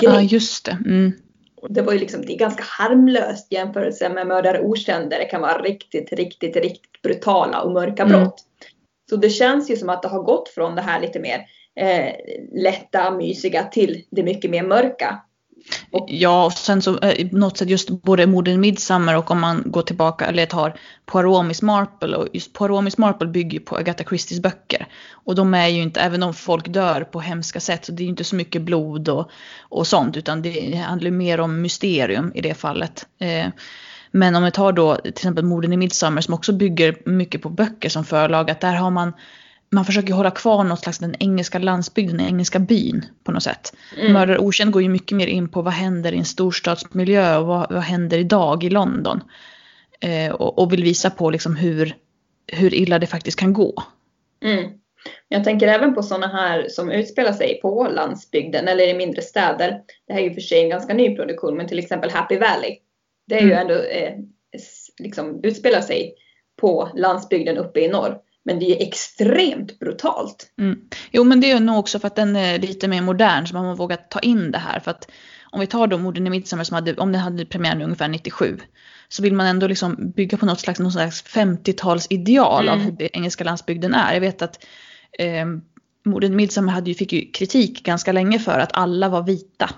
Ja, 0.00 0.18
ah, 0.18 0.20
just 0.20 0.64
det. 0.64 0.78
Mm 0.86 1.12
det 1.68 1.82
var 1.82 1.92
ju 1.92 1.98
liksom, 1.98 2.26
det 2.26 2.32
är 2.32 2.38
ganska 2.38 2.62
harmlöst 2.66 3.52
jämfört 3.52 4.00
med 4.00 4.26
Mördare 4.26 4.60
okänd 4.60 5.10
där 5.10 5.18
det 5.18 5.24
kan 5.24 5.40
vara 5.40 5.62
riktigt, 5.62 6.12
riktigt, 6.12 6.56
riktigt 6.56 7.02
brutala 7.02 7.62
och 7.62 7.72
mörka 7.72 8.02
mm. 8.02 8.20
brott. 8.20 8.44
Så 9.10 9.16
det 9.16 9.30
känns 9.30 9.70
ju 9.70 9.76
som 9.76 9.88
att 9.88 10.02
det 10.02 10.08
har 10.08 10.22
gått 10.22 10.48
från 10.48 10.74
det 10.74 10.82
här 10.82 11.00
lite 11.00 11.20
mer 11.20 11.46
eh, 11.80 12.14
lätta, 12.62 13.10
mysiga 13.10 13.64
till 13.64 14.04
det 14.10 14.22
mycket 14.22 14.50
mer 14.50 14.62
mörka. 14.62 15.22
Och, 15.90 16.06
ja, 16.10 16.44
och 16.44 16.52
sen 16.52 16.82
så 16.82 16.98
eh, 16.98 17.28
på 17.28 17.36
något 17.36 17.58
sätt 17.58 17.68
just 17.68 17.88
både 18.02 18.26
morden 18.26 18.60
Midsummer 18.60 19.16
och 19.16 19.30
om 19.30 19.40
man 19.40 19.62
går 19.66 19.82
tillbaka 19.82 20.26
eller 20.26 20.46
tar 20.46 20.76
Poirot 21.06 21.46
Miss 21.46 21.62
Marple 21.62 22.16
och 22.16 22.28
just 22.32 22.52
Poirot 22.52 22.84
Miss 22.84 22.98
Marple 22.98 23.28
bygger 23.28 23.52
ju 23.52 23.60
på 23.60 23.76
Agatha 23.76 24.04
Christies 24.04 24.42
böcker. 24.42 24.86
Och 25.12 25.34
de 25.34 25.54
är 25.54 25.68
ju 25.68 25.82
inte, 25.82 26.00
även 26.00 26.22
om 26.22 26.34
folk 26.34 26.68
dör 26.68 27.00
på 27.04 27.20
hemska 27.20 27.60
sätt 27.60 27.84
så 27.84 27.92
det 27.92 28.02
är 28.02 28.04
ju 28.04 28.10
inte 28.10 28.24
så 28.24 28.36
mycket 28.36 28.62
blod 28.62 29.08
och, 29.08 29.30
och 29.60 29.86
sånt 29.86 30.16
utan 30.16 30.42
det 30.42 30.76
handlar 30.76 31.10
mer 31.10 31.40
om 31.40 31.62
mysterium 31.62 32.32
i 32.34 32.40
det 32.40 32.54
fallet. 32.54 33.06
Eh, 33.18 33.46
men 34.10 34.36
om 34.36 34.42
vi 34.42 34.50
tar 34.50 34.72
då 34.72 34.94
till 34.94 35.10
exempel 35.10 35.44
morden 35.44 35.72
i 35.72 35.76
Midsummer 35.76 36.20
som 36.20 36.34
också 36.34 36.52
bygger 36.52 36.96
mycket 37.04 37.42
på 37.42 37.48
böcker 37.48 37.88
som 37.88 38.04
förlag, 38.04 38.50
att 38.50 38.60
där 38.60 38.74
har 38.74 38.90
man 38.90 39.12
man 39.70 39.84
försöker 39.84 40.12
hålla 40.12 40.30
kvar 40.30 40.64
något 40.64 40.80
slags 40.80 40.98
den 40.98 41.14
engelska 41.18 41.58
landsbygden, 41.58 42.16
den 42.16 42.26
engelska 42.26 42.58
byn 42.58 43.04
på 43.24 43.32
något 43.32 43.42
sätt. 43.42 43.72
Mm. 43.98 44.12
Mördare 44.12 44.38
okänd 44.38 44.72
går 44.72 44.82
ju 44.82 44.88
mycket 44.88 45.16
mer 45.16 45.26
in 45.26 45.48
på 45.48 45.62
vad 45.62 45.72
händer 45.72 46.12
i 46.12 46.18
en 46.18 46.24
storstadsmiljö 46.24 47.36
och 47.36 47.46
vad, 47.46 47.72
vad 47.72 47.82
händer 47.82 48.18
idag 48.18 48.64
i 48.64 48.70
London. 48.70 49.20
Eh, 50.00 50.32
och, 50.32 50.58
och, 50.58 50.72
vill 50.72 50.82
visa 50.82 51.10
på 51.10 51.30
liksom 51.30 51.56
hur, 51.56 51.94
hur 52.46 52.74
illa 52.74 52.98
det 52.98 53.06
faktiskt 53.06 53.38
kan 53.38 53.52
gå. 53.52 53.82
Mm. 54.44 54.70
Jag 55.28 55.44
tänker 55.44 55.68
även 55.68 55.94
på 55.94 56.02
sådana 56.02 56.26
här 56.26 56.66
som 56.68 56.90
utspelar 56.90 57.32
sig 57.32 57.60
på 57.62 57.88
landsbygden 57.88 58.68
eller 58.68 58.88
i 58.88 58.94
mindre 58.94 59.22
städer. 59.22 59.80
Det 60.06 60.12
här 60.12 60.20
är 60.20 60.24
ju 60.24 60.34
för 60.34 60.40
sig 60.40 60.62
en 60.62 60.68
ganska 60.68 60.94
ny 60.94 61.16
produktion, 61.16 61.56
men 61.56 61.68
till 61.68 61.78
exempel 61.78 62.10
Happy 62.10 62.38
Valley. 62.38 62.78
Det 63.26 63.34
är 63.34 63.42
mm. 63.42 63.50
ju 63.50 63.56
ändå, 63.56 63.74
eh, 63.74 64.12
liksom 64.98 65.40
utspelar 65.42 65.80
sig 65.80 66.14
på 66.56 66.88
landsbygden 66.94 67.56
uppe 67.56 67.80
i 67.80 67.88
norr. 67.88 68.18
Men 68.44 68.58
det 68.58 68.64
är 68.64 68.86
extremt 68.86 69.78
brutalt. 69.78 70.52
Mm. 70.58 70.78
Jo 71.12 71.24
men 71.24 71.40
det 71.40 71.50
är 71.50 71.60
nog 71.60 71.78
också 71.78 71.98
för 71.98 72.06
att 72.06 72.16
den 72.16 72.36
är 72.36 72.58
lite 72.58 72.88
mer 72.88 73.02
modern 73.02 73.46
så 73.46 73.54
man 73.54 73.64
har 73.64 73.76
vågat 73.76 74.10
ta 74.10 74.20
in 74.20 74.50
det 74.50 74.58
här. 74.58 74.80
För 74.80 74.90
att 74.90 75.10
om 75.52 75.60
vi 75.60 75.66
tar 75.66 75.86
då 75.86 75.98
Morden 75.98 76.26
i 76.26 76.30
Midsommar 76.30 76.64
som 76.64 76.74
hade, 76.74 76.96
om 76.96 77.12
den 77.12 77.20
hade 77.20 77.46
premiär 77.46 77.82
ungefär 77.82 78.08
97. 78.08 78.58
Så 79.08 79.22
vill 79.22 79.34
man 79.34 79.46
ändå 79.46 79.66
liksom 79.66 80.12
bygga 80.16 80.38
på 80.38 80.46
något 80.46 80.60
slags, 80.60 80.80
något 80.80 80.92
slags 80.92 81.24
50-talsideal 81.24 82.62
mm. 82.62 82.74
av 82.74 82.78
hur 82.78 82.92
det 82.92 83.16
engelska 83.16 83.44
landsbygden 83.44 83.94
är. 83.94 84.14
Jag 84.14 84.20
vet 84.20 84.42
att 84.42 84.64
eh, 85.18 85.46
Morden 86.04 86.32
i 86.32 86.36
Midsommar 86.36 86.72
hade 86.72 86.90
ju, 86.90 86.94
fick 86.94 87.12
ju 87.12 87.30
kritik 87.30 87.84
ganska 87.84 88.12
länge 88.12 88.38
för 88.38 88.58
att 88.58 88.70
alla 88.72 89.08
var 89.08 89.22
vita. 89.22 89.70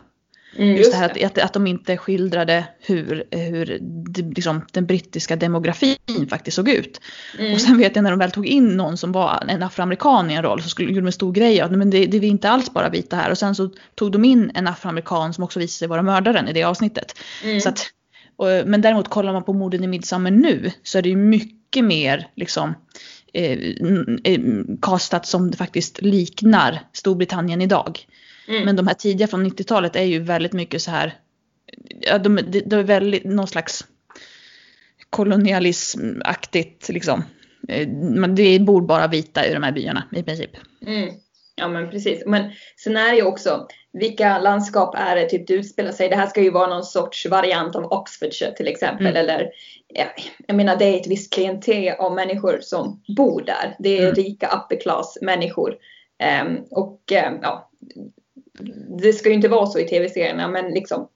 Mm, 0.56 0.76
just, 0.76 0.92
det 0.92 0.96
här 0.96 1.10
att, 1.10 1.22
att, 1.22 1.38
att 1.38 1.52
de 1.52 1.66
inte 1.66 1.96
skildrade 1.96 2.64
hur, 2.80 3.24
hur 3.30 3.78
det, 3.80 4.22
liksom, 4.22 4.66
den 4.72 4.86
brittiska 4.86 5.36
demografin 5.36 5.96
faktiskt 6.30 6.54
såg 6.54 6.68
ut. 6.68 7.00
Mm. 7.38 7.52
Och 7.52 7.60
sen 7.60 7.78
vet 7.78 7.96
jag 7.96 8.02
när 8.02 8.10
de 8.10 8.18
väl 8.18 8.30
tog 8.30 8.46
in 8.46 8.68
någon 8.68 8.96
som 8.96 9.12
var 9.12 9.44
en 9.48 9.62
afroamerikan 9.62 10.30
i 10.30 10.34
en 10.34 10.42
roll 10.42 10.62
så 10.62 10.68
skulle, 10.68 10.88
gjorde 10.88 11.00
de 11.00 11.06
en 11.06 11.12
stor 11.12 11.32
grej 11.32 11.60
av 11.60 11.72
men 11.72 11.90
det, 11.90 12.06
det 12.06 12.16
är 12.16 12.24
inte 12.24 12.50
alls 12.50 12.72
bara 12.72 12.88
vita 12.88 13.16
här. 13.16 13.30
Och 13.30 13.38
sen 13.38 13.54
så 13.54 13.70
tog 13.94 14.12
de 14.12 14.24
in 14.24 14.50
en 14.54 14.66
afroamerikan 14.66 15.34
som 15.34 15.44
också 15.44 15.58
visade 15.58 15.78
sig 15.78 15.88
vara 15.88 16.02
mördaren 16.02 16.48
i 16.48 16.52
det 16.52 16.62
avsnittet. 16.62 17.18
Mm. 17.44 17.60
Så 17.60 17.68
att, 17.68 17.86
och, 18.36 18.46
men 18.66 18.80
däremot 18.80 19.08
kollar 19.08 19.32
man 19.32 19.44
på 19.44 19.52
morden 19.52 19.84
i 19.84 19.86
Midsommar 19.86 20.30
nu 20.30 20.70
så 20.82 20.98
är 20.98 21.02
det 21.02 21.08
ju 21.08 21.16
mycket 21.16 21.84
mer 21.84 22.28
liksom 22.36 22.74
eh, 23.34 23.58
eh, 24.24 24.40
kastat 24.82 25.26
som 25.26 25.50
det 25.50 25.56
faktiskt 25.56 26.02
liknar 26.02 26.80
Storbritannien 26.92 27.62
idag. 27.62 28.06
Mm. 28.52 28.64
Men 28.64 28.76
de 28.76 28.86
här 28.86 28.94
tidiga 28.94 29.26
från 29.26 29.46
90-talet 29.46 29.96
är 29.96 30.02
ju 30.02 30.18
väldigt 30.18 30.52
mycket 30.52 30.82
så 30.82 30.90
här, 30.90 31.14
ja, 32.00 32.18
de, 32.18 32.36
de, 32.36 32.60
de 32.60 32.76
är 32.76 32.82
väldigt 32.82 33.24
någon 33.24 33.46
slags 33.46 33.84
kolonialismaktigt 35.10 36.88
liksom. 36.88 37.24
Eh, 37.68 37.88
det 38.28 38.58
bor 38.58 38.82
bara 38.82 39.06
vita 39.06 39.46
i 39.46 39.54
de 39.54 39.62
här 39.62 39.72
byarna 39.72 40.04
i 40.12 40.22
princip. 40.22 40.50
Mm. 40.86 41.14
Ja 41.54 41.68
men 41.68 41.90
precis. 41.90 42.22
Men 42.26 42.50
sen 42.76 42.96
är 42.96 43.10
det 43.10 43.16
ju 43.16 43.22
också, 43.22 43.66
vilka 43.92 44.38
landskap 44.38 44.94
är 44.98 45.16
det 45.16 45.28
typ 45.28 45.46
det 45.46 45.54
utspelar 45.54 45.92
sig? 45.92 46.08
Det 46.08 46.16
här 46.16 46.26
ska 46.26 46.42
ju 46.42 46.50
vara 46.50 46.66
någon 46.66 46.84
sorts 46.84 47.26
variant 47.26 47.76
av 47.76 47.84
Oxfordshire 47.84 48.52
till 48.52 48.68
exempel. 48.68 49.06
Mm. 49.06 49.16
Eller, 49.16 49.50
ja, 49.88 50.04
jag 50.46 50.56
menar 50.56 50.76
det 50.76 50.84
är 50.84 51.00
ett 51.00 51.06
visst 51.06 51.32
klientel 51.32 51.94
av 51.98 52.14
människor 52.14 52.58
som 52.62 53.02
bor 53.16 53.42
där. 53.42 53.76
Det 53.78 53.98
är 53.98 54.02
mm. 54.02 54.14
rika 54.14 54.46
upper 54.46 54.80
class 54.80 55.18
människor. 55.22 55.76
Um, 56.42 56.64
och 56.70 57.12
um, 57.12 57.38
ja, 57.42 57.70
det 59.02 59.12
ska 59.12 59.28
ju 59.28 59.34
inte 59.34 59.48
vara 59.48 59.66
så 59.66 59.78
i 59.78 59.88
tv-serierna 59.88 60.48
men 60.48 60.70
liksom 60.70 61.08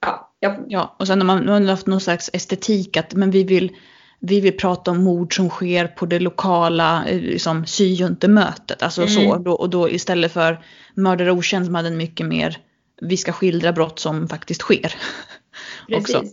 ja. 0.00 0.32
Jag... 0.40 0.64
Ja 0.68 0.96
och 0.98 1.06
sen 1.06 1.20
har 1.20 1.26
man, 1.26 1.46
man 1.46 1.62
har 1.62 1.70
haft 1.70 1.86
någon 1.86 2.00
slags 2.00 2.30
estetik 2.32 2.96
att 2.96 3.14
men 3.14 3.30
vi 3.30 3.44
vill 3.44 3.76
vi 4.20 4.40
vill 4.40 4.56
prata 4.56 4.90
om 4.90 5.04
mord 5.04 5.36
som 5.36 5.48
sker 5.48 5.86
på 5.86 6.06
det 6.06 6.18
lokala 6.18 7.04
eh, 7.08 7.20
liksom, 7.20 7.66
syjuntemötet. 7.66 8.82
Alltså 8.82 9.02
mm. 9.02 9.14
så. 9.14 9.36
Då, 9.36 9.52
och 9.52 9.70
då 9.70 9.90
istället 9.90 10.32
för 10.32 10.64
Mördare 10.94 11.32
okänd 11.32 11.66
som 11.66 11.74
hade 11.74 11.88
en 11.88 11.96
mycket 11.96 12.26
mer 12.26 12.58
vi 13.00 13.16
ska 13.16 13.32
skildra 13.32 13.72
brott 13.72 13.98
som 13.98 14.28
faktiskt 14.28 14.60
sker. 14.60 14.94
Precis. 15.88 16.14
Också. 16.16 16.28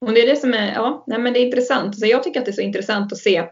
Och 0.00 0.12
det 0.12 0.22
är 0.22 0.26
det 0.26 0.36
som 0.36 0.54
är, 0.54 0.72
ja, 0.72 1.04
nej 1.06 1.18
men 1.18 1.32
det 1.32 1.38
är 1.38 1.46
intressant. 1.46 1.98
Så 1.98 2.06
jag 2.06 2.22
tycker 2.22 2.40
att 2.40 2.46
det 2.46 2.50
är 2.50 2.54
så 2.54 2.60
intressant 2.60 3.12
att 3.12 3.18
se. 3.18 3.44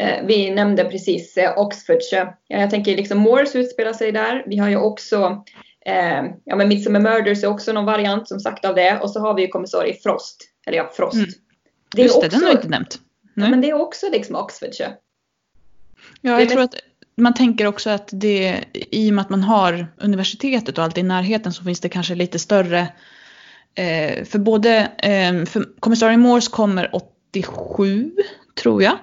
Eh, 0.00 0.26
vi 0.26 0.50
nämnde 0.50 0.84
precis 0.84 1.36
eh, 1.36 1.58
Oxfordshire. 1.58 2.34
Jag 2.48 2.70
tänker 2.70 2.96
liksom 2.96 3.18
Moores 3.18 3.56
utspelar 3.56 3.92
sig 3.92 4.12
där. 4.12 4.44
Vi 4.46 4.58
har 4.58 4.68
ju 4.68 4.76
också 4.76 5.44
eh, 5.86 6.24
ja 6.44 6.56
men 6.56 6.68
Midsummer 6.68 7.00
Murders 7.00 7.44
är 7.44 7.48
också 7.48 7.72
någon 7.72 7.84
variant 7.84 8.28
som 8.28 8.40
sagt 8.40 8.64
av 8.64 8.74
det. 8.74 9.00
Och 9.00 9.10
så 9.10 9.20
har 9.20 9.34
vi 9.34 9.42
ju 9.42 9.48
kommissarie 9.48 9.94
Frost. 9.94 10.36
Eller 10.66 10.78
ja, 10.78 10.90
Frost. 10.94 11.14
Mm. 11.14 11.28
Det 11.94 12.02
Just 12.02 12.20
det, 12.20 12.26
också, 12.26 12.38
den 12.38 12.42
har 12.42 12.48
jag 12.48 12.58
inte 12.58 12.68
nämnt. 12.68 12.98
Ja, 13.34 13.48
men 13.48 13.60
det 13.60 13.70
är 13.70 13.74
också 13.74 14.06
liksom 14.12 14.36
Oxfordshire. 14.36 14.92
Ja, 16.20 16.40
jag 16.40 16.48
tror 16.48 16.62
att 16.62 16.74
man 17.16 17.34
tänker 17.34 17.66
också 17.66 17.90
att 17.90 18.08
det, 18.12 18.64
i 18.72 19.10
och 19.10 19.14
med 19.14 19.22
att 19.22 19.30
man 19.30 19.42
har 19.42 19.86
universitetet 19.98 20.78
och 20.78 20.84
allt 20.84 20.98
i 20.98 21.02
närheten 21.02 21.52
så 21.52 21.64
finns 21.64 21.80
det 21.80 21.88
kanske 21.88 22.14
lite 22.14 22.38
större, 22.38 22.80
eh, 23.74 24.24
för 24.24 24.38
både, 24.38 24.78
eh, 24.98 25.44
för 25.44 25.80
kommissarie 25.80 26.16
Morse 26.16 26.50
kommer 26.50 26.90
87 26.92 28.12
tror 28.54 28.82
jag, 28.82 28.98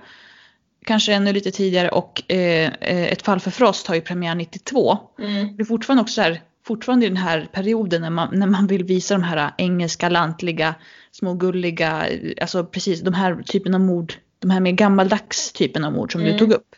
kanske 0.90 1.14
ännu 1.14 1.34
lite 1.34 1.52
tidigare 1.52 1.90
och 1.90 2.32
eh, 2.32 2.74
eh 2.82 3.14
Ett 3.14 3.22
fall 3.22 3.40
för 3.40 3.52
Frost 3.52 3.88
har 3.88 3.96
ju 3.96 4.02
premiär 4.02 4.36
92. 4.36 4.98
Mm. 5.20 5.58
Det 5.58 5.64
är 5.64 5.66
fortfarande 5.66 6.02
också 6.02 6.14
så 6.14 6.22
här, 6.22 6.42
fortfarande 6.66 7.06
i 7.06 7.10
den 7.10 7.18
här 7.18 7.50
perioden 7.52 8.02
när 8.02 8.10
man, 8.10 8.30
när 8.40 8.48
man 8.48 8.68
vill 8.68 8.84
visa 8.84 9.14
de 9.14 9.24
här 9.24 9.52
engelska, 9.58 10.10
lantliga, 10.10 10.76
små 11.12 11.34
gulliga, 11.34 12.06
alltså 12.42 12.66
precis 12.66 13.02
de 13.02 13.14
här 13.14 13.44
typen 13.46 13.76
av 13.76 13.82
mord, 13.82 14.14
de 14.40 14.50
här 14.50 14.60
mer 14.60 14.72
gammaldags 14.72 15.52
typen 15.52 15.86
av 15.86 15.94
mord 15.94 16.12
som 16.12 16.22
mm. 16.22 16.34
du 16.34 16.40
tog 16.40 16.52
upp. 16.52 16.76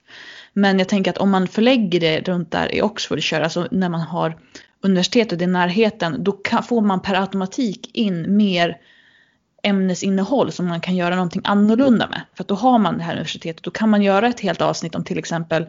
Men 0.53 0.79
jag 0.79 0.89
tänker 0.89 1.11
att 1.11 1.17
om 1.17 1.29
man 1.29 1.47
förlägger 1.47 1.99
det 1.99 2.19
runt 2.19 2.51
där 2.51 2.75
i 2.75 2.81
Oxfordshire, 2.81 3.43
alltså 3.43 3.67
när 3.71 3.89
man 3.89 4.01
har 4.01 4.37
universitetet 4.81 5.41
i 5.41 5.47
närheten, 5.47 6.23
då 6.23 6.31
kan, 6.31 6.63
får 6.63 6.81
man 6.81 7.01
per 7.01 7.15
automatik 7.15 7.91
in 7.93 8.37
mer 8.37 8.77
ämnesinnehåll 9.61 10.51
som 10.51 10.67
man 10.67 10.81
kan 10.81 10.95
göra 10.95 11.15
någonting 11.15 11.41
annorlunda 11.43 12.07
med. 12.07 12.21
För 12.33 12.43
att 12.43 12.47
då 12.47 12.55
har 12.55 12.79
man 12.79 12.97
det 12.97 13.03
här 13.03 13.13
universitetet, 13.13 13.63
då 13.63 13.71
kan 13.71 13.89
man 13.89 14.01
göra 14.01 14.27
ett 14.27 14.39
helt 14.39 14.61
avsnitt 14.61 14.95
om 14.95 15.03
till 15.03 15.17
exempel 15.17 15.65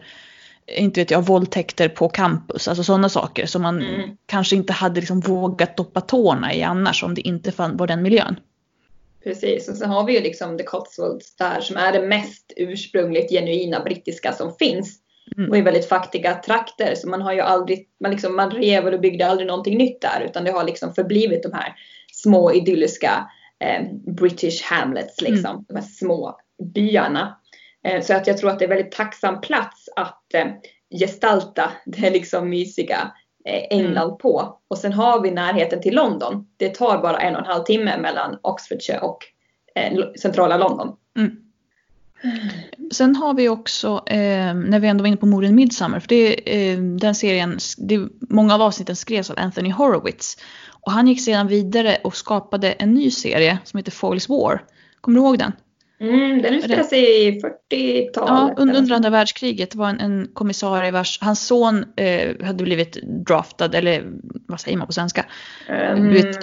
inte 0.67 1.01
vet 1.01 1.11
jag, 1.11 1.27
våldtäkter 1.27 1.89
på 1.89 2.09
campus, 2.09 2.69
alltså 2.69 2.85
sådana 2.85 3.09
saker 3.09 3.47
som 3.47 3.63
man 3.63 3.83
mm. 3.83 4.17
kanske 4.27 4.57
inte 4.57 4.73
hade 4.73 5.01
liksom 5.01 5.21
vågat 5.21 5.77
doppa 5.77 6.01
tårna 6.01 6.55
i 6.55 6.63
annars 6.63 7.03
om 7.05 7.15
det 7.15 7.21
inte 7.21 7.53
var 7.57 7.87
den 7.87 8.03
miljön. 8.03 8.37
Precis, 9.25 9.69
och 9.69 9.77
så 9.77 9.87
har 9.87 10.07
vi 10.07 10.15
ju 10.15 10.21
liksom 10.21 10.59
The 10.59 10.65
Cotswolds 10.65 11.37
där 11.37 11.61
som 11.61 11.77
är 11.77 11.93
det 11.93 12.03
mest 12.03 12.53
ursprungligt 12.57 13.31
genuina 13.31 13.81
brittiska 13.81 14.33
som 14.33 14.55
finns. 14.55 14.99
Mm. 15.37 15.51
Och 15.51 15.57
i 15.57 15.61
väldigt 15.61 15.89
fattiga 15.89 16.35
trakter. 16.35 16.95
Så 16.95 17.09
man 17.09 17.23
har 17.23 17.33
ju 17.33 17.41
aldrig, 17.41 17.89
man, 18.01 18.11
liksom, 18.11 18.37
man 18.37 18.51
rev 18.51 18.87
och 18.87 19.01
byggde 19.01 19.27
aldrig 19.27 19.47
någonting 19.47 19.79
nytt 19.79 20.01
där. 20.01 20.21
Utan 20.21 20.45
det 20.45 20.51
har 20.51 20.65
liksom 20.65 20.95
förblivit 20.95 21.43
de 21.43 21.53
här 21.53 21.75
små 22.13 22.53
idylliska 22.53 23.31
British 24.07 24.63
Hamlets, 24.65 25.21
liksom. 25.21 25.51
Mm. 25.51 25.65
De 25.69 25.75
här 25.75 25.83
små 25.83 26.41
byarna. 26.75 27.39
Eh, 27.85 28.03
så 28.03 28.15
att 28.15 28.27
jag 28.27 28.39
tror 28.39 28.51
att 28.51 28.59
det 28.59 28.65
är 28.65 28.69
väldigt 28.69 28.93
tacksam 28.93 29.41
plats 29.41 29.89
att 29.97 30.35
eh, 30.35 30.47
gestalta 30.91 31.71
det 31.87 32.11
liksom 32.11 32.49
mysiga 32.49 33.13
Eh, 33.45 33.79
England 33.79 34.09
mm. 34.09 34.19
på. 34.19 34.59
Och 34.69 34.79
sen 34.79 34.93
har 34.93 35.21
vi 35.21 35.31
närheten 35.31 35.81
till 35.81 35.95
London. 35.95 36.47
Det 36.57 36.69
tar 36.69 37.03
bara 37.03 37.19
en 37.19 37.35
och 37.35 37.41
en 37.41 37.47
halv 37.47 37.65
timme 37.65 37.99
mellan 37.99 38.39
Oxfordshire 38.43 38.99
och 38.99 39.19
eh, 39.75 39.93
centrala 40.19 40.57
London. 40.57 40.97
Mm. 41.17 41.37
Sen 42.93 43.17
har 43.17 43.35
vi 43.35 43.49
också, 43.49 44.03
eh, 44.07 44.55
när 44.55 44.81
vi 44.81 44.89
ändå 44.89 45.03
var 45.03 45.09
inne 45.09 45.17
på 45.17 45.27
morden 45.27 45.55
Midsummer, 45.55 46.01
för 46.01 46.09
det, 46.09 46.53
eh, 46.73 46.79
den 46.79 47.15
serien, 47.15 47.59
det, 47.79 48.09
många 48.21 48.55
av 48.55 48.63
avsnitten 48.63 48.97
skrevs 48.97 49.31
av 49.31 49.39
Anthony 49.39 49.71
Horowitz. 49.71 50.37
Och 50.87 50.93
han 50.93 51.09
gick 51.09 51.25
sedan 51.25 51.49
vidare 51.49 51.99
och 52.05 52.17
skapade 52.17 52.73
en 52.73 52.95
ny 52.95 53.11
serie 53.11 53.59
som 53.65 53.79
heter 53.79 53.93
Foils 53.93 54.29
War. 54.29 54.65
Kommer 55.01 55.21
du 55.21 55.27
ihåg 55.27 55.39
den? 55.39 55.53
Mm, 56.01 56.43
den 56.43 56.55
utspelar 56.55 56.83
sig 56.83 57.27
i 57.27 57.41
40-talet. 57.41 58.15
Ja, 58.17 58.55
under, 58.57 58.95
andra 58.95 59.11
världskriget. 59.11 59.71
Det 59.71 59.79
var 59.79 59.89
en, 59.89 60.01
en 60.01 60.29
kommissarie 60.35 60.91
vars, 60.91 61.19
hans 61.21 61.47
son 61.47 61.85
eh, 61.97 62.45
hade 62.45 62.65
blivit 62.65 63.03
draftad, 63.27 63.75
eller 63.75 64.05
vad 64.49 64.61
säger 64.61 64.77
man 64.77 64.87
på 64.87 64.93
svenska? 64.93 65.27
Um, 65.69 66.13
vet, 66.13 66.39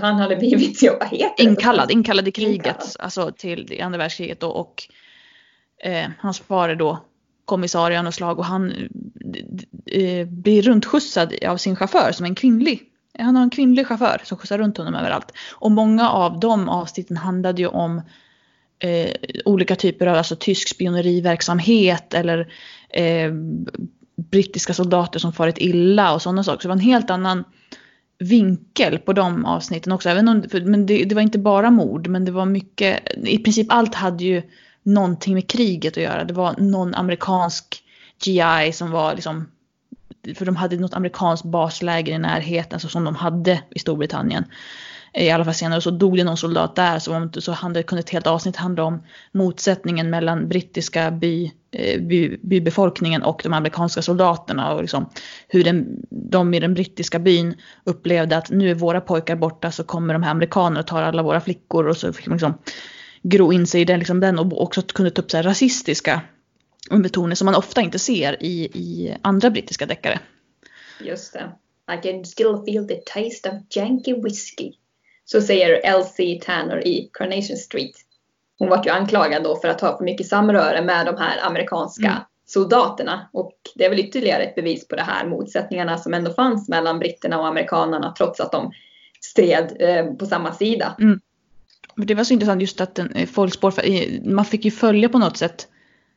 han 0.00 0.14
hade 0.14 0.36
blivit, 0.36 0.82
ja, 0.82 0.96
vad 1.00 1.08
heter 1.08 1.44
inkallad, 1.44 1.90
inkallad 1.90 2.28
i 2.28 2.32
kriget, 2.32 2.54
inkallad. 2.54 2.96
alltså 2.98 3.32
till 3.32 3.80
andra 3.82 3.98
världskriget 3.98 4.40
då, 4.40 4.48
och 4.48 4.82
eh, 5.84 6.06
hans 6.18 6.40
far 6.40 6.68
är 6.68 6.76
då 6.76 7.04
kommissarie 7.44 8.06
av 8.06 8.10
slag 8.10 8.38
och 8.38 8.44
han 8.44 8.72
eh, 9.86 10.26
blir 10.26 10.62
runtskjutsad 10.62 11.44
av 11.44 11.56
sin 11.56 11.76
chaufför 11.76 12.12
som 12.12 12.24
är 12.24 12.28
en 12.28 12.34
kvinnlig 12.34 12.82
han 13.18 13.36
har 13.36 13.42
en 13.42 13.50
kvinnlig 13.50 13.86
chaufför 13.86 14.20
som 14.24 14.38
skjutsar 14.38 14.58
runt 14.58 14.78
honom 14.78 14.94
överallt. 14.94 15.32
Och 15.52 15.70
många 15.70 16.10
av 16.10 16.40
de 16.40 16.68
avsnitten 16.68 17.16
handlade 17.16 17.62
ju 17.62 17.68
om 17.68 18.02
eh, 18.78 19.10
olika 19.44 19.76
typer 19.76 20.06
av 20.06 20.16
alltså, 20.16 20.36
tysk 20.36 20.68
spioneriverksamhet 20.68 22.14
eller 22.14 22.52
eh, 22.90 23.32
brittiska 24.16 24.74
soldater 24.74 25.18
som 25.18 25.32
farit 25.32 25.58
illa 25.58 26.14
och 26.14 26.22
sådana 26.22 26.44
saker. 26.44 26.62
Så 26.62 26.62
det 26.62 26.68
var 26.68 26.76
en 26.76 26.80
helt 26.80 27.10
annan 27.10 27.44
vinkel 28.18 28.98
på 28.98 29.12
de 29.12 29.44
avsnitten 29.44 29.92
också. 29.92 30.08
Även 30.08 30.28
om, 30.28 30.42
för, 30.50 30.60
men 30.60 30.86
det, 30.86 31.04
det, 31.04 31.14
var 31.14 31.22
inte 31.22 31.38
bara 31.38 31.70
mord, 31.70 32.06
men 32.06 32.24
det 32.24 32.32
var 32.32 32.46
mycket, 32.46 33.00
i 33.24 33.38
princip 33.38 33.66
allt 33.70 33.94
hade 33.94 34.24
ju 34.24 34.42
någonting 34.82 35.34
med 35.34 35.50
kriget 35.50 35.96
att 35.96 36.02
göra. 36.02 36.24
Det 36.24 36.34
var 36.34 36.54
någon 36.58 36.94
amerikansk 36.94 37.82
GI 38.24 38.72
som 38.72 38.90
var 38.90 39.14
liksom, 39.14 39.46
för 40.34 40.44
de 40.44 40.56
hade 40.56 40.76
något 40.76 40.94
amerikanskt 40.94 41.44
basläger 41.44 42.14
i 42.14 42.18
närheten, 42.18 42.80
så 42.80 42.88
som 42.88 43.04
de 43.04 43.14
hade 43.14 43.62
i 43.70 43.78
Storbritannien 43.78 44.44
eh, 45.12 45.26
i 45.26 45.30
alla 45.30 45.44
fall 45.44 45.54
senare, 45.54 45.80
så 45.80 45.90
dog 45.90 46.16
det 46.16 46.24
någon 46.24 46.36
soldat 46.36 46.76
där 46.76 46.98
så, 46.98 47.28
så 47.40 47.52
handlade, 47.52 47.82
kunde 47.82 48.00
ett 48.00 48.10
helt 48.10 48.26
avsnitt 48.26 48.56
handla 48.56 48.84
om 48.84 49.02
motsättningen 49.32 50.10
mellan 50.10 50.48
brittiska 50.48 51.10
by, 51.10 51.52
eh, 51.72 52.00
by, 52.00 52.38
bybefolkningen 52.42 53.22
och 53.22 53.40
de 53.44 53.52
amerikanska 53.52 54.02
soldaterna 54.02 54.72
och 54.72 54.80
liksom 54.80 55.08
hur 55.48 55.64
den, 55.64 55.86
de 56.10 56.54
i 56.54 56.60
den 56.60 56.74
brittiska 56.74 57.18
byn 57.18 57.54
upplevde 57.84 58.36
att 58.36 58.50
nu 58.50 58.70
är 58.70 58.74
våra 58.74 59.00
pojkar 59.00 59.36
borta 59.36 59.70
så 59.70 59.84
kommer 59.84 60.14
de 60.14 60.22
här 60.22 60.30
amerikanerna 60.30 60.80
och 60.80 60.86
tar 60.86 61.02
alla 61.02 61.22
våra 61.22 61.40
flickor. 61.40 61.88
Och 61.88 61.96
så 61.96 62.12
fick 62.12 62.26
man 62.26 62.36
liksom 62.36 62.54
gro 63.22 63.52
in 63.52 63.66
sig 63.66 63.80
i 63.80 63.84
den, 63.84 63.98
liksom 63.98 64.20
den 64.20 64.38
och 64.38 64.62
också 64.62 64.82
kunde 64.82 65.10
ta 65.10 65.22
upp 65.22 65.30
så 65.30 65.36
här 65.36 65.44
rasistiska 66.84 66.94
undertoner 66.94 67.34
som 67.34 67.46
man 67.46 67.54
ofta 67.54 67.80
inte 67.80 67.98
ser 67.98 68.42
i, 68.42 68.64
i 68.64 69.16
andra 69.22 69.50
brittiska 69.50 69.86
deckare. 69.86 70.20
Just 71.00 71.32
det. 71.32 71.52
I 71.92 72.02
can 72.02 72.24
still 72.24 72.62
feel 72.66 72.88
the 72.88 72.94
taste 72.94 73.48
of 73.48 73.54
janky 73.70 74.14
whiskey. 74.14 74.72
Så 75.24 75.40
säger 75.40 75.80
Elsie 75.84 76.40
Tanner 76.40 76.86
i 76.86 77.10
Carnation 77.12 77.56
Street. 77.56 77.94
Hon 78.58 78.68
var 78.68 78.84
ju 78.84 78.90
anklagad 78.90 79.42
då 79.42 79.56
för 79.56 79.68
att 79.68 79.80
ha 79.80 79.98
för 79.98 80.04
mycket 80.04 80.26
samröre 80.26 80.84
med 80.84 81.06
de 81.06 81.16
här 81.16 81.46
amerikanska 81.46 82.06
mm. 82.06 82.22
soldaterna. 82.46 83.28
Och 83.32 83.58
det 83.74 83.84
är 83.84 83.90
väl 83.90 83.98
ytterligare 83.98 84.42
ett 84.42 84.54
bevis 84.54 84.88
på 84.88 84.96
det 84.96 85.02
här 85.02 85.26
motsättningarna 85.26 85.98
som 85.98 86.14
ändå 86.14 86.32
fanns 86.32 86.68
mellan 86.68 86.98
britterna 86.98 87.38
och 87.38 87.46
amerikanerna 87.46 88.14
trots 88.18 88.40
att 88.40 88.52
de 88.52 88.72
stred 89.20 89.76
eh, 89.80 90.06
på 90.06 90.26
samma 90.26 90.52
sida. 90.52 90.96
Mm. 91.00 91.20
Det 91.96 92.14
var 92.14 92.24
så 92.24 92.32
intressant 92.32 92.60
just 92.60 92.80
att 92.80 92.94
den, 92.94 93.12
eh, 93.12 93.26
folkspår, 93.26 93.72
man 94.30 94.44
fick 94.44 94.64
ju 94.64 94.70
följa 94.70 95.08
på 95.08 95.18
något 95.18 95.36
sätt 95.36 95.68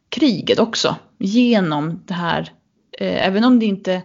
kriget 0.10 0.60
också 0.60 0.96
genom 1.18 2.02
det 2.06 2.14
här. 2.14 2.52
Eh, 3.00 3.28
även 3.28 3.44
om 3.44 3.60
det 3.60 3.66
inte 3.66 4.02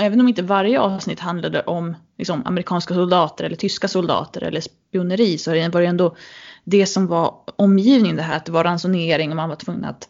även 0.00 0.20
om 0.20 0.28
inte 0.28 0.42
varje 0.42 0.80
avsnitt 0.80 1.20
handlade 1.20 1.62
om 1.62 1.96
liksom, 2.18 2.42
amerikanska 2.46 2.94
soldater 2.94 3.44
eller 3.44 3.56
tyska 3.56 3.88
soldater 3.88 4.42
eller 4.42 4.60
spioneri 4.60 5.38
så 5.38 5.50
var 5.50 5.80
det 5.80 5.86
ändå 5.86 6.16
det 6.64 6.86
som 6.86 7.06
var 7.06 7.34
omgivningen 7.56 8.16
det 8.16 8.22
här 8.22 8.36
att 8.36 8.44
det 8.44 8.52
var 8.52 8.64
ransonering 8.64 9.30
och 9.30 9.36
man 9.36 9.48
var 9.48 9.56
tvungen 9.56 9.84
att 9.84 10.08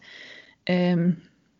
eh, 0.65 0.97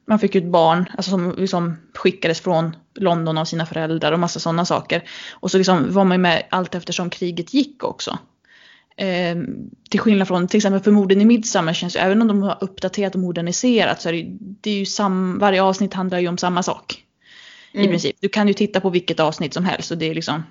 man 0.07 0.19
fick 0.19 0.35
ut 0.35 0.45
barn 0.45 0.85
alltså 0.97 1.11
som 1.11 1.35
liksom 1.37 1.77
skickades 1.93 2.41
från 2.41 2.75
London 2.95 3.37
av 3.37 3.45
sina 3.45 3.65
föräldrar 3.65 4.11
och 4.11 4.19
massa 4.19 4.39
sådana 4.39 4.65
saker. 4.65 5.03
Och 5.31 5.51
så 5.51 5.57
liksom 5.57 5.93
var 5.93 6.03
man 6.03 6.21
med 6.21 6.43
allt 6.49 6.75
eftersom 6.75 7.09
kriget 7.09 7.53
gick 7.53 7.83
också. 7.83 8.17
Eh, 8.99 9.37
till 9.89 9.99
skillnad 9.99 10.27
från 10.27 10.47
till 10.47 10.57
exempel 10.57 10.81
för 10.81 10.91
morden 10.91 11.21
i 11.21 11.25
Midsummer 11.25 11.73
känns 11.73 11.95
ju, 11.95 11.99
även 11.99 12.21
om 12.21 12.27
de 12.27 12.43
har 12.43 12.57
uppdaterat 12.61 13.15
och 13.15 13.21
moderniserat 13.21 14.01
så 14.01 14.09
är 14.09 14.13
det, 14.13 14.25
det 14.39 14.71
är 14.71 14.75
ju 14.75 14.85
sam, 14.85 15.39
varje 15.39 15.63
avsnitt 15.63 15.93
handlar 15.93 16.19
ju 16.19 16.27
om 16.27 16.37
samma 16.37 16.63
sak. 16.63 17.03
Mm. 17.73 17.85
I 17.85 17.89
princip. 17.89 18.15
Du 18.19 18.29
kan 18.29 18.47
ju 18.47 18.53
titta 18.53 18.81
på 18.81 18.89
vilket 18.89 19.19
avsnitt 19.19 19.53
som 19.53 19.65
helst 19.65 19.91
och 19.91 19.97
det 19.97 20.05
är 20.05 20.15
liksom 20.15 20.43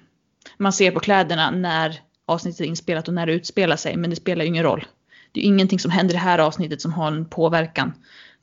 man 0.56 0.72
ser 0.72 0.90
på 0.90 1.00
kläderna 1.00 1.50
när 1.50 2.00
avsnittet 2.26 2.60
är 2.60 2.64
inspelat 2.64 3.08
och 3.08 3.14
när 3.14 3.26
det 3.26 3.32
utspelar 3.32 3.76
sig 3.76 3.96
men 3.96 4.10
det 4.10 4.16
spelar 4.16 4.44
ju 4.44 4.48
ingen 4.48 4.64
roll. 4.64 4.86
Det 5.32 5.40
är 5.40 5.44
ingenting 5.44 5.78
som 5.78 5.90
händer 5.90 6.14
i 6.14 6.16
det 6.16 6.22
här 6.22 6.38
avsnittet 6.38 6.80
som 6.80 6.92
har 6.92 7.08
en 7.08 7.24
påverkan 7.24 7.92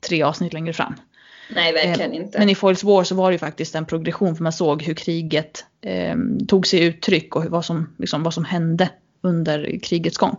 tre 0.08 0.22
avsnitt 0.22 0.52
längre 0.52 0.72
fram. 0.72 0.94
Nej, 1.54 1.72
verkligen 1.72 2.12
eh, 2.12 2.16
inte. 2.16 2.38
Men 2.38 2.48
i 2.48 2.54
Foils 2.54 2.84
War 2.84 3.04
så 3.04 3.14
var 3.14 3.30
det 3.30 3.34
ju 3.34 3.38
faktiskt 3.38 3.74
en 3.74 3.86
progression 3.86 4.36
för 4.36 4.42
man 4.42 4.52
såg 4.52 4.82
hur 4.82 4.94
kriget 4.94 5.64
eh, 5.80 6.16
tog 6.48 6.66
sig 6.66 6.84
uttryck 6.84 7.36
och 7.36 7.44
vad 7.44 7.64
som, 7.64 7.94
liksom, 7.98 8.22
vad 8.22 8.34
som 8.34 8.44
hände 8.44 8.88
under 9.26 9.78
krigets 9.82 10.16
gång. 10.16 10.36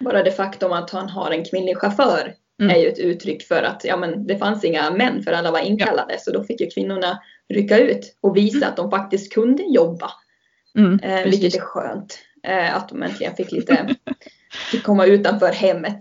Bara 0.00 0.22
det 0.22 0.30
faktum 0.32 0.72
att 0.72 0.90
han 0.90 1.08
har 1.08 1.30
en 1.30 1.44
kvinnlig 1.44 1.76
chaufför 1.76 2.34
mm. 2.60 2.76
är 2.76 2.80
ju 2.80 2.88
ett 2.88 2.98
uttryck 2.98 3.42
för 3.42 3.62
att 3.62 3.84
ja, 3.84 3.96
men 3.96 4.26
det 4.26 4.38
fanns 4.38 4.64
inga 4.64 4.90
män 4.90 5.22
för 5.22 5.32
alla 5.32 5.50
var 5.50 5.60
inkallade 5.60 6.12
ja. 6.12 6.18
så 6.18 6.30
då 6.32 6.44
fick 6.44 6.60
ju 6.60 6.70
kvinnorna 6.70 7.18
rycka 7.48 7.78
ut 7.78 8.16
och 8.20 8.36
visa 8.36 8.56
Mm. 8.56 8.68
att 8.68 8.76
de 8.76 8.90
faktiskt 8.90 9.32
kunde 9.32 9.62
jobba. 9.62 10.10
Mm, 10.78 11.00
Eh, 11.02 11.24
vilket 11.24 11.54
är 11.54 11.60
skönt. 11.60 12.18
Eh, 12.42 12.76
att 12.76 12.88
de 12.88 13.02
äntligen 13.02 13.36
fick 13.36 13.52
lite, 13.52 13.96
fick 14.70 14.82
komma 14.82 15.06
utanför 15.06 15.52
hemmet. 15.52 16.00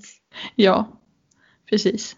Ja, 0.55 0.87
precis. 1.69 2.15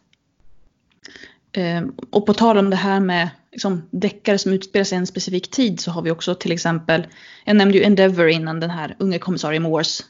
Ehm, 1.52 1.96
och 2.10 2.26
på 2.26 2.34
tal 2.34 2.58
om 2.58 2.70
det 2.70 2.76
här 2.76 3.00
med 3.00 3.30
liksom, 3.52 3.90
deckare 3.92 4.38
som 4.38 4.54
utspelar 4.54 4.84
sig 4.84 4.96
i 4.96 5.00
en 5.00 5.08
specifik 5.08 5.52
tid 5.52 5.80
så 5.80 5.92
har 5.92 6.02
vi 6.02 6.12
också 6.12 6.36
till 6.36 6.52
exempel, 6.52 7.08
jag 7.46 7.56
nämnde 7.56 7.78
ju 7.78 7.84
Endeavour 7.84 8.28
innan 8.28 8.60
den 8.60 8.70
här 8.70 8.96
unge 9.00 9.20
kommissarie 9.20 9.60
Morse. 9.60 10.04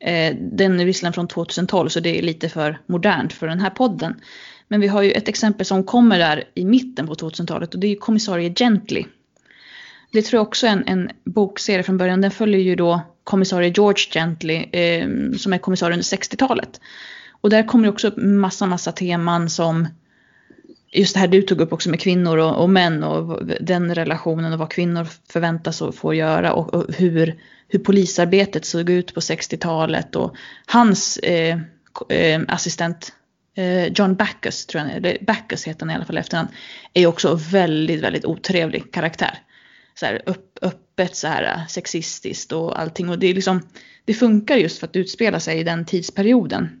Eh, 0.00 0.36
den 0.36 0.80
är 0.80 0.84
visserligen 0.84 1.12
från 1.12 1.28
2012 1.28 1.88
så 1.88 2.00
det 2.00 2.18
är 2.18 2.22
lite 2.22 2.48
för 2.48 2.78
modernt 2.86 3.32
för 3.32 3.46
den 3.46 3.60
här 3.60 3.70
podden. 3.70 4.14
Men 4.68 4.80
vi 4.80 4.86
har 4.86 5.02
ju 5.02 5.12
ett 5.12 5.28
exempel 5.28 5.66
som 5.66 5.84
kommer 5.84 6.18
där 6.18 6.44
i 6.54 6.64
mitten 6.64 7.06
på 7.06 7.14
2000-talet 7.14 7.74
och 7.74 7.80
det 7.80 7.86
är 7.86 7.88
ju 7.88 7.96
kommissarie 7.96 8.54
Gently. 8.56 9.04
Det 10.12 10.22
tror 10.22 10.38
jag 10.38 10.46
också 10.46 10.66
är 10.66 10.70
en, 10.70 10.84
en 10.86 11.10
bokserie 11.24 11.82
från 11.82 11.98
början. 11.98 12.20
Den 12.20 12.30
följer 12.30 12.60
ju 12.60 12.76
då 12.76 13.00
kommissarie 13.24 13.72
George 13.76 14.04
Gently 14.10 14.54
eh, 14.54 15.08
som 15.38 15.52
är 15.52 15.58
kommissarie 15.58 15.94
under 15.94 16.04
60-talet. 16.04 16.80
Och 17.40 17.50
där 17.50 17.66
kommer 17.66 17.84
det 17.84 17.90
också 17.90 18.08
upp 18.08 18.16
massa, 18.16 18.66
massa 18.66 18.92
teman 18.92 19.50
som 19.50 19.88
just 20.94 21.14
det 21.14 21.20
här 21.20 21.28
du 21.28 21.42
tog 21.42 21.60
upp 21.60 21.72
också 21.72 21.90
med 21.90 22.00
kvinnor 22.00 22.38
och, 22.38 22.62
och 22.62 22.70
män 22.70 23.04
och 23.04 23.46
den 23.60 23.94
relationen 23.94 24.52
och 24.52 24.58
vad 24.58 24.70
kvinnor 24.70 25.06
förväntas 25.32 25.82
och 25.82 25.94
får 25.94 26.14
göra 26.14 26.52
och, 26.52 26.74
och 26.74 26.94
hur, 26.94 27.40
hur 27.68 27.78
polisarbetet 27.78 28.64
såg 28.64 28.90
ut 28.90 29.14
på 29.14 29.20
60-talet 29.20 30.16
och 30.16 30.36
hans 30.66 31.16
eh, 31.16 31.58
eh, 32.08 32.40
assistent 32.48 33.12
eh, 33.56 33.86
John 33.86 34.14
Backus, 34.14 34.66
tror 34.66 34.82
jag, 34.82 34.96
eller 34.96 35.18
Backus 35.20 35.64
heter 35.64 35.80
han 35.80 35.90
i 35.90 35.94
alla 35.94 36.04
fall 36.04 36.16
i 36.16 36.20
efternamn, 36.20 36.48
är 36.94 37.00
ju 37.00 37.06
också 37.06 37.38
väldigt, 37.50 38.00
väldigt 38.00 38.24
otrevlig 38.24 38.92
karaktär. 38.92 39.38
Så 39.94 40.06
här 40.06 40.22
upp, 40.26 40.58
öppet 40.62 41.16
så 41.16 41.26
här 41.26 41.42
eh, 41.42 41.66
sexistiskt 41.66 42.52
och 42.52 42.80
allting 42.80 43.08
och 43.08 43.18
det 43.18 43.26
är 43.26 43.34
liksom 43.34 43.60
det 44.04 44.14
funkar 44.14 44.56
just 44.56 44.78
för 44.78 44.86
att 44.86 44.96
utspela 44.96 45.40
sig 45.40 45.58
i 45.58 45.64
den 45.64 45.84
tidsperioden. 45.84 46.80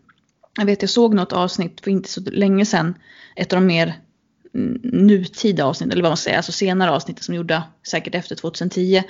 Jag 0.56 0.66
vet 0.66 0.82
jag 0.82 0.90
såg 0.90 1.14
något 1.14 1.32
avsnitt 1.32 1.80
för 1.80 1.90
inte 1.90 2.08
så 2.08 2.20
länge 2.20 2.66
sedan, 2.66 2.94
ett 3.36 3.52
av 3.52 3.60
de 3.60 3.66
mer 3.66 3.94
nutida 4.82 5.64
avsnitt, 5.64 5.92
eller 5.92 6.02
vad 6.02 6.10
man 6.10 6.16
säger, 6.16 6.36
alltså 6.36 6.52
senare 6.52 6.90
avsnitt 6.90 7.22
som 7.22 7.34
gjorda 7.34 7.62
säkert 7.88 8.14
efter 8.14 8.36
2010. 8.36 9.02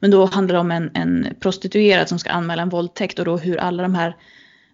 Men 0.00 0.10
då 0.10 0.26
handlar 0.26 0.54
det 0.54 0.60
om 0.60 0.70
en, 0.70 0.90
en 0.94 1.28
prostituerad 1.40 2.08
som 2.08 2.18
ska 2.18 2.30
anmäla 2.30 2.62
en 2.62 2.68
våldtäkt 2.68 3.18
och 3.18 3.24
då 3.24 3.36
hur 3.36 3.56
alla 3.56 3.82
de 3.82 3.94
här 3.94 4.16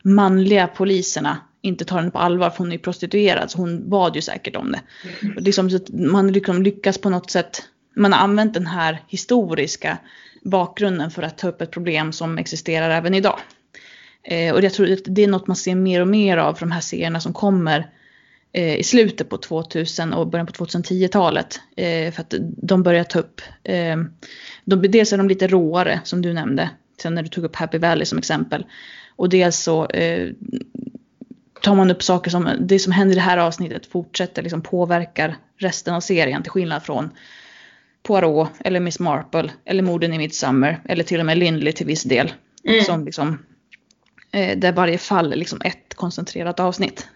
manliga 0.03 0.67
poliserna 0.67 1.39
inte 1.63 1.85
tar 1.85 1.99
henne 1.99 2.11
på 2.11 2.19
allvar 2.19 2.51
för 2.51 2.59
hon 2.59 2.73
är 2.73 2.79
prostituerad 2.79 3.51
så 3.51 3.59
hon 3.59 3.91
bad 3.91 4.17
ju 4.17 4.23
säkert 4.23 4.57
om 4.57 4.73
det. 4.73 4.81
Och 5.37 5.43
liksom, 5.43 5.71
så 5.71 5.77
att 5.77 5.89
man 5.89 6.33
liksom 6.33 6.63
lyckas 6.63 6.99
på 6.99 7.11
något 7.11 7.31
sätt, 7.31 7.63
man 7.97 8.13
har 8.13 8.21
använt 8.21 8.55
den 8.55 8.67
här 8.67 9.03
historiska 9.09 9.99
bakgrunden 10.45 11.11
för 11.11 11.23
att 11.23 11.39
ta 11.39 11.49
upp 11.49 11.61
ett 11.61 11.71
problem 11.71 12.13
som 12.13 12.39
existerar 12.39 12.91
även 12.91 13.15
idag. 13.15 13.39
Eh, 14.23 14.55
och 14.55 14.65
jag 14.65 14.73
tror 14.73 14.93
att 14.93 14.99
det 15.05 15.25
är 15.25 15.29
något 15.29 15.47
man 15.47 15.57
ser 15.57 15.75
mer 15.75 16.01
och 16.01 16.09
mer 16.09 16.37
av 16.37 16.55
för 16.55 16.61
de 16.61 16.73
här 16.73 16.81
serierna 16.81 17.21
som 17.21 17.33
kommer 17.33 17.91
eh, 18.53 18.77
i 18.77 18.83
slutet 18.83 19.29
på 19.29 19.37
2000 19.37 20.13
och 20.13 20.29
början 20.29 20.47
på 20.47 20.53
2010-talet. 20.53 21.61
Eh, 21.77 22.13
för 22.13 22.21
att 22.21 22.35
de 22.41 22.83
börjar 22.83 23.05
ta 23.05 23.19
upp, 23.19 23.41
eh, 23.65 23.97
de, 24.65 24.83
dels 24.83 25.13
är 25.13 25.19
de 25.19 25.29
lite 25.29 25.47
råare 25.47 26.01
som 26.05 26.23
du 26.23 26.33
nämnde, 26.33 26.71
sen 27.03 27.15
när 27.15 27.23
du 27.23 27.29
tog 27.29 27.45
upp 27.45 27.57
Happy 27.57 27.79
Valley 27.79 28.05
som 28.05 28.19
exempel. 28.19 28.67
Och 29.17 29.29
dels 29.29 29.59
så 29.59 29.87
eh, 29.87 30.29
tar 31.63 31.75
man 31.75 31.91
upp 31.91 32.03
saker 32.03 32.31
som, 32.31 32.49
det 32.61 32.79
som 32.79 32.93
händer 32.93 33.13
i 33.13 33.15
det 33.15 33.21
här 33.21 33.39
avsnittet 33.39 33.87
fortsätter 33.87 34.43
liksom 34.43 34.63
påverkar 34.63 35.37
resten 35.57 35.95
av 35.95 36.01
serien 36.01 36.43
till 36.43 36.51
skillnad 36.51 36.83
från 36.83 37.11
Poirot 38.03 38.49
eller 38.61 38.81
Miss 38.81 38.99
Marple 38.99 39.51
eller 39.65 39.83
morden 39.83 40.13
i 40.13 40.19
Midsummer 40.19 40.81
eller 40.85 41.05
till 41.05 41.21
och 41.21 41.27
med 41.27 41.39
Lindley 41.39 41.73
till 41.73 41.87
viss 41.87 42.03
del. 42.03 42.33
Mm. 42.65 42.85
Som 42.85 43.05
liksom, 43.05 43.39
Eh, 44.33 44.59
där 44.59 44.73
varje 44.73 44.99
fall 44.99 45.33
är 45.33 45.37
liksom 45.37 45.61
ett 45.65 45.95
koncentrerat 45.95 46.61
avsnitt. 46.61 47.09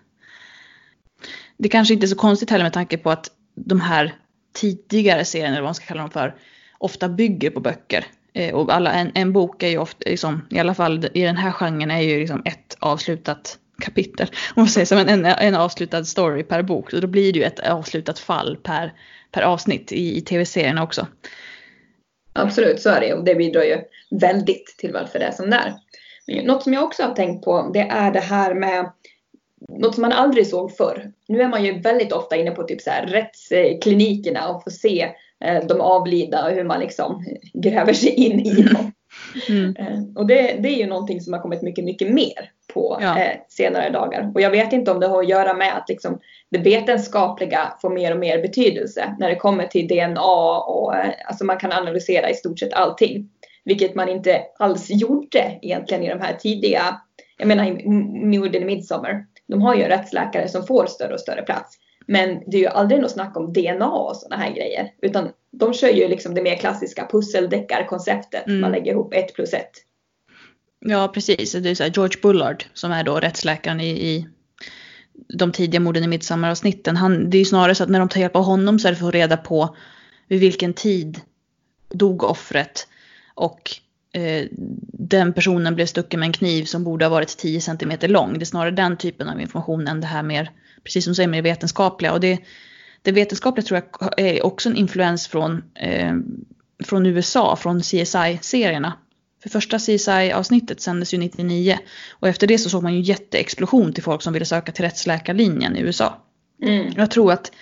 Det 1.57 1.69
kanske 1.69 1.95
inte 1.95 2.07
är 2.07 2.09
så 2.09 2.17
konstigt 2.17 2.51
heller 2.51 2.65
med 2.65 2.73
tanke 2.73 2.99
på 2.99 3.11
att 3.11 3.31
de 3.55 3.81
här 3.81 4.15
tidigare 4.53 5.25
serierna, 5.25 5.49
eller 5.49 5.61
vad 5.61 5.69
man 5.69 5.75
ska 5.75 5.87
kalla 5.87 6.01
dem 6.01 6.11
för, 6.11 6.35
ofta 6.79 7.09
bygger 7.09 7.51
på 7.51 7.61
böcker. 7.61 8.05
Eh, 8.35 8.55
och 8.55 8.75
alla, 8.75 8.93
en, 8.93 9.11
en 9.15 9.33
bok 9.33 9.63
är 9.63 9.69
ju 9.69 9.79
ofta, 9.79 10.11
liksom, 10.11 10.47
i 10.51 10.59
alla 10.59 10.75
fall 10.75 11.09
i 11.15 11.23
den 11.23 11.37
här 11.37 11.53
genren, 11.53 11.91
är 11.91 12.01
ju 12.01 12.21
liksom 12.21 12.43
ett 12.45 12.77
avslutat 12.79 13.59
kapitel. 13.83 14.27
Om 14.55 14.61
man 14.61 14.69
säger 14.69 14.87
så, 14.87 14.99
en, 14.99 15.25
en 15.25 15.55
avslutad 15.55 16.05
story 16.05 16.43
per 16.43 16.63
bok. 16.63 16.93
Och 16.93 17.01
då 17.01 17.07
blir 17.07 17.33
det 17.33 17.39
ju 17.39 17.45
ett 17.45 17.59
avslutat 17.59 18.19
fall 18.19 18.57
per, 18.57 18.93
per 19.31 19.43
avsnitt 19.43 19.93
i, 19.93 20.17
i 20.17 20.21
tv-serierna 20.21 20.83
också. 20.83 21.07
Absolut, 22.33 22.81
så 22.81 22.91
är 22.91 23.01
det 23.01 23.15
och 23.15 23.25
det 23.25 23.35
bidrar 23.35 23.63
ju 23.63 23.79
väldigt 24.21 24.75
till 24.79 24.93
varför 24.93 25.19
det 25.19 25.25
är 25.25 25.33
som 25.33 25.51
det 25.51 25.57
är. 25.57 25.75
Något 26.45 26.63
som 26.63 26.73
jag 26.75 26.85
också 26.85 27.03
har 27.03 27.15
tänkt 27.15 27.45
på 27.45 27.71
det 27.75 27.81
är 27.81 28.11
det 28.13 28.21
här 28.21 28.55
med 28.55 28.91
något 29.69 29.95
som 29.95 30.03
man 30.03 30.13
aldrig 30.13 30.47
såg 30.47 30.77
förr. 30.77 31.13
Nu 31.29 31.43
är 31.43 31.49
man 31.49 31.65
ju 31.65 31.81
väldigt 31.81 32.13
ofta 32.13 32.37
inne 32.37 32.51
på 32.51 32.63
typ 32.63 32.81
så 32.81 32.91
här 32.91 33.07
rättsklinikerna 33.07 34.49
och 34.49 34.65
får 34.65 34.71
se 34.71 35.09
eh, 35.45 35.65
de 35.67 35.81
avlidna 35.81 36.45
och 36.47 36.51
hur 36.51 36.65
man 36.65 36.81
liksom 36.81 37.25
gräver 37.53 37.93
sig 37.93 38.11
in 38.15 38.41
i 38.41 38.63
dem. 38.63 38.93
Mm. 39.49 39.77
Eh, 39.77 39.99
Och 40.17 40.27
det, 40.27 40.57
det 40.61 40.69
är 40.69 40.77
ju 40.77 40.87
någonting 40.87 41.21
som 41.21 41.33
har 41.33 41.41
kommit 41.41 41.63
mycket, 41.63 41.85
mycket 41.85 42.11
mer 42.11 42.51
på 42.75 42.99
Ja. 43.01 43.19
eh, 43.19 43.37
senare 43.49 43.91
dagar. 43.91 44.31
Och 44.35 44.41
jag 44.41 44.51
vet 44.51 44.73
inte 44.73 44.91
om 44.91 45.01
det 45.01 45.07
har 45.07 45.23
att 45.23 45.29
göra 45.29 45.55
med 45.55 45.77
att 45.77 45.89
liksom, 45.89 46.19
det 46.51 46.59
vetenskapliga 46.59 47.73
får 47.83 47.91
mer 47.91 48.13
och 48.13 48.19
mer 48.19 48.43
betydelse 48.43 49.17
när 49.19 49.29
det 49.29 49.37
kommer 49.37 49.67
till 49.67 49.89
DNA 49.89 50.59
och 50.59 50.97
eh, 50.97 51.11
alltså 51.27 51.45
man 51.45 51.59
kan 51.59 51.73
analysera 51.73 52.31
i 52.31 52.35
stort 52.35 52.59
sett 52.59 52.73
allting. 52.73 53.29
Vilket 53.65 53.95
man 53.95 54.09
inte 54.09 54.43
alls 54.59 54.91
gjorde 54.91 55.59
egentligen 55.63 56.03
i 56.03 56.09
de 56.09 56.21
här 56.21 56.35
tidiga, 56.35 57.01
jag 57.39 57.49
menar 57.49 57.65
i 57.65 57.69
M- 57.69 58.31
morden 58.31 58.63
i 58.63 58.65
Midsommar. 58.65 59.27
De 59.47 59.63
har 59.63 59.75
ju 59.75 59.83
en 59.83 59.89
rättsläkare 59.89 60.49
som 60.49 60.67
får 60.67 60.87
större 60.87 61.15
och 61.15 61.21
större 61.21 61.43
plats. 61.43 61.79
Men 62.07 62.29
det 62.47 62.57
är 62.57 62.61
ju 62.61 62.67
aldrig 62.67 63.01
något 63.01 63.11
snack 63.11 63.37
om 63.37 63.53
DNA 63.53 63.91
och 63.91 64.17
sådana 64.17 64.43
här 64.43 64.55
grejer. 64.55 64.91
Utan 65.03 65.29
de 65.51 65.75
kör 65.75 65.89
ju 65.89 66.09
liksom 66.09 66.35
det 66.35 66.43
mer 66.43 66.57
klassiska 66.57 67.09
pusseldeckarkonceptet. 67.13 68.47
Mm. 68.47 68.61
Man 68.61 68.73
lägger 68.73 68.93
ihop 68.93 69.15
ett 69.15 69.35
plus 69.35 69.55
ett. 69.55 69.71
Ja, 70.81 71.09
precis. 71.15 71.53
Det 71.53 71.71
är 71.71 71.75
så 71.75 71.85
George 71.85 72.21
Bullard 72.23 72.65
som 72.75 72.93
är 72.93 73.05
då 73.05 73.17
rättsläkaren 73.17 73.81
i, 73.81 73.91
i 73.91 74.27
de 75.39 75.53
tidiga 75.53 75.81
morden 75.81 76.05
i 76.05 76.09
Midsommar-avsnitten. 76.09 76.97
Han, 76.97 77.31
det 77.31 77.37
är 77.37 77.39
ju 77.39 77.45
snarare 77.45 77.75
så 77.75 77.83
att 77.85 77.91
när 77.91 77.99
de 77.99 78.09
tar 78.09 78.21
hjälp 78.21 78.37
av 78.37 78.45
honom 78.45 78.79
så 78.79 78.89
är 78.89 78.93
det 78.93 78.99
för 78.99 79.07
att 79.07 79.13
få 79.13 79.19
reda 79.19 79.37
på 79.37 79.77
vid 80.29 80.41
vilken 80.41 80.75
tid 80.75 81.21
dog 81.91 82.23
offret 82.23 82.89
och 83.35 83.71
eh, 84.13 84.47
den 84.93 85.33
personen 85.33 85.75
blev 85.75 85.87
stucken 85.87 86.21
med 86.21 86.27
en 86.27 86.33
kniv 86.33 86.65
som 86.65 86.85
borde 86.85 87.05
ha 87.05 87.11
varit 87.11 87.37
10 87.37 87.61
cm 87.61 87.93
lång. 88.01 88.33
Det 88.33 88.43
är 88.43 88.45
snarare 88.45 88.71
den 88.71 88.97
typen 88.97 89.29
av 89.29 89.41
information 89.41 89.89
än 89.89 90.01
det 90.01 90.07
här 90.07 90.23
mer, 90.23 90.51
precis 90.85 91.05
som 91.05 91.11
du 91.11 91.15
säger, 91.15 91.29
mer 91.29 91.43
vetenskapliga. 91.43 92.13
Och 92.13 92.21
det, 92.21 92.39
det 93.03 93.13
vetenskapliga 93.13 93.67
tror 93.67 93.83
jag 94.01 94.19
är 94.21 94.47
också 94.47 94.69
en 94.69 94.77
influens 94.77 95.29
från, 95.29 95.63
eh, 95.75 96.15
från 96.85 97.07
USA, 97.07 97.57
från 97.57 97.81
CSI-serierna. 97.81 98.93
För 99.43 99.51
första 99.51 99.79
CSI-avsnittet 99.79 100.81
sändes 100.81 101.15
ju 101.15 101.19
99 101.19 101.79
och 102.11 102.29
efter 102.29 102.47
det 102.47 102.59
så 102.59 102.71
såg 102.71 102.83
man 102.83 102.95
ju 102.95 103.01
jätteexplosion 103.01 103.93
till 103.93 104.03
folk 104.03 104.23
som 104.23 104.33
ville 104.33 104.45
söka 104.45 104.73
till 104.73 104.85
rättsläkarlinjen 104.85 105.77
i 105.77 105.81
USA. 105.81 106.23
Mm. 106.63 106.93
Jag 106.97 107.11
tror 107.11 107.33
att 107.33 107.53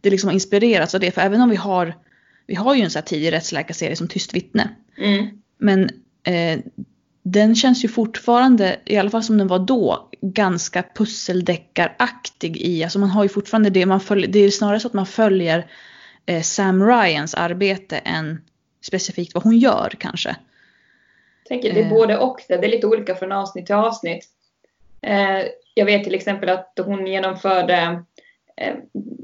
det 0.00 0.10
liksom 0.10 0.28
har 0.28 0.34
inspirerats 0.34 0.94
av 0.94 1.00
det, 1.00 1.10
för 1.10 1.20
även 1.20 1.40
om 1.40 1.50
vi 1.50 1.56
har, 1.56 1.94
vi 2.46 2.54
har 2.54 2.74
ju 2.74 2.82
en 2.82 2.90
sån 2.90 3.00
här 3.00 3.06
tidig 3.06 3.32
rättsläkarserie 3.32 3.96
som 3.96 4.08
Tyst 4.08 4.34
vittne, 4.34 4.68
Mm. 4.98 5.26
men 5.58 5.82
eh, 6.24 6.58
den 7.22 7.54
känns 7.54 7.84
ju 7.84 7.88
fortfarande, 7.88 8.76
i 8.84 8.96
alla 8.96 9.10
fall 9.10 9.22
som 9.22 9.38
den 9.38 9.46
var 9.48 9.58
då, 9.58 10.08
ganska 10.20 10.84
pusseldeckaraktig 10.94 12.56
i, 12.56 12.84
alltså 12.84 12.98
man 12.98 13.10
har 13.10 13.22
ju 13.22 13.28
fortfarande 13.28 13.70
det, 13.70 13.86
man 13.86 14.00
följer, 14.00 14.28
det 14.28 14.38
är 14.38 14.50
snarare 14.50 14.80
så 14.80 14.88
att 14.88 14.94
man 14.94 15.06
följer 15.06 15.70
eh, 16.26 16.42
Sam 16.42 16.86
Ryans 16.86 17.34
arbete 17.34 17.96
än 17.98 18.40
specifikt 18.86 19.34
vad 19.34 19.42
hon 19.42 19.58
gör 19.58 19.92
kanske. 19.98 20.36
tänker 21.48 21.74
det 21.74 21.80
är 21.80 21.84
Eh. 21.84 21.90
både 21.90 22.18
och. 22.18 22.40
Det 22.48 22.54
är 22.54 22.68
lite 22.68 22.86
olika 22.86 23.14
från 23.14 23.32
avsnitt 23.32 23.66
till 23.66 23.74
avsnitt. 23.74 24.24
Eh, 25.02 25.42
jag 25.74 25.84
vet 25.86 26.04
till 26.04 26.14
exempel 26.14 26.48
att 26.48 26.78
hon 26.84 27.06
genomförde, 27.06 28.02
eh, 28.56 28.74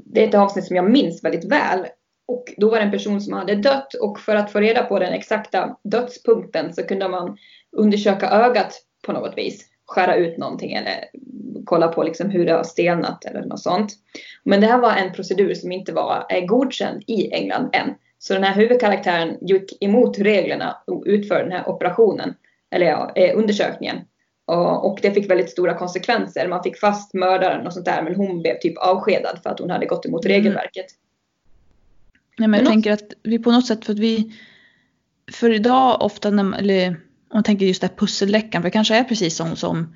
det 0.05 0.23
är 0.23 0.27
ett 0.27 0.35
avsnitt 0.35 0.65
som 0.65 0.75
jag 0.75 0.91
minns 0.91 1.23
väldigt 1.23 1.45
väl. 1.45 1.87
Och 2.25 2.53
då 2.57 2.69
var 2.69 2.77
det 2.77 2.83
en 2.83 2.91
person 2.91 3.21
som 3.21 3.33
hade 3.33 3.55
dött 3.55 3.93
och 3.93 4.19
för 4.19 4.35
att 4.35 4.51
få 4.51 4.59
reda 4.59 4.83
på 4.83 4.99
den 4.99 5.13
exakta 5.13 5.77
dödspunkten 5.83 6.73
så 6.73 6.83
kunde 6.83 7.09
man 7.09 7.37
undersöka 7.71 8.29
ögat 8.29 8.81
på 9.05 9.11
något 9.11 9.37
vis. 9.37 9.69
Skära 9.85 10.15
ut 10.15 10.37
någonting 10.37 10.73
eller 10.73 11.05
kolla 11.65 11.87
på 11.87 12.03
liksom 12.03 12.29
hur 12.29 12.45
det 12.45 12.53
har 12.53 12.63
stelnat 12.63 13.25
eller 13.25 13.41
något 13.41 13.59
sånt. 13.59 13.93
Men 14.43 14.61
det 14.61 14.67
här 14.67 14.77
var 14.77 14.95
en 14.95 15.13
procedur 15.13 15.53
som 15.53 15.71
inte 15.71 15.93
var 15.93 16.25
eh, 16.29 16.45
godkänd 16.45 17.03
i 17.07 17.31
England 17.31 17.69
än. 17.73 17.95
Så 18.19 18.33
den 18.33 18.43
här 18.43 18.55
huvudkaraktären 18.55 19.37
gick 19.41 19.83
emot 19.83 20.19
reglerna 20.19 20.77
och 20.87 21.03
utförde 21.05 21.43
den 21.43 21.51
här 21.51 21.69
operationen, 21.69 22.33
eller 22.75 22.85
ja, 22.85 23.11
eh, 23.15 23.37
undersökningen. 23.37 23.97
Och, 24.45 24.99
det 25.01 25.11
fick 25.11 25.31
väldigt 25.31 25.49
stora 25.49 25.73
konsekvenser. 25.73 26.47
Man 26.47 26.63
fick 26.63 26.79
fast 26.79 27.13
mördaren 27.13 27.67
och 27.67 27.73
sånt 27.73 27.85
där 27.85 28.01
men 28.01 28.15
hon 28.15 28.41
blev 28.41 28.59
typ 28.59 28.77
avskedad 28.77 29.39
för 29.43 29.49
att 29.49 29.59
hon 29.59 29.69
hade 29.69 29.85
gått 29.85 30.05
emot 30.05 30.25
Mm. 30.25 30.35
regelverket. 30.35 30.85
Nej, 32.37 32.47
men 32.47 32.59
jag 32.59 32.69
tänker 32.69 32.91
att 32.91 33.13
vi 33.23 33.39
på 33.39 33.51
något 33.51 33.67
sätt, 33.67 33.85
för 33.85 33.93
att 33.93 33.99
vi, 33.99 34.33
för 35.31 35.53
idag 35.53 36.01
ofta 36.01 36.29
när 36.29 36.43
man, 36.43 36.59
eller 36.59 36.89
om 36.89 36.97
man 37.33 37.43
tänker 37.43 37.65
just 37.65 37.81
det 37.81 37.87
här 37.87 37.95
pusseldeckaren, 37.95 38.61
för 38.61 38.67
det 38.67 38.73
kanske 38.73 38.95
är 38.95 39.03
precis 39.03 39.35
som, 39.35 39.55
som 39.55 39.95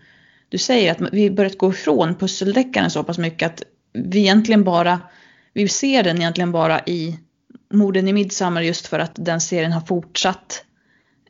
du 0.50 0.58
säger, 0.58 0.92
att 0.92 1.14
vi 1.14 1.32
börjat 1.32 1.58
gå 1.58 1.70
ifrån 1.70 2.16
pusseldeckaren 2.16 2.90
så 2.90 3.04
pass 3.04 3.18
mycket 3.18 3.52
att 3.52 3.64
vi 3.94 4.20
egentligen 4.20 4.64
bara, 4.64 5.02
vi 5.54 5.68
ser 5.68 6.04
den 6.04 6.18
egentligen 6.18 6.52
bara 6.52 6.80
i 6.80 7.20
morden 7.74 8.08
i 8.08 8.14
Midsommar 8.14 8.62
just 8.62 8.88
för 8.88 9.00
att 9.00 9.12
den 9.16 9.42
serien 9.42 9.72
har 9.72 9.82
fortsatt 9.82 10.64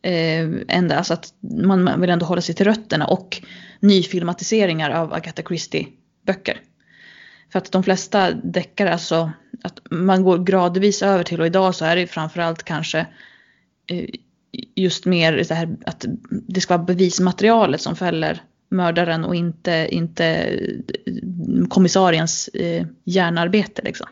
eh, 0.01 0.47
ända, 0.67 0.97
alltså 0.97 1.13
att 1.13 1.33
man 1.41 2.01
vill 2.01 2.09
ändå 2.09 2.25
hålla 2.25 2.41
sig 2.41 2.55
till 2.55 2.65
rötterna 2.65 3.07
och 3.07 3.41
nyfilmatiseringar 3.79 4.89
av 4.89 5.13
Agatha 5.13 5.43
Christie 5.43 5.87
böcker. 6.25 6.61
För 7.51 7.59
att 7.59 7.71
de 7.71 7.83
flesta 7.83 8.31
deckare, 8.31 8.93
alltså 8.93 9.31
att 9.63 9.79
man 9.91 10.23
går 10.23 10.37
gradvis 10.37 11.01
över 11.01 11.23
till 11.23 11.41
och 11.41 11.47
idag 11.47 11.75
så 11.75 11.85
är 11.85 11.95
det 11.95 12.07
framförallt 12.07 12.63
kanske 12.63 12.99
eh, 13.87 14.05
just 14.75 15.05
mer 15.05 15.43
så 15.43 15.53
här 15.53 15.77
att 15.85 16.05
det 16.29 16.61
ska 16.61 16.77
vara 16.77 16.85
bevismaterialet 16.85 17.81
som 17.81 17.95
fäller 17.95 18.41
mördaren 18.69 19.25
och 19.25 19.35
inte, 19.35 19.87
inte 19.91 20.25
eh, 20.25 21.67
kommissariens 21.69 22.47
eh, 22.47 22.85
hjärnarbete 23.03 23.81
liksom. 23.81 24.07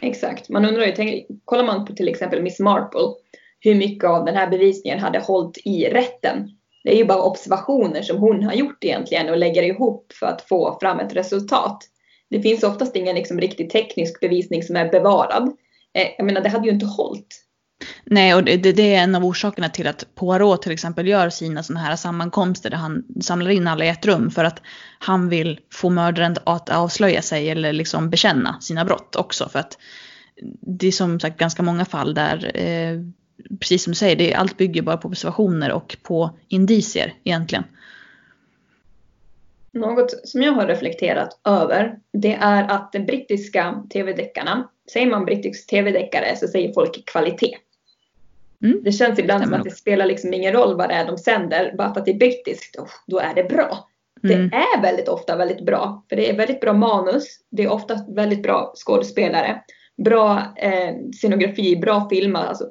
Exakt. 0.00 0.48
Man 0.48 0.64
undrar 0.64 0.86
ju, 0.86 0.92
tänk, 0.92 1.26
kollar 1.44 1.64
man 1.64 1.84
på 1.84 1.92
till 1.92 2.08
exempel 2.08 2.42
Miss 2.42 2.60
Marple, 2.60 3.08
hur 3.60 3.74
mycket 3.74 4.10
av 4.10 4.24
den 4.24 4.36
här 4.36 4.50
bevisningen 4.50 5.00
hade 5.00 5.18
hållit 5.18 5.58
i 5.64 5.84
rätten? 5.84 6.50
Det 6.84 6.94
är 6.94 6.96
ju 6.96 7.04
bara 7.04 7.22
observationer 7.22 8.02
som 8.02 8.18
hon 8.18 8.42
har 8.42 8.52
gjort 8.52 8.84
egentligen 8.84 9.28
och 9.28 9.36
lägger 9.36 9.62
ihop 9.62 10.12
för 10.12 10.26
att 10.26 10.42
få 10.42 10.78
fram 10.80 11.00
ett 11.00 11.16
resultat. 11.16 11.78
Det 12.30 12.42
finns 12.42 12.62
oftast 12.62 12.96
ingen 12.96 13.14
liksom 13.14 13.40
riktig 13.40 13.70
teknisk 13.70 14.20
bevisning 14.20 14.62
som 14.62 14.76
är 14.76 14.90
bevarad. 14.90 15.42
Eh, 15.94 16.08
jag 16.18 16.26
menar, 16.26 16.40
det 16.40 16.48
hade 16.48 16.66
ju 16.66 16.72
inte 16.72 16.86
hållit. 16.86 17.42
Nej, 18.04 18.34
och 18.34 18.44
det, 18.44 18.56
det, 18.56 18.94
är 18.94 19.02
en 19.02 19.14
av 19.14 19.24
orsakerna 19.24 19.68
till 19.68 19.86
att 19.86 20.14
Poirot 20.14 20.62
till 20.62 20.72
exempel 20.72 21.06
gör 21.06 21.30
sina 21.30 21.62
sådana 21.62 21.84
här 21.84 21.96
sammankomster 21.96 22.70
där 22.70 22.76
han 22.76 23.04
samlar 23.20 23.50
in 23.50 23.68
alla 23.68 23.84
i 23.84 23.88
ett 23.88 24.06
rum 24.06 24.30
för 24.30 24.44
att 24.44 24.62
han 24.98 25.28
vill 25.28 25.60
få 25.72 25.90
mördaren 25.90 26.36
att 26.44 26.70
avslöja 26.70 27.22
sig 27.22 27.50
eller 27.50 27.72
liksom 27.72 28.10
bekänna 28.10 28.60
sina 28.60 28.84
brott 28.84 29.16
också. 29.16 29.48
För 29.48 29.58
att 29.58 29.78
det 30.60 30.86
är 30.86 30.92
som 30.92 31.20
sagt 31.20 31.38
ganska 31.38 31.62
många 31.62 31.84
fall 31.84 32.14
där, 32.14 32.50
eh, 32.54 33.00
precis 33.60 33.84
som 33.84 33.90
du 33.90 33.94
säger, 33.94 34.16
det, 34.16 34.34
allt 34.34 34.56
bygger 34.56 34.82
bara 34.82 34.96
på 34.96 35.08
observationer 35.08 35.72
och 35.72 35.96
på 36.02 36.38
indicier 36.48 37.14
egentligen. 37.24 37.64
Något 39.76 40.28
som 40.28 40.42
jag 40.42 40.52
har 40.52 40.66
reflekterat 40.66 41.40
över, 41.44 41.98
det 42.12 42.34
är 42.40 42.70
att 42.70 42.92
de 42.92 43.00
brittiska 43.00 43.82
tv-deckarna, 43.92 44.68
säger 44.92 45.06
man 45.06 45.24
brittisk 45.24 45.70
tv-deckare 45.70 46.36
så 46.36 46.48
säger 46.48 46.72
folk 46.72 47.06
kvalitet. 47.06 47.56
Mm. 48.62 48.80
Det 48.84 48.92
känns 48.92 49.18
ibland 49.18 49.44
som 49.44 49.54
att 49.54 49.64
det 49.64 49.70
spelar 49.70 50.06
liksom 50.06 50.34
ingen 50.34 50.52
roll 50.52 50.76
vad 50.76 50.88
det 50.88 50.94
är 50.94 51.06
de 51.06 51.18
sänder, 51.18 51.74
bara 51.78 51.92
för 51.94 52.00
att 52.00 52.06
det 52.06 52.12
är 52.12 52.18
brittiskt, 52.18 52.76
oh, 52.76 52.90
då 53.06 53.18
är 53.18 53.34
det 53.34 53.44
bra. 53.44 53.88
Mm. 54.24 54.48
Det 54.50 54.56
är 54.56 54.82
väldigt 54.82 55.08
ofta 55.08 55.36
väldigt 55.36 55.66
bra, 55.66 56.04
för 56.08 56.16
det 56.16 56.30
är 56.30 56.36
väldigt 56.36 56.60
bra 56.60 56.72
manus, 56.72 57.24
det 57.50 57.62
är 57.62 57.72
ofta 57.72 57.98
väldigt 58.08 58.42
bra 58.42 58.72
skådespelare, 58.76 59.62
bra 60.04 60.54
eh, 60.56 60.94
scenografi, 61.12 61.76
bra 61.76 62.08
filmer. 62.08 62.40
Alltså, 62.40 62.70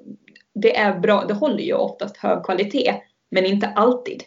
det 0.53 0.77
är 0.77 0.99
bra, 0.99 1.25
det 1.27 1.33
håller 1.33 1.63
ju 1.63 1.73
oftast 1.73 2.17
hög 2.17 2.43
kvalitet, 2.43 2.93
men 3.31 3.45
inte 3.45 3.67
alltid. 3.67 4.23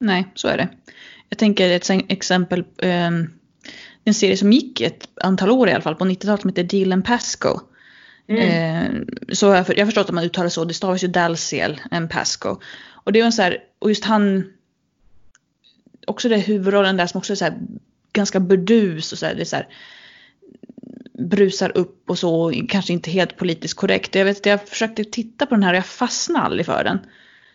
Nej, 0.00 0.24
så 0.34 0.48
är 0.48 0.56
det. 0.56 0.68
Jag 1.28 1.38
tänker 1.38 1.70
ett 1.70 1.90
exempel, 2.08 2.64
eh, 2.78 3.10
en 4.04 4.14
serie 4.14 4.36
som 4.36 4.52
gick 4.52 4.80
ett 4.80 5.08
antal 5.20 5.50
år 5.50 5.68
i 5.68 5.72
alla 5.72 5.82
fall 5.82 5.94
på 5.94 6.04
90-talet 6.04 6.40
som 6.40 6.50
heter 6.50 6.64
Deal 6.64 6.92
and 6.92 7.04
Pasco. 7.04 7.60
Mm. 8.28 8.40
Eh, 8.40 9.02
så 9.32 9.46
jag, 9.46 9.78
jag 9.78 9.86
förstår 9.86 10.00
att 10.00 10.10
man 10.10 10.24
uttalar 10.24 10.48
så, 10.48 10.64
det 10.64 10.74
stavas 10.74 11.04
ju 11.04 11.08
Dalziel 11.08 11.80
and 11.90 12.10
Pasco. 12.10 12.56
Och 13.04 13.12
det 13.12 13.20
är 13.20 13.24
en 13.24 13.32
så 13.32 13.42
här, 13.42 13.58
och 13.78 13.88
just 13.88 14.04
han, 14.04 14.52
också 16.06 16.28
det 16.28 16.36
huvudrollen 16.36 16.96
där 16.96 17.06
som 17.06 17.18
också 17.18 17.32
är 17.32 17.36
så 17.36 17.44
här, 17.44 17.54
ganska 18.12 18.40
burdus 18.40 19.12
och 19.12 19.18
så 19.18 19.26
här, 19.26 19.34
det 19.34 19.40
är 19.40 19.44
så 19.44 19.56
här, 19.56 19.68
brusar 21.18 21.76
upp 21.76 22.10
och 22.10 22.18
så, 22.18 22.52
kanske 22.68 22.92
inte 22.92 23.10
helt 23.10 23.36
politiskt 23.36 23.74
korrekt. 23.74 24.14
Jag 24.14 24.24
vet 24.24 24.36
att 24.36 24.46
jag 24.46 24.68
försökte 24.68 25.04
titta 25.04 25.46
på 25.46 25.54
den 25.54 25.62
här 25.62 25.72
och 25.72 25.76
jag 25.76 25.86
fastnade 25.86 26.44
aldrig 26.44 26.66
för 26.66 26.84
den. 26.84 26.98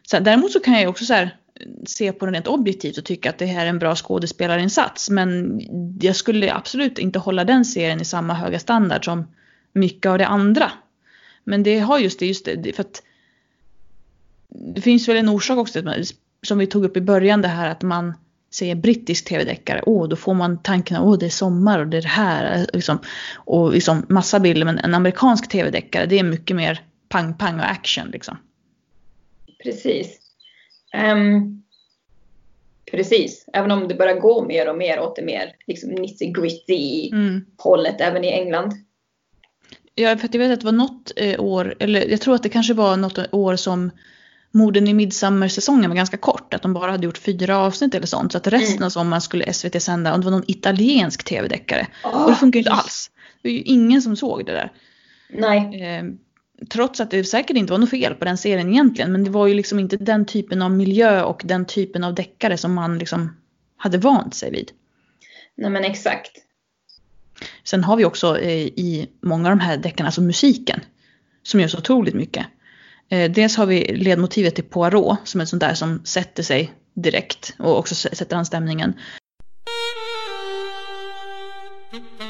Så 0.04 0.20
däremot 0.20 0.52
så 0.52 0.60
kan 0.60 0.82
jag 0.82 0.90
också 0.90 1.06
så 1.06 1.14
här, 1.14 1.38
se 1.86 2.12
på 2.12 2.26
den 2.26 2.34
rent 2.34 2.48
objektivt 2.48 2.98
och 2.98 3.06
tycka 3.06 3.30
att 3.30 3.38
det 3.38 3.46
här 3.46 3.66
är 3.66 3.70
en 3.70 3.80
bra 3.80 3.96
skådespelarinsats. 3.96 5.10
Men 5.10 5.60
jag 6.02 6.16
skulle 6.16 6.54
absolut 6.54 7.00
inte 7.00 7.20
hålla 7.20 7.44
den 7.44 7.66
serien 7.66 8.02
i 8.02 8.06
samma 8.06 8.34
höga 8.34 8.60
standard 8.60 9.06
som 9.06 9.28
mycket 9.74 10.10
av 10.10 10.18
det 10.18 10.28
andra. 10.28 10.72
Men 11.44 11.64
det 11.64 11.80
har 11.80 12.00
just 12.00 12.20
det, 12.20 12.26
just 12.26 12.46
det, 12.46 12.76
för 12.76 12.84
att 12.84 13.04
det 14.50 14.82
finns 14.82 15.08
väl 15.08 15.18
en 15.18 15.30
orsak 15.30 15.58
också, 15.58 15.84
som 16.44 16.58
vi 16.58 16.68
tog 16.68 16.86
upp 16.86 16.98
i 16.98 17.02
början, 17.02 17.42
det 17.42 17.48
här 17.48 17.70
att 17.70 17.82
man 17.82 18.14
säger 18.52 18.76
brittisk 18.76 19.26
tv-deckare, 19.26 19.82
åh 19.86 20.08
då 20.08 20.16
får 20.16 20.34
man 20.34 20.62
tanken 20.64 20.98
åh 20.98 21.18
det 21.18 21.26
är 21.26 21.30
sommar 21.30 21.80
och 21.80 21.88
det 21.88 21.98
är 21.98 22.02
det 22.02 22.08
här, 22.08 22.68
liksom, 22.74 23.00
och 23.36 23.72
liksom 23.72 24.06
massa 24.10 24.40
bilder, 24.40 24.66
men 24.66 24.80
en 24.80 24.94
amerikansk 24.94 25.50
tv-deckare 25.50 26.06
det 26.06 26.20
är 26.20 26.24
mycket 26.24 26.56
mer 26.56 26.82
pang 27.10 27.34
pang 27.34 27.60
och 27.60 27.72
action 27.72 28.08
liksom. 28.08 28.38
Precis. 29.64 30.19
Um, 30.98 31.64
precis, 32.92 33.46
även 33.54 33.72
om 33.72 33.88
det 33.88 33.96
börjar 33.96 34.20
gå 34.20 34.46
mer 34.46 34.70
och 34.70 34.78
mer 34.78 35.00
åt 35.00 35.16
det 35.16 35.22
mer 35.22 35.56
liksom 35.68 35.90
nitty 35.90 36.26
gritty 36.26 37.10
mm. 37.12 37.46
hållet 37.58 38.02
även 38.02 38.24
i 38.24 38.32
England. 38.32 38.74
Ja, 39.96 40.18
för 40.18 40.30
jag 40.32 40.40
vet 40.40 40.52
att 40.52 40.60
det 40.60 40.66
var 40.66 40.72
något 40.72 41.12
eh, 41.16 41.40
år, 41.40 41.76
eller 41.80 42.10
jag 42.10 42.22
tror 42.22 42.36
att 42.36 42.44
det 42.44 42.50
kanske 42.50 42.74
var 42.74 42.98
något 42.98 43.34
år 43.34 43.56
som 43.56 43.92
Morden 44.52 44.88
i 44.88 44.94
Midsummer-säsongen 44.94 45.90
var 45.90 45.96
ganska 45.96 46.18
kort, 46.18 46.54
att 46.54 46.62
de 46.62 46.74
bara 46.74 46.92
hade 46.92 47.06
gjort 47.06 47.18
fyra 47.18 47.58
avsnitt 47.58 47.96
eller 47.96 48.08
sånt. 48.08 48.32
Så 48.32 48.38
att 48.38 48.48
resten 48.48 48.76
mm. 48.76 48.86
av 48.86 48.90
sommaren 48.90 49.22
skulle 49.22 49.54
SVT 49.54 49.82
sända, 49.82 50.14
och 50.14 50.20
det 50.20 50.26
var 50.26 50.32
någon 50.32 50.52
italiensk 50.52 51.24
tv-deckare. 51.24 51.88
Oh. 52.04 52.24
Och 52.24 52.30
det 52.30 52.36
funkar 52.36 52.60
inte 52.60 52.72
alls. 52.72 53.12
Det 53.42 53.50
var 53.50 53.54
ju 53.54 53.62
ingen 53.62 54.02
som 54.02 54.16
såg 54.16 54.46
det 54.46 54.52
där. 54.52 54.72
Nej. 55.30 56.04
Trots 56.70 57.00
att 57.00 57.12
det 57.12 57.24
säkert 57.24 57.58
inte 57.58 57.74
var 57.74 57.78
något 57.78 57.90
fel 57.90 58.16
på 58.16 58.26
den 58.26 58.38
serien 58.38 58.70
egentligen, 58.70 59.12
men 59.12 59.24
det 59.24 59.30
var 59.30 59.48
ju 59.48 59.54
liksom 59.54 59.80
inte 59.80 59.98
den 59.98 60.26
typen 60.26 60.62
av 60.62 60.72
miljö 60.72 61.24
och 61.24 61.42
den 61.46 61.66
typen 61.66 62.04
av 62.04 62.16
deckare 62.16 62.58
som 62.58 62.74
man 62.74 62.98
liksom 62.98 63.38
hade 63.78 63.98
vant 63.98 64.36
sig 64.36 64.52
vid. 64.52 64.72
Nej 65.56 65.70
men 65.70 65.84
exakt. 65.84 66.32
Sen 67.64 67.84
har 67.84 67.96
vi 67.96 68.06
också 68.06 68.40
eh, 68.40 68.66
i 68.66 69.10
många 69.22 69.50
av 69.50 69.58
de 69.58 69.64
här 69.64 69.78
deckarna, 69.78 70.08
alltså 70.08 70.22
musiken, 70.22 70.80
som 71.44 71.60
gör 71.60 71.68
så 71.68 71.78
otroligt 71.78 72.16
mycket. 72.16 72.46
Eh, 73.10 73.32
dels 73.32 73.58
har 73.58 73.66
vi 73.66 73.98
ledmotivet 73.98 74.56
till 74.56 74.64
Poirot 74.64 75.18
som 75.24 75.42
är 75.42 75.44
ett 75.44 75.50
sånt 75.50 75.62
där 75.62 75.74
som 75.74 76.02
sätter 76.06 76.44
sig 76.44 76.74
direkt 76.94 77.56
och 77.60 77.78
också 77.78 77.96
sätter 77.96 78.36
an 78.36 78.46
stämningen. 78.46 78.94
Eh, 81.94 82.29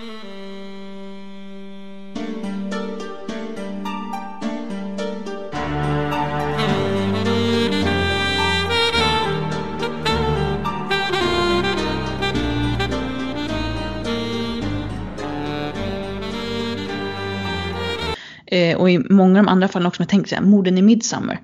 och 18.90 18.94
i 18.94 19.14
många 19.14 19.40
av 19.40 19.46
de 19.46 19.52
andra 19.52 19.68
fallen 19.68 19.88
också, 19.88 20.02
jag 20.02 20.10
tänk 20.10 20.28
såhär, 20.28 20.42
morden 20.42 20.78
i 20.78 20.82
Midsummer. 20.82 21.40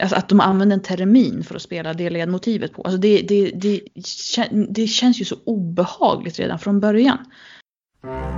Alltså 0.00 0.16
att 0.16 0.28
de 0.28 0.40
använder 0.40 0.76
en 0.76 0.82
termin 0.82 1.44
för 1.44 1.54
att 1.54 1.62
spela 1.62 1.92
det 1.92 2.10
ledmotivet 2.10 2.72
på. 2.72 2.82
Alltså 2.82 2.98
det, 2.98 3.22
det, 3.28 3.50
det, 3.50 3.80
det 4.68 4.86
känns 4.86 5.20
ju 5.20 5.24
så 5.24 5.36
obehagligt 5.44 6.38
redan 6.38 6.58
från 6.58 6.80
början. 6.80 7.18
Mm. 8.04 8.33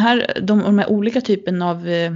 Här, 0.00 0.40
de, 0.42 0.58
de 0.58 0.78
här 0.78 0.90
olika 0.90 1.20
typen 1.20 1.62
av, 1.62 1.88
eh, 1.88 2.12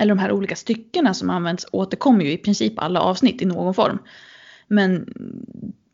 eller 0.00 0.08
de 0.08 0.18
här 0.18 0.32
olika 0.32 0.56
styckena 0.56 1.14
som 1.14 1.30
används 1.30 1.66
återkommer 1.72 2.24
ju 2.24 2.32
i 2.32 2.38
princip 2.38 2.72
alla 2.76 3.00
avsnitt 3.00 3.42
i 3.42 3.44
någon 3.44 3.74
form. 3.74 3.98
Men 4.66 5.14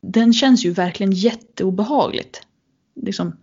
den 0.00 0.32
känns 0.32 0.64
ju 0.64 0.70
verkligen 0.70 1.12
jätteobehagligt. 1.12 2.42
Liksom. 3.02 3.36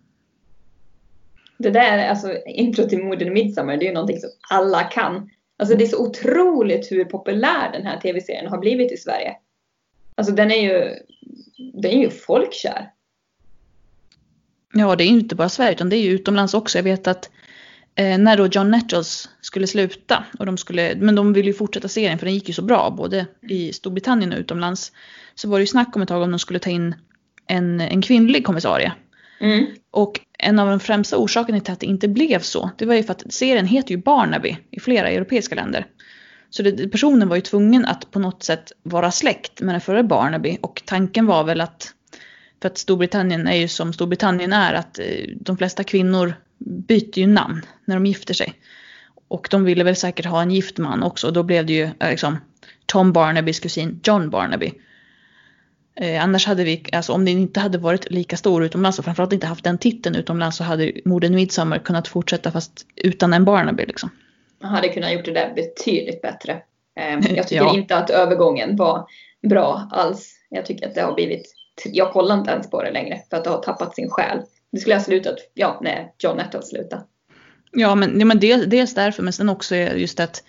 Det 1.58 1.70
där, 1.70 2.08
alltså 2.08 2.38
intro 2.48 2.90
till 2.90 3.04
morden 3.04 3.28
i 3.28 3.32
Midsommar, 3.32 3.78
det 3.78 3.86
är 3.86 3.88
ju 3.88 3.94
någonting 3.94 4.20
som 4.20 4.30
alla 4.50 4.84
kan. 4.84 5.30
Alltså 5.58 5.76
det 5.76 5.84
är 5.84 5.88
så 5.88 6.08
otroligt 6.08 6.92
hur 6.92 7.06
populär 7.06 7.72
den 7.72 7.86
här 7.86 8.00
tv-serien 8.00 8.48
har 8.48 8.58
blivit 8.58 8.92
i 8.92 8.98
Sverige. 8.98 9.36
Alltså 10.16 10.34
den 10.34 10.52
är 10.52 10.62
ju, 10.62 10.94
den 11.74 11.92
är 11.92 12.02
ju 12.02 12.10
folkkär. 12.10 12.92
Ja, 14.74 14.96
det 14.96 15.04
är 15.04 15.06
ju 15.06 15.20
inte 15.20 15.36
bara 15.36 15.50
Sverige 15.50 15.72
utan 15.72 15.90
det 15.90 15.96
är 15.96 16.02
ju 16.02 16.12
utomlands 16.12 16.54
också. 16.54 16.78
Jag 16.78 16.84
vet 16.84 17.08
att 17.08 17.30
eh, 17.96 18.18
när 18.18 18.38
då 18.38 18.48
John 18.48 18.72
Nettles 18.72 19.30
skulle 19.42 19.68
sluta, 19.68 20.24
och 20.40 20.46
de 20.46 20.58
skulle, 20.58 20.96
men 20.96 21.16
de 21.16 21.34
ville 21.34 21.48
ju 21.48 21.54
fortsätta 21.54 21.88
serien 21.88 22.20
för 22.20 22.26
den 22.26 22.34
gick 22.36 22.48
ju 22.48 22.54
så 22.54 22.62
bra 22.62 22.90
både 22.98 23.26
i 23.50 23.74
Storbritannien 23.74 24.34
och 24.34 24.40
utomlands. 24.40 24.92
Så 25.36 25.50
var 25.50 25.58
det 25.58 25.64
ju 25.64 25.68
snack 25.68 25.96
om 25.96 26.02
ett 26.02 26.10
tag 26.10 26.22
om 26.22 26.32
de 26.32 26.40
skulle 26.40 26.60
ta 26.60 26.70
in 26.70 26.96
en, 27.48 27.82
en 27.82 28.02
kvinnlig 28.02 28.46
kommissarie. 28.46 28.94
Mm. 29.40 29.66
Och 29.92 30.20
en 30.40 30.60
av 30.60 30.68
de 30.68 30.80
främsta 30.80 31.18
orsakerna 31.18 31.60
till 31.60 31.74
att 31.74 31.80
det 31.80 31.86
inte 31.86 32.08
blev 32.08 32.40
så, 32.40 32.70
det 32.78 32.86
var 32.86 32.96
ju 32.96 33.04
för 33.04 33.12
att 33.12 33.34
serien 33.34 33.68
heter 33.68 33.92
ju 33.92 33.98
Barnaby 33.98 34.58
i 34.72 34.80
flera 34.80 35.10
europeiska 35.10 35.56
länder. 35.56 35.88
Så 36.50 36.64
det, 36.64 36.88
personen 36.88 37.28
var 37.28 37.36
ju 37.36 37.42
tvungen 37.42 37.86
att 37.86 38.12
på 38.12 38.20
något 38.20 38.44
sätt 38.44 38.72
vara 38.84 39.12
släkt 39.12 39.62
med 39.62 39.74
den 39.74 39.82
förra 39.82 40.04
Barnaby 40.04 40.58
och 40.62 40.82
tanken 40.86 41.26
var 41.26 41.44
väl 41.44 41.62
att 41.62 41.94
för 42.62 42.70
att 42.70 42.78
Storbritannien 42.78 43.48
är 43.48 43.56
ju 43.56 43.68
som 43.68 43.94
Storbritannien 43.94 44.54
är 44.54 44.74
att 44.74 45.00
eh, 45.00 45.06
de 45.40 45.58
flesta 45.58 45.84
kvinnor 45.84 46.34
byter 46.66 47.20
ju 47.20 47.28
namn 47.28 47.62
när 47.86 47.96
de 47.96 48.06
gifter 48.06 48.34
sig. 48.34 48.54
Och 49.28 49.48
de 49.52 49.64
ville 49.64 49.84
väl 49.84 49.96
säkert 49.96 50.26
ha 50.26 50.42
en 50.42 50.52
gift 50.52 50.78
man 50.78 51.04
också. 51.04 51.32
Då 51.32 51.44
blev 51.44 51.66
det 51.66 51.74
ju 51.74 51.84
eh, 52.00 52.10
liksom 52.10 52.38
Tom 52.86 53.14
Barnabys 53.14 53.60
kusin 53.60 54.00
John 54.04 54.30
Barnaby. 54.30 54.74
Eh, 55.96 56.24
annars 56.24 56.48
hade 56.48 56.64
vi, 56.64 56.86
alltså 56.92 57.14
om 57.14 57.26
det 57.26 57.32
inte 57.32 57.60
hade 57.60 57.78
varit 57.78 58.12
lika 58.12 58.38
stor 58.38 58.64
utomlands 58.64 59.00
och 59.00 59.06
framförallt 59.06 59.34
inte 59.34 59.48
haft 59.48 59.64
den 59.64 59.78
titeln 59.78 60.16
utomlands 60.16 60.58
så 60.58 60.64
hade 60.64 60.92
morden 61.06 61.36
Midsommar 61.36 61.78
kunnat 61.80 62.08
fortsätta 62.08 62.52
fast 62.52 62.86
utan 62.96 63.34
en 63.34 63.46
Barnaby 63.46 63.86
liksom. 63.86 64.10
Man 64.62 64.72
hade 64.72 64.90
kunnat 64.90 65.14
gjort 65.14 65.26
det 65.26 65.32
där 65.32 65.54
betydligt 65.56 66.22
bättre. 66.22 66.52
Eh, 67.00 67.20
jag 67.36 67.48
tycker 67.48 67.64
Ja. 67.64 67.76
inte 67.76 67.98
att 67.98 68.10
övergången 68.10 68.76
var 68.76 69.08
bra 69.50 69.90
alls. 69.92 70.36
Jag 70.50 70.66
tycker 70.66 70.88
att 70.88 70.96
det 70.96 71.02
har 71.02 71.14
blivit, 71.14 71.46
jag 71.86 72.12
kollar 72.12 72.38
inte 72.38 72.52
ens 72.52 72.70
på 72.70 72.84
det 72.84 72.92
längre 72.92 73.22
för 73.30 73.38
att 73.38 73.44
det 73.44 73.50
har 73.50 73.62
tappat 73.62 73.96
sin 73.96 74.10
själ. 74.10 74.42
Det 74.72 74.80
skulle 74.80 74.96
ha 74.96 75.02
slutat, 75.02 75.36
ja, 75.54 75.80
när 75.84 76.12
John 76.20 76.38
Nettles 76.38 76.70
slutade. 76.70 77.04
Ja 77.72 77.96
men, 77.96 78.20
ja, 78.20 78.26
men 78.26 78.40
dels, 78.40 78.66
dels 78.66 78.94
därför 78.94 79.24
men 79.24 79.34
sen 79.34 79.50
också 79.50 79.76
just 79.76 80.20
att 80.20 80.44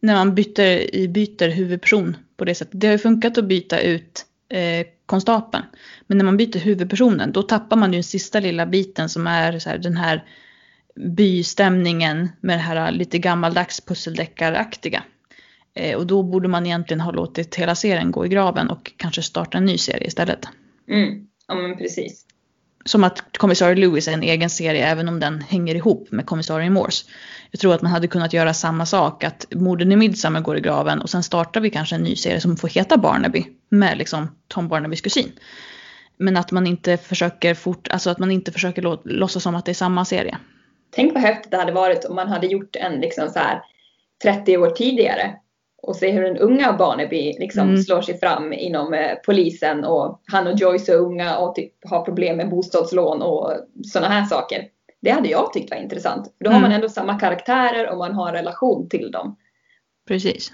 när 0.00 0.14
man 0.14 0.34
byter, 0.34 1.08
byter 1.08 1.48
huvudperson 1.48 2.16
på 2.36 2.44
det 2.44 2.54
sättet. 2.54 2.80
Det 2.80 2.86
har 2.86 2.92
ju 2.92 2.98
funkat 2.98 3.38
att 3.38 3.44
byta 3.44 3.80
ut 3.80 4.26
eh, 4.48 4.86
konstapeln. 5.06 5.64
Men 6.06 6.18
när 6.18 6.24
man 6.24 6.36
byter 6.36 6.58
huvudpersonen 6.58 7.32
då 7.32 7.42
tappar 7.42 7.76
man 7.76 7.92
ju 7.92 7.96
den 7.96 8.04
sista 8.04 8.40
lilla 8.40 8.66
biten 8.66 9.08
som 9.08 9.26
är 9.26 9.58
så 9.58 9.70
här, 9.70 9.78
den 9.78 9.96
här 9.96 10.24
bystämningen 10.94 12.28
med 12.40 12.58
det 12.58 12.62
här 12.62 12.92
lite 12.92 13.18
gammaldags 13.18 13.80
pusseldeckaraktiga. 13.80 15.02
Eh, 15.74 15.96
och 15.96 16.06
då 16.06 16.22
borde 16.22 16.48
man 16.48 16.66
egentligen 16.66 17.00
ha 17.00 17.12
låtit 17.12 17.54
hela 17.54 17.74
serien 17.74 18.10
gå 18.10 18.26
i 18.26 18.28
graven 18.28 18.70
och 18.70 18.92
kanske 18.96 19.22
starta 19.22 19.58
en 19.58 19.64
ny 19.64 19.78
serie 19.78 20.06
istället. 20.06 20.48
Mm. 20.88 21.26
Ja 21.48 21.54
men 21.54 21.76
precis. 21.76 22.26
Som 22.84 23.04
att 23.04 23.38
kommissarie 23.38 23.74
Lewis 23.76 24.08
är 24.08 24.12
en 24.12 24.22
egen 24.22 24.50
serie 24.50 24.86
även 24.86 25.08
om 25.08 25.20
den 25.20 25.40
hänger 25.40 25.74
ihop 25.74 26.08
med 26.10 26.26
kommissarie 26.26 26.70
Morse. 26.70 27.06
Jag 27.50 27.60
tror 27.60 27.74
att 27.74 27.82
man 27.82 27.92
hade 27.92 28.08
kunnat 28.08 28.32
göra 28.32 28.54
samma 28.54 28.86
sak, 28.86 29.24
att 29.24 29.46
morden 29.54 29.92
i 29.92 29.96
Midsommar 29.96 30.40
går 30.40 30.58
i 30.58 30.60
graven 30.60 31.00
och 31.00 31.10
sen 31.10 31.22
startar 31.22 31.60
vi 31.60 31.70
kanske 31.70 31.94
en 31.94 32.02
ny 32.02 32.16
serie 32.16 32.40
som 32.40 32.56
får 32.56 32.68
heta 32.68 32.96
Barnaby 32.96 33.44
med 33.68 33.98
liksom 33.98 34.36
Tom 34.48 34.68
Barnabys 34.68 35.00
kusin. 35.00 35.32
Men 36.16 36.36
att 36.36 36.52
man 36.52 36.66
inte 36.66 36.96
försöker 36.96 37.54
fort, 37.54 37.88
alltså 37.88 38.10
att 38.10 38.18
man 38.18 38.30
inte 38.30 38.52
försöker 38.52 38.82
lå- 38.82 39.00
låtsas 39.04 39.42
som 39.42 39.54
att 39.54 39.64
det 39.64 39.72
är 39.72 39.74
samma 39.74 40.04
serie. 40.04 40.38
Tänk 40.90 41.14
vad 41.14 41.22
häftigt 41.22 41.50
det 41.50 41.56
hade 41.56 41.72
varit 41.72 42.04
om 42.04 42.16
man 42.16 42.28
hade 42.28 42.46
gjort 42.46 42.76
en 42.76 43.00
liksom 43.00 43.28
så 43.28 43.38
här 43.38 43.62
30 44.22 44.56
år 44.56 44.70
tidigare 44.70 45.34
och 45.82 45.96
se 45.96 46.10
hur 46.10 46.22
den 46.22 46.36
unga 46.36 46.72
Barnaby 46.72 47.36
liksom 47.38 47.68
Mm. 47.68 47.82
slår 47.82 48.02
sig 48.02 48.18
fram 48.18 48.52
inom 48.52 48.94
eh, 48.94 49.14
polisen 49.26 49.84
och 49.84 50.20
han 50.26 50.46
och 50.46 50.58
Joyce 50.58 50.88
är 50.92 50.96
unga 50.96 51.38
och 51.38 51.54
typ 51.54 51.72
har 51.84 52.04
problem 52.04 52.36
med 52.36 52.50
bostadslån 52.50 53.22
och 53.22 53.52
sådana 53.92 54.08
här 54.08 54.24
saker. 54.24 54.64
Det 55.02 55.10
hade 55.10 55.28
jag 55.28 55.52
tyckt 55.52 55.70
var 55.70 55.76
intressant. 55.78 56.26
För 56.38 56.44
då 56.44 56.50
har 56.50 56.56
Mm. 56.58 56.62
man 56.70 56.72
ändå 56.72 56.88
samma 56.88 57.18
karaktärer 57.20 57.90
och 57.90 57.98
man 57.98 58.12
har 58.12 58.28
en 58.28 58.34
relation 58.34 58.88
till 58.88 59.10
dem. 59.10 59.36
Precis. 60.08 60.52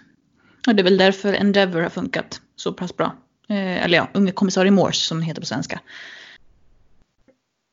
Och 0.68 0.74
det 0.74 0.82
är 0.82 0.84
väl 0.84 0.98
därför 0.98 1.34
Endeavour 1.34 1.82
har 1.82 1.88
funkat 1.90 2.40
så 2.56 2.72
pass 2.72 2.96
bra. 2.96 3.12
Eh, 3.48 3.84
eller 3.84 3.98
ja, 3.98 4.08
Unge 4.14 4.32
kommissarie 4.32 4.70
Morse 4.70 5.08
som 5.08 5.22
heter 5.22 5.40
på 5.40 5.46
svenska. 5.46 5.80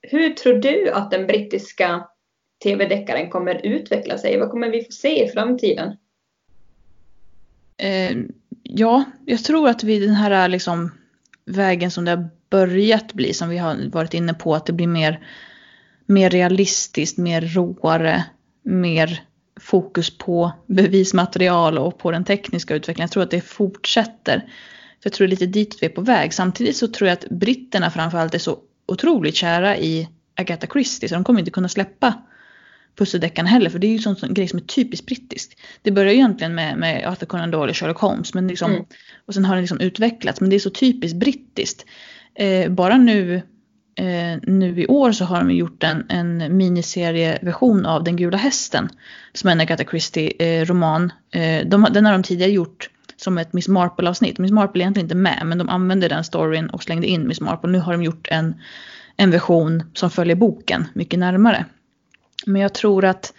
Hur 0.01 0.29
tror 0.29 0.53
du 0.53 0.91
att 0.91 1.11
den 1.11 1.27
brittiska 1.27 2.07
tv-deckaren 2.63 3.29
kommer 3.29 3.65
utveckla 3.65 4.17
sig? 4.17 4.39
Vad 4.39 4.51
kommer 4.51 4.69
vi 4.69 4.83
få 4.83 4.91
se 4.91 5.25
i 5.25 5.27
framtiden? 5.29 5.97
Eh, 7.78 8.17
ja, 8.63 9.03
jag 9.26 9.43
tror 9.43 9.69
att 9.69 9.84
vi 9.84 9.99
den 9.99 10.15
här 10.15 10.47
liksom 10.47 10.91
vägen 11.45 11.91
som 11.91 12.05
det 12.05 12.11
har 12.11 12.30
börjat 12.49 13.13
bli, 13.13 13.34
som 13.34 13.49
vi 13.49 13.57
har 13.57 13.89
varit 13.89 14.13
inne 14.13 14.34
på, 14.34 14.55
att 14.55 14.65
det 14.65 14.74
blir 14.74 14.88
mer, 14.88 15.28
mer 16.05 16.30
realistiskt, 16.30 17.17
mer 17.17 17.41
råare, 17.41 18.24
mer 18.63 19.21
fokus 19.59 20.17
på 20.17 20.51
bevismaterial 20.67 21.78
och 21.78 21.97
på 21.97 22.11
den 22.11 22.26
tekniska 22.26 22.76
utvecklingen. 22.76 23.05
Jag 23.05 23.11
tror 23.11 23.24
att 23.24 23.32
det 23.32 23.41
fortsätter. 23.41 24.45
Jag 25.03 25.13
tror 25.13 25.28
det 25.28 25.30
är 25.30 25.39
lite 25.39 25.45
dit 25.45 25.78
vi 25.82 25.86
är 25.86 25.89
på 25.89 26.01
väg. 26.01 26.34
Samtidigt 26.34 26.78
så 26.78 26.88
tror 26.88 27.07
jag 27.07 27.13
att 27.13 27.30
britterna 27.30 27.91
framförallt 27.91 28.34
är 28.34 28.39
så 28.39 28.57
otroligt 28.86 29.36
kära 29.36 29.78
i 29.78 30.09
Agatha 30.36 30.67
Christie 30.67 31.09
så 31.09 31.15
de 31.15 31.24
kommer 31.24 31.39
inte 31.39 31.51
kunna 31.51 31.69
släppa 31.69 32.13
pusseldeckarna 32.95 33.49
heller 33.49 33.69
för 33.69 33.79
det 33.79 33.87
är 33.87 33.91
ju 33.91 33.99
sån, 33.99 34.15
sån 34.15 34.33
grej 34.33 34.47
som 34.47 34.59
är 34.59 34.63
typiskt 34.63 35.05
brittiskt. 35.05 35.59
Det 35.81 35.91
börjar 35.91 36.11
ju 36.11 36.17
egentligen 36.17 36.55
med, 36.55 36.77
med 36.77 37.07
Arthur 37.07 37.25
Conan 37.25 37.51
Doyle 37.51 37.69
och 37.69 37.77
Sherlock 37.77 37.97
Holmes 37.97 38.33
men 38.33 38.47
liksom, 38.47 38.71
Mm. 38.71 38.85
och 39.25 39.33
sen 39.33 39.45
har 39.45 39.55
det 39.55 39.61
liksom 39.61 39.79
utvecklats 39.79 40.41
men 40.41 40.49
det 40.49 40.55
är 40.55 40.59
så 40.59 40.69
typiskt 40.69 41.19
brittiskt. 41.19 41.85
Eh, 42.35 42.71
bara 42.71 42.97
nu, 42.97 43.35
eh, 43.95 44.39
nu 44.43 44.81
i 44.81 44.87
år 44.87 45.11
så 45.11 45.25
har 45.25 45.37
de 45.39 45.51
gjort 45.51 45.83
en, 45.83 46.05
en 46.09 46.57
miniserieversion 46.57 47.85
av 47.85 48.03
Den 48.03 48.15
gula 48.15 48.37
hästen 48.37 48.89
som 49.33 49.47
är 49.47 49.51
en 49.51 49.61
Agatha 49.61 49.83
Christie-roman. 49.83 51.11
Eh, 51.31 51.67
de, 51.67 51.87
den 51.93 52.05
har 52.05 52.13
de 52.13 52.23
tidigare 52.23 52.51
gjort 52.51 52.89
som 53.17 53.37
ett 53.37 53.53
Miss 53.53 53.67
Marple-avsnitt. 53.67 54.37
Miss 54.39 54.51
Marple 54.51 54.79
är 54.79 54.83
egentligen 54.83 55.05
inte 55.05 55.15
med 55.15 55.41
men 55.45 55.57
de 55.57 55.69
använde 55.69 56.07
den 56.07 56.23
storyn 56.23 56.69
och 56.69 56.83
slängde 56.83 57.07
in 57.07 57.27
Miss 57.27 57.41
Marple. 57.41 57.69
Nu 57.71 57.79
har 57.79 57.91
de 57.93 58.03
gjort 58.03 58.27
en, 58.31 58.55
en 59.17 59.31
version 59.31 59.83
som 59.93 60.09
följer 60.09 60.35
boken 60.35 60.85
mycket 60.93 61.19
närmare. 61.19 61.65
Men 62.45 62.61
jag 62.61 62.73
tror 62.73 63.05
att 63.05 63.33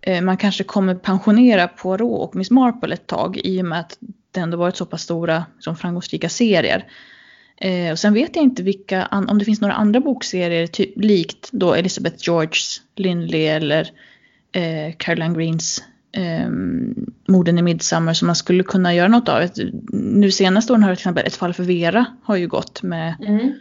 eh, 0.00 0.22
man 0.22 0.36
kanske 0.36 0.64
kommer 0.64 0.94
pensionera 0.94 1.68
Poirot 1.68 2.28
och 2.28 2.36
Miss 2.36 2.50
Marple 2.50 2.94
ett 2.94 3.06
tag 3.06 3.40
i 3.44 3.60
och 3.62 3.66
med 3.66 3.80
att 3.80 3.98
det 4.30 4.40
ändå 4.40 4.56
varit 4.56 4.76
så 4.76 4.86
pass 4.86 5.02
stora 5.02 5.44
som 5.58 5.76
framgångsrika 5.76 6.28
serier. 6.28 6.84
Eh, 7.56 7.92
och 7.92 7.98
sen 7.98 8.14
vet 8.14 8.36
jag 8.36 8.42
inte 8.42 8.62
vilka, 8.62 9.06
om 9.06 9.38
det 9.38 9.44
finns 9.44 9.60
några 9.60 9.74
andra 9.74 10.00
bokserier 10.00 10.66
typ, 10.66 10.92
likt 10.96 11.48
då 11.52 11.74
Elizabeth 11.74 12.16
Georges 12.18 12.80
Lindley 12.96 13.46
eller 13.46 13.90
eh, 14.52 14.94
Caroline 14.96 15.34
Greens 15.34 15.84
eh, 16.12 16.48
Morden 17.28 17.58
i 17.58 17.62
Midsommar 17.62 18.14
som 18.14 18.26
man 18.26 18.36
skulle 18.36 18.62
kunna 18.62 18.94
göra 18.94 19.08
något 19.08 19.28
av. 19.28 19.40
Ett, 19.40 19.56
nu 19.92 20.30
senaste 20.30 20.72
åren 20.72 20.82
har 20.82 20.90
till 20.90 21.00
exempel 21.00 21.26
Ett 21.26 21.36
fall 21.36 21.54
för 21.54 21.62
Vera 21.62 22.06
har 22.24 22.36
ju 22.36 22.48
gått 22.48 22.82
med 22.82 23.14
Mm. 23.26 23.52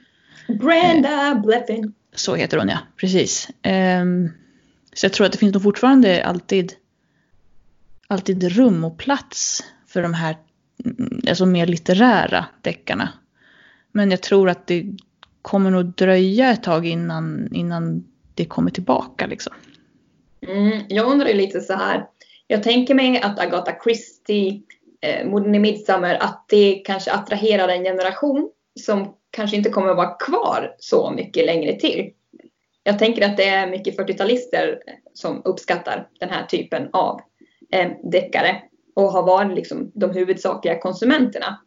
Brenda 0.48 1.42
Bleffin 1.46 1.94
så 2.16 2.36
heter 2.36 2.58
hon 2.58 2.70
ja, 2.70 2.78
precis. 2.98 3.50
Ehm, 3.62 4.30
så 4.94 5.06
jag 5.06 5.14
tror 5.14 5.26
att 5.26 5.32
det 5.32 5.38
finns 5.38 5.54
nog 5.54 5.64
fortfarande 5.64 6.26
alltid, 6.26 6.74
alltid 8.08 8.44
rum 8.44 8.84
och 8.84 8.98
plats 8.98 9.64
för 9.88 10.02
de 10.02 10.14
här 10.14 10.38
mm, 10.86 11.22
alltså 11.30 11.46
mer 11.46 11.66
litterära 11.66 12.46
deckarna. 12.62 13.10
Men 13.92 14.12
jag 14.12 14.22
tror 14.22 14.50
att 14.50 14.68
det 14.68 14.86
kommer 15.42 15.72
nog 15.72 15.86
dröja 15.86 16.52
ett 16.52 16.64
tag 16.64 16.86
innan, 16.86 17.54
innan 17.54 18.04
det 18.36 18.46
kommer 18.46 18.72
tillbaka 18.72 19.28
liksom. 19.28 19.54
Mm, 20.48 20.82
jag 20.88 21.08
undrar 21.08 21.28
ju 21.28 21.34
lite 21.34 21.62
så 21.62 21.74
här. 21.74 22.08
Jag 22.48 22.64
tänker 22.64 22.94
mig 22.94 23.22
att 23.22 23.40
Agatha 23.40 23.76
Christie, 23.84 24.62
eh, 25.02 25.28
Morden 25.28 25.56
i 25.56 25.60
Midsommar, 25.60 26.16
att 26.16 26.46
det 26.50 26.82
kanske 26.86 27.12
attraherar 27.12 27.68
en 27.68 27.84
generation 27.84 28.52
som 28.80 29.16
kanske 29.32 29.58
inte 29.58 29.70
kommer 29.70 29.90
att 29.90 29.98
vara 29.98 30.16
kvar 30.16 30.76
så 30.80 31.12
mycket 31.12 31.46
längre 31.46 31.74
till. 31.74 32.12
Jag 32.84 33.00
tänker 33.00 33.26
att 33.26 33.38
det 33.38 33.48
är 33.48 33.70
mycket 33.70 33.98
40-talister 33.98 34.78
som 35.14 35.42
uppskattar 35.46 36.08
den 36.20 36.30
här 36.30 36.46
typen 36.46 36.90
av 36.94 37.22
eh, 37.72 37.92
deckare 38.04 38.62
och 38.96 39.12
har 39.12 39.24
varit 39.24 39.56
liksom 39.56 39.92
de 39.94 40.12
huvudsakliga 40.12 40.80
konsumenterna. 40.80 41.60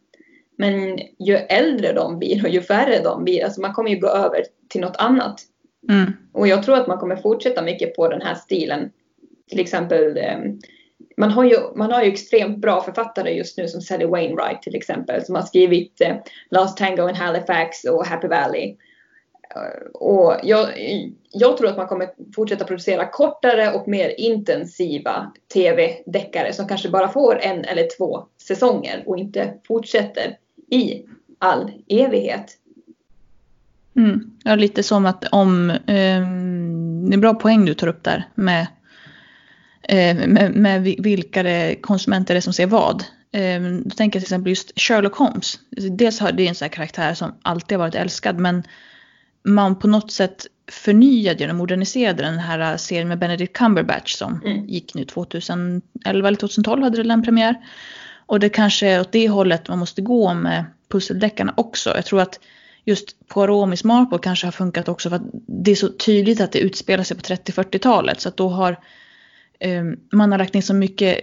Men 0.57 0.99
ju 1.19 1.35
äldre 1.35 1.93
de 1.93 2.19
blir 2.19 2.45
och 2.45 2.49
ju 2.49 2.61
färre 2.61 3.03
de 3.03 3.23
blir, 3.23 3.43
alltså 3.43 3.61
man 3.61 3.73
kommer 3.73 3.89
ju 3.89 3.99
gå 3.99 4.07
över 4.07 4.43
till 4.69 4.81
något 4.81 4.97
annat. 4.97 5.41
Mm. 5.89 6.13
Och 6.31 6.47
jag 6.47 6.63
tror 6.63 6.75
att 6.75 6.87
man 6.87 6.97
kommer 6.97 7.15
fortsätta 7.15 7.61
mycket 7.61 7.95
på 7.95 8.07
den 8.07 8.21
här 8.21 8.35
stilen. 8.35 8.91
Till 9.49 9.59
exempel, 9.59 10.17
eh, 10.17 10.39
man 11.17 11.31
har 11.31 11.43
ju, 11.43 11.57
man 11.75 11.91
har 11.91 12.03
ju 12.03 12.11
extremt 12.11 12.57
bra 12.57 12.81
författare 12.81 13.33
just 13.33 13.57
nu 13.57 13.67
som 13.67 13.81
Sally 13.81 14.05
Wainwright 14.05 14.61
till 14.61 14.75
exempel 14.75 15.25
som 15.25 15.35
har 15.35 15.41
skrivit 15.41 16.01
eh, 16.01 16.15
Last 16.51 16.77
Tango 16.77 17.09
in 17.09 17.15
Halifax 17.15 17.83
och 17.83 18.05
Happy 18.05 18.27
Valley. 18.27 18.75
Eh, 19.55 19.85
och 19.93 20.35
jag, 20.43 20.67
jag 21.31 21.57
tror 21.57 21.69
att 21.69 21.77
man 21.77 21.87
kommer 21.87 22.09
fortsätta 22.35 22.65
producera 22.65 23.07
kortare 23.07 23.71
och 23.71 23.87
mer 23.87 24.19
intensiva 24.19 25.31
tv-deckare 25.53 26.53
som 26.53 26.67
kanske 26.67 26.89
bara 26.89 27.07
får 27.07 27.39
en 27.41 27.65
eller 27.65 27.87
två 27.97 28.25
säsonger 28.47 29.03
och 29.05 29.17
inte 29.17 29.53
fortsätter 29.67 30.37
i 30.69 31.05
all 31.39 31.71
evighet. 31.87 32.57
Mm. 33.95 34.31
Ja, 34.43 34.55
lite 34.55 34.83
som 34.83 35.05
att 35.05 35.25
om, 35.31 35.69
Um, 35.69 37.09
det 37.09 37.15
är 37.15 37.17
bra 37.17 37.33
poäng 37.33 37.65
du 37.65 37.73
tar 37.73 37.87
upp 37.87 38.03
där 38.03 38.29
med, 38.35 38.67
med, 39.89 40.51
med 40.55 40.81
vilka 40.83 41.43
det, 41.43 41.75
konsumenter 41.81 42.33
det 42.33 42.39
är 42.39 42.41
som 42.41 42.53
ser 42.53 42.67
vad. 42.67 43.03
Eh, 43.31 43.61
då 43.61 43.89
tänker 43.89 44.03
jag 44.03 44.11
till 44.11 44.33
exempel 44.33 44.49
just 44.49 44.79
Sherlock 44.79 45.15
Holmes. 45.15 45.59
Dels 45.69 46.19
har 46.19 46.31
det 46.31 46.47
en 46.47 46.55
sån 46.55 46.65
här 46.65 46.69
karaktär 46.69 47.13
som 47.13 47.35
alltid 47.41 47.77
har 47.77 47.85
varit 47.85 47.95
älskad 47.95 48.39
men 48.39 48.63
man 49.43 49.79
på 49.79 49.87
något 49.87 50.11
sätt 50.11 50.47
förnyade 50.71 51.49
och 51.49 51.55
moderniserade 51.55 52.23
den 52.23 52.39
här 52.39 52.77
serien 52.77 53.07
med 53.07 53.19
Benedict 53.19 53.53
Cumberbatch 53.53 54.15
som 54.15 54.41
mm. 54.45 54.65
gick 54.65 54.93
nu 54.93 55.05
2011 55.05 55.81
eller 56.05 56.35
2012 56.35 56.83
hade 56.83 57.03
den 57.03 57.23
premiär. 57.23 57.55
Och 58.25 58.39
det 58.39 58.49
kanske 58.49 58.87
är 58.87 59.01
åt 59.01 59.11
det 59.11 59.29
hållet 59.29 59.67
man 59.67 59.79
måste 59.79 60.01
gå 60.01 60.33
med 60.33 60.65
pusseldeckarna 60.91 61.53
också. 61.57 61.95
Jag 61.95 62.05
tror 62.05 62.21
att 62.21 62.39
just 62.85 63.27
Poirot 63.27 63.61
och 63.61 63.69
Miss 63.69 63.83
Marple 63.83 64.19
kanske 64.21 64.47
har 64.47 64.51
funkat 64.51 64.87
också 64.87 65.09
för 65.09 65.15
att 65.15 65.29
det 65.47 65.71
är 65.71 65.75
så 65.75 65.89
tydligt 65.89 66.41
att 66.41 66.51
det 66.51 66.59
utspelar 66.59 67.03
sig 67.03 67.17
på 67.17 67.23
30-40-talet 67.23 68.21
så 68.21 68.29
att 68.29 68.37
då 68.37 68.49
har 68.49 68.77
man 70.11 70.31
har 70.31 70.39
lagt 70.39 70.53
ner 70.53 70.61
så 70.61 70.73
mycket 70.73 71.19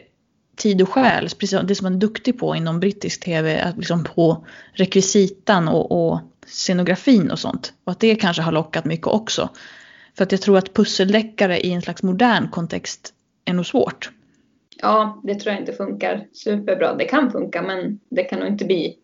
tid 0.57 0.82
och 0.82 0.88
själ, 0.88 1.28
precis 1.38 1.61
det 1.64 1.74
som 1.74 1.84
man 1.84 1.95
är 1.95 1.99
duktig 1.99 2.38
på 2.38 2.57
inom 2.57 2.80
brittisk 2.80 3.24
tv, 3.24 3.61
att 3.61 3.76
liksom 3.76 4.05
på 4.05 4.47
rekvisitan 4.72 5.68
och, 5.68 6.12
och 6.12 6.20
scenografin 6.47 7.30
och 7.30 7.38
sånt. 7.38 7.72
Och 7.84 7.93
att 7.93 8.01
det 8.01 8.14
kanske 8.14 8.43
har 8.43 8.53
lockat 8.53 8.84
mycket 8.84 9.07
också. 9.07 9.49
För 10.16 10.24
att 10.24 10.32
jag 10.32 10.43
tror 10.43 10.59
att 10.59 10.74
pusseldeckare 10.74 11.61
i 11.61 11.72
en 11.72 11.82
slags 11.82 12.03
modern 12.03 12.49
kontext 12.49 13.14
är 13.45 13.53
nog 13.53 13.66
svårt. 13.66 14.11
Ja, 14.82 15.20
det 15.24 15.34
tror 15.34 15.53
jag 15.53 15.62
inte 15.62 15.72
funkar 15.72 16.26
superbra. 16.32 16.95
Det 16.95 17.05
kan 17.05 17.30
funka 17.30 17.62
men 17.62 18.01
det 18.11 18.24
kan 18.24 18.38
nog 18.38 18.49
inte 18.49 18.64
bli 18.64 18.97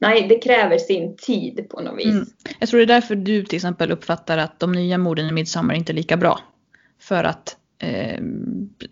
Nej, 0.00 0.26
det 0.28 0.38
kräver 0.38 0.78
sin 0.78 1.16
tid 1.16 1.66
på 1.70 1.80
något 1.80 1.98
vis. 1.98 2.06
Mm. 2.06 2.26
Jag 2.58 2.68
tror 2.68 2.78
det 2.78 2.84
är 2.84 2.86
därför 2.86 3.14
du 3.16 3.44
till 3.44 3.56
exempel 3.56 3.90
uppfattar 3.90 4.38
att 4.38 4.60
de 4.60 4.72
nya 4.72 4.98
morden 4.98 5.28
i 5.28 5.32
Midsommar 5.32 5.74
inte 5.74 5.92
är 5.92 5.94
lika 5.94 6.16
bra. 6.16 6.40
För 7.00 7.24
att 7.24 7.56
eh, 7.78 8.20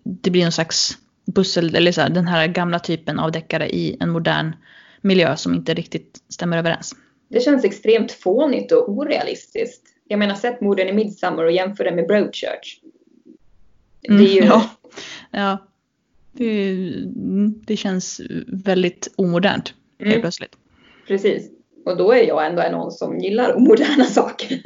det 0.04 0.30
blir 0.30 0.42
någon 0.42 0.52
slags 0.52 0.98
pussel, 1.34 1.76
eller 1.76 1.92
så 1.92 2.00
här, 2.00 2.10
den 2.10 2.26
här 2.26 2.46
gamla 2.46 2.78
typen 2.78 3.18
av 3.18 3.32
deckare 3.32 3.68
i 3.68 3.96
en 4.00 4.10
modern 4.10 4.52
miljö 5.00 5.36
som 5.36 5.54
inte 5.54 5.74
riktigt 5.74 6.22
stämmer 6.28 6.58
överens. 6.58 6.94
Det 7.28 7.40
känns 7.40 7.64
extremt 7.64 8.12
fånigt 8.12 8.72
och 8.72 8.88
orealistiskt. 8.88 9.82
Jag 10.08 10.18
menar, 10.18 10.34
sätt 10.34 10.60
morden 10.60 10.88
i 10.88 10.92
Midsommar 10.92 11.44
och 11.44 11.52
jämför 11.52 11.84
det 11.84 11.94
med 11.94 12.06
Broadchurch. 12.06 12.80
Det 14.00 14.14
är 14.14 14.34
ju... 14.34 14.42
Mm, 14.42 14.48
ja. 14.48 14.70
ja. 15.30 15.66
Det, 16.32 16.74
det, 17.66 17.76
känns 17.76 18.20
väldigt 18.46 19.08
omodernt 19.16 19.74
mm. 19.98 20.10
helt 20.10 20.22
plötsligt. 20.22 20.56
Precis. 21.06 21.50
Och 21.84 21.96
då 21.96 22.12
är 22.12 22.26
jag 22.26 22.46
ändå 22.46 22.62
någon 22.72 22.92
som 22.92 23.18
gillar 23.18 23.56
omoderna 23.56 24.04
saker. 24.10 24.60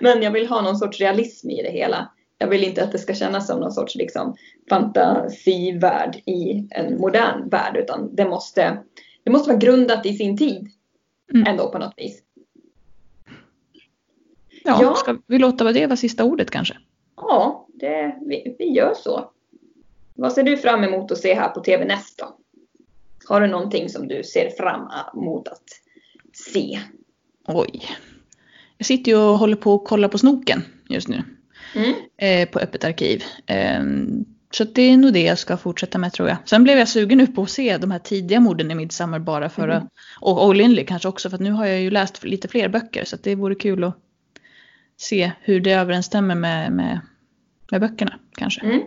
Men 0.00 0.22
jag 0.22 0.30
vill 0.30 0.46
ha 0.46 0.62
någon 0.62 0.76
sorts 0.76 1.00
realism 1.00 1.50
i 1.50 1.62
det 1.62 1.70
hela. 1.70 2.10
Jag 2.38 2.48
vill 2.48 2.64
inte 2.64 2.84
att 2.84 2.92
det 2.92 2.98
ska 2.98 3.14
kännas 3.14 3.46
som 3.46 3.60
någon 3.60 3.72
sorts 3.72 3.94
liksom, 3.94 4.36
fantasivärld 4.68 6.16
i 6.16 6.68
en 6.70 6.98
modern 7.00 7.48
värld. 7.48 7.76
Utan 7.76 8.16
det 8.16 8.24
måste, 8.24 8.82
det 9.24 9.30
måste 9.30 9.48
vara 9.48 9.58
grundat 9.58 10.06
i 10.06 10.16
sin 10.16 10.36
tid. 10.36 10.68
Mm. 11.34 11.46
Ändå 11.46 11.70
på 11.70 11.78
något 11.78 11.94
vis. 11.96 12.22
Ja, 14.64 14.78
ja. 14.82 14.94
ska 14.94 15.18
vi 15.26 15.38
låta 15.38 15.72
det 15.72 15.86
vara 15.86 15.96
sista 15.96 16.24
ordet 16.24 16.50
kanske? 16.50 16.76
Ja, 17.16 17.68
det, 17.74 18.18
vi, 18.26 18.56
vi 18.58 18.64
gör 18.64 18.94
så. 18.94 19.30
Vad 20.14 20.32
ser 20.32 20.42
du 20.42 20.56
fram 20.56 20.84
emot 20.84 21.12
att 21.12 21.18
se 21.18 21.34
här 21.34 21.48
på 21.48 21.60
TV 21.60 21.84
nästa? 21.84 22.28
Har 23.28 23.40
du 23.40 23.46
någonting 23.46 23.88
som 23.88 24.08
du 24.08 24.24
ser 24.24 24.50
fram 24.50 24.88
emot 25.16 25.48
att 25.48 25.64
se? 26.32 26.80
Oj. 27.48 27.82
Jag 28.78 28.86
sitter 28.86 29.12
ju 29.12 29.18
och 29.18 29.38
håller 29.38 29.56
på 29.56 29.74
att 29.74 29.84
kolla 29.84 30.08
på 30.08 30.18
Snoken 30.18 30.62
just 30.88 31.08
nu. 31.08 31.22
Mm. 31.74 31.94
Eh, 32.16 32.48
på 32.48 32.58
Öppet 32.58 32.84
arkiv. 32.84 33.22
Eh, 33.46 33.82
så 34.50 34.64
det 34.64 34.82
är 34.82 34.96
nog 34.96 35.12
det 35.12 35.22
jag 35.22 35.38
ska 35.38 35.56
fortsätta 35.56 35.98
med 35.98 36.12
tror 36.12 36.28
jag. 36.28 36.36
Sen 36.44 36.64
blev 36.64 36.78
jag 36.78 36.88
sugen 36.88 37.18
nu 37.18 37.26
på 37.26 37.42
att 37.42 37.50
se 37.50 37.78
de 37.78 37.90
här 37.90 37.98
tidiga 37.98 38.40
morden 38.40 38.70
i 38.70 38.74
Midsommar 38.74 39.18
bara 39.18 39.48
för 39.48 39.68
mm. 39.68 39.76
att, 39.76 39.84
och, 40.20 40.46
och 40.46 40.54
Lindley 40.54 40.84
kanske 40.84 41.08
också 41.08 41.30
för 41.30 41.36
att 41.36 41.40
nu 41.40 41.50
har 41.50 41.66
jag 41.66 41.80
ju 41.80 41.90
läst 41.90 42.24
lite 42.24 42.48
fler 42.48 42.68
böcker 42.68 43.04
så 43.04 43.16
det 43.22 43.34
vore 43.34 43.54
kul 43.54 43.84
att 43.84 43.96
se 44.96 45.32
hur 45.40 45.60
det 45.60 45.72
överensstämmer 45.72 46.34
med, 46.34 46.72
med, 46.72 47.00
med 47.70 47.80
böckerna 47.80 48.18
kanske. 48.36 48.60
Mm. 48.60 48.82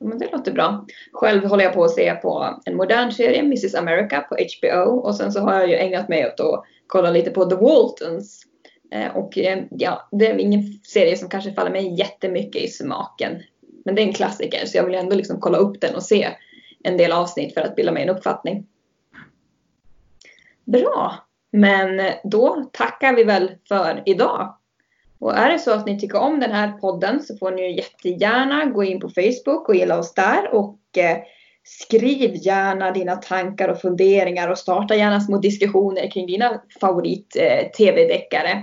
Men 0.00 0.18
det 0.18 0.32
låter 0.32 0.52
bra. 0.52 0.86
Själv 1.12 1.44
håller 1.44 1.64
jag 1.64 1.74
på 1.74 1.84
att 1.84 1.90
se 1.90 2.14
på 2.14 2.60
en 2.64 2.76
modern 2.76 3.10
serie, 3.10 3.40
Mrs 3.40 3.74
America 3.74 4.20
på 4.20 4.36
HBO 4.36 4.90
och 4.90 5.14
sen 5.14 5.32
så 5.32 5.40
har 5.40 5.54
jag 5.60 5.68
ju 5.68 5.74
ägnat 5.74 6.08
mig 6.08 6.26
åt 6.26 6.40
att 6.40 6.64
kolla 6.86 7.10
lite 7.10 7.30
på 7.30 7.44
The 7.44 7.56
Waltons. 7.56 8.46
Eh, 8.92 9.16
och 9.16 9.38
eh, 9.38 9.64
ja, 9.70 10.08
det 10.12 10.26
är 10.26 10.38
ingen 10.38 10.62
serie 10.84 11.16
som 11.16 11.28
kanske 11.28 11.52
faller 11.52 11.70
mig 11.70 11.98
jättemycket 11.98 12.62
i 12.62 12.68
smaken. 12.68 13.42
Men 13.84 13.94
det 13.94 14.02
är 14.02 14.06
en 14.06 14.12
klassiker 14.12 14.66
så 14.66 14.76
jag 14.76 14.84
vill 14.84 14.94
ändå 14.94 15.16
liksom 15.16 15.40
kolla 15.40 15.58
upp 15.58 15.80
den 15.80 15.94
och 15.94 16.02
se 16.02 16.28
en 16.84 16.96
del 16.96 17.12
avsnitt 17.12 17.54
för 17.54 17.60
att 17.60 17.76
bilda 17.76 17.92
mig 17.92 18.02
en 18.02 18.08
uppfattning. 18.08 18.66
Bra, 20.64 21.14
men 21.50 22.10
då 22.24 22.70
tackar 22.72 23.16
vi 23.16 23.24
väl 23.24 23.50
för 23.68 24.02
idag. 24.06 24.56
Och 25.18 25.36
är 25.36 25.52
det 25.52 25.58
så 25.58 25.72
att 25.72 25.86
ni 25.86 26.00
tycker 26.00 26.18
om 26.18 26.40
den 26.40 26.52
här 26.52 26.72
podden 26.72 27.22
så 27.22 27.36
får 27.36 27.50
ni 27.50 27.76
jättegärna 27.76 28.64
gå 28.64 28.84
in 28.84 29.00
på 29.00 29.08
Facebook 29.08 29.68
och 29.68 29.74
gilla 29.74 29.98
oss 29.98 30.14
där 30.14 30.54
och 30.54 30.98
eh, 30.98 31.18
skriv 31.64 32.30
gärna 32.34 32.90
dina 32.90 33.16
tankar 33.16 33.68
och 33.68 33.80
funderingar 33.80 34.48
och 34.48 34.58
starta 34.58 34.96
gärna 34.96 35.20
små 35.20 35.38
diskussioner 35.38 36.10
kring 36.10 36.26
dina 36.26 36.62
favorit 36.80 37.36
eh. 37.36 38.62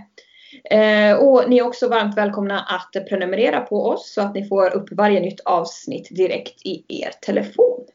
Eh, 0.64 1.16
och 1.16 1.50
ni 1.50 1.58
är 1.58 1.68
också 1.68 1.88
varmt 1.88 2.18
välkomna 2.18 2.60
att 2.60 3.08
prenumerera 3.10 3.62
på 3.62 3.86
oss 3.86 4.14
så 4.14 4.22
att 4.22 4.36
ni 4.36 4.48
får 4.48 4.76
upp 4.76 4.90
varje 4.92 5.20
nytt 5.20 5.40
avsnitt 5.40 6.08
direkt 6.12 6.66
i 6.66 6.86
er 6.88 7.12
telefon. 7.22 7.86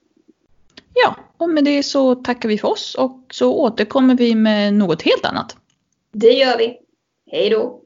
Ja, 0.95 1.17
och 1.39 1.49
med 1.49 1.65
det 1.65 1.83
så 1.83 2.15
tackar 2.15 2.49
vi 2.49 2.59
för 2.59 2.69
oss 2.69 2.95
och 2.95 3.21
så 3.31 3.55
återkommer 3.55 4.15
vi 4.15 4.35
med 4.35 4.75
något 4.75 5.03
helt 5.03 5.25
annat. 5.25 5.57
Det 6.13 6.33
gör 6.33 6.59
vi. 6.59 6.79
Hej 7.31 7.51
då! 7.51 7.84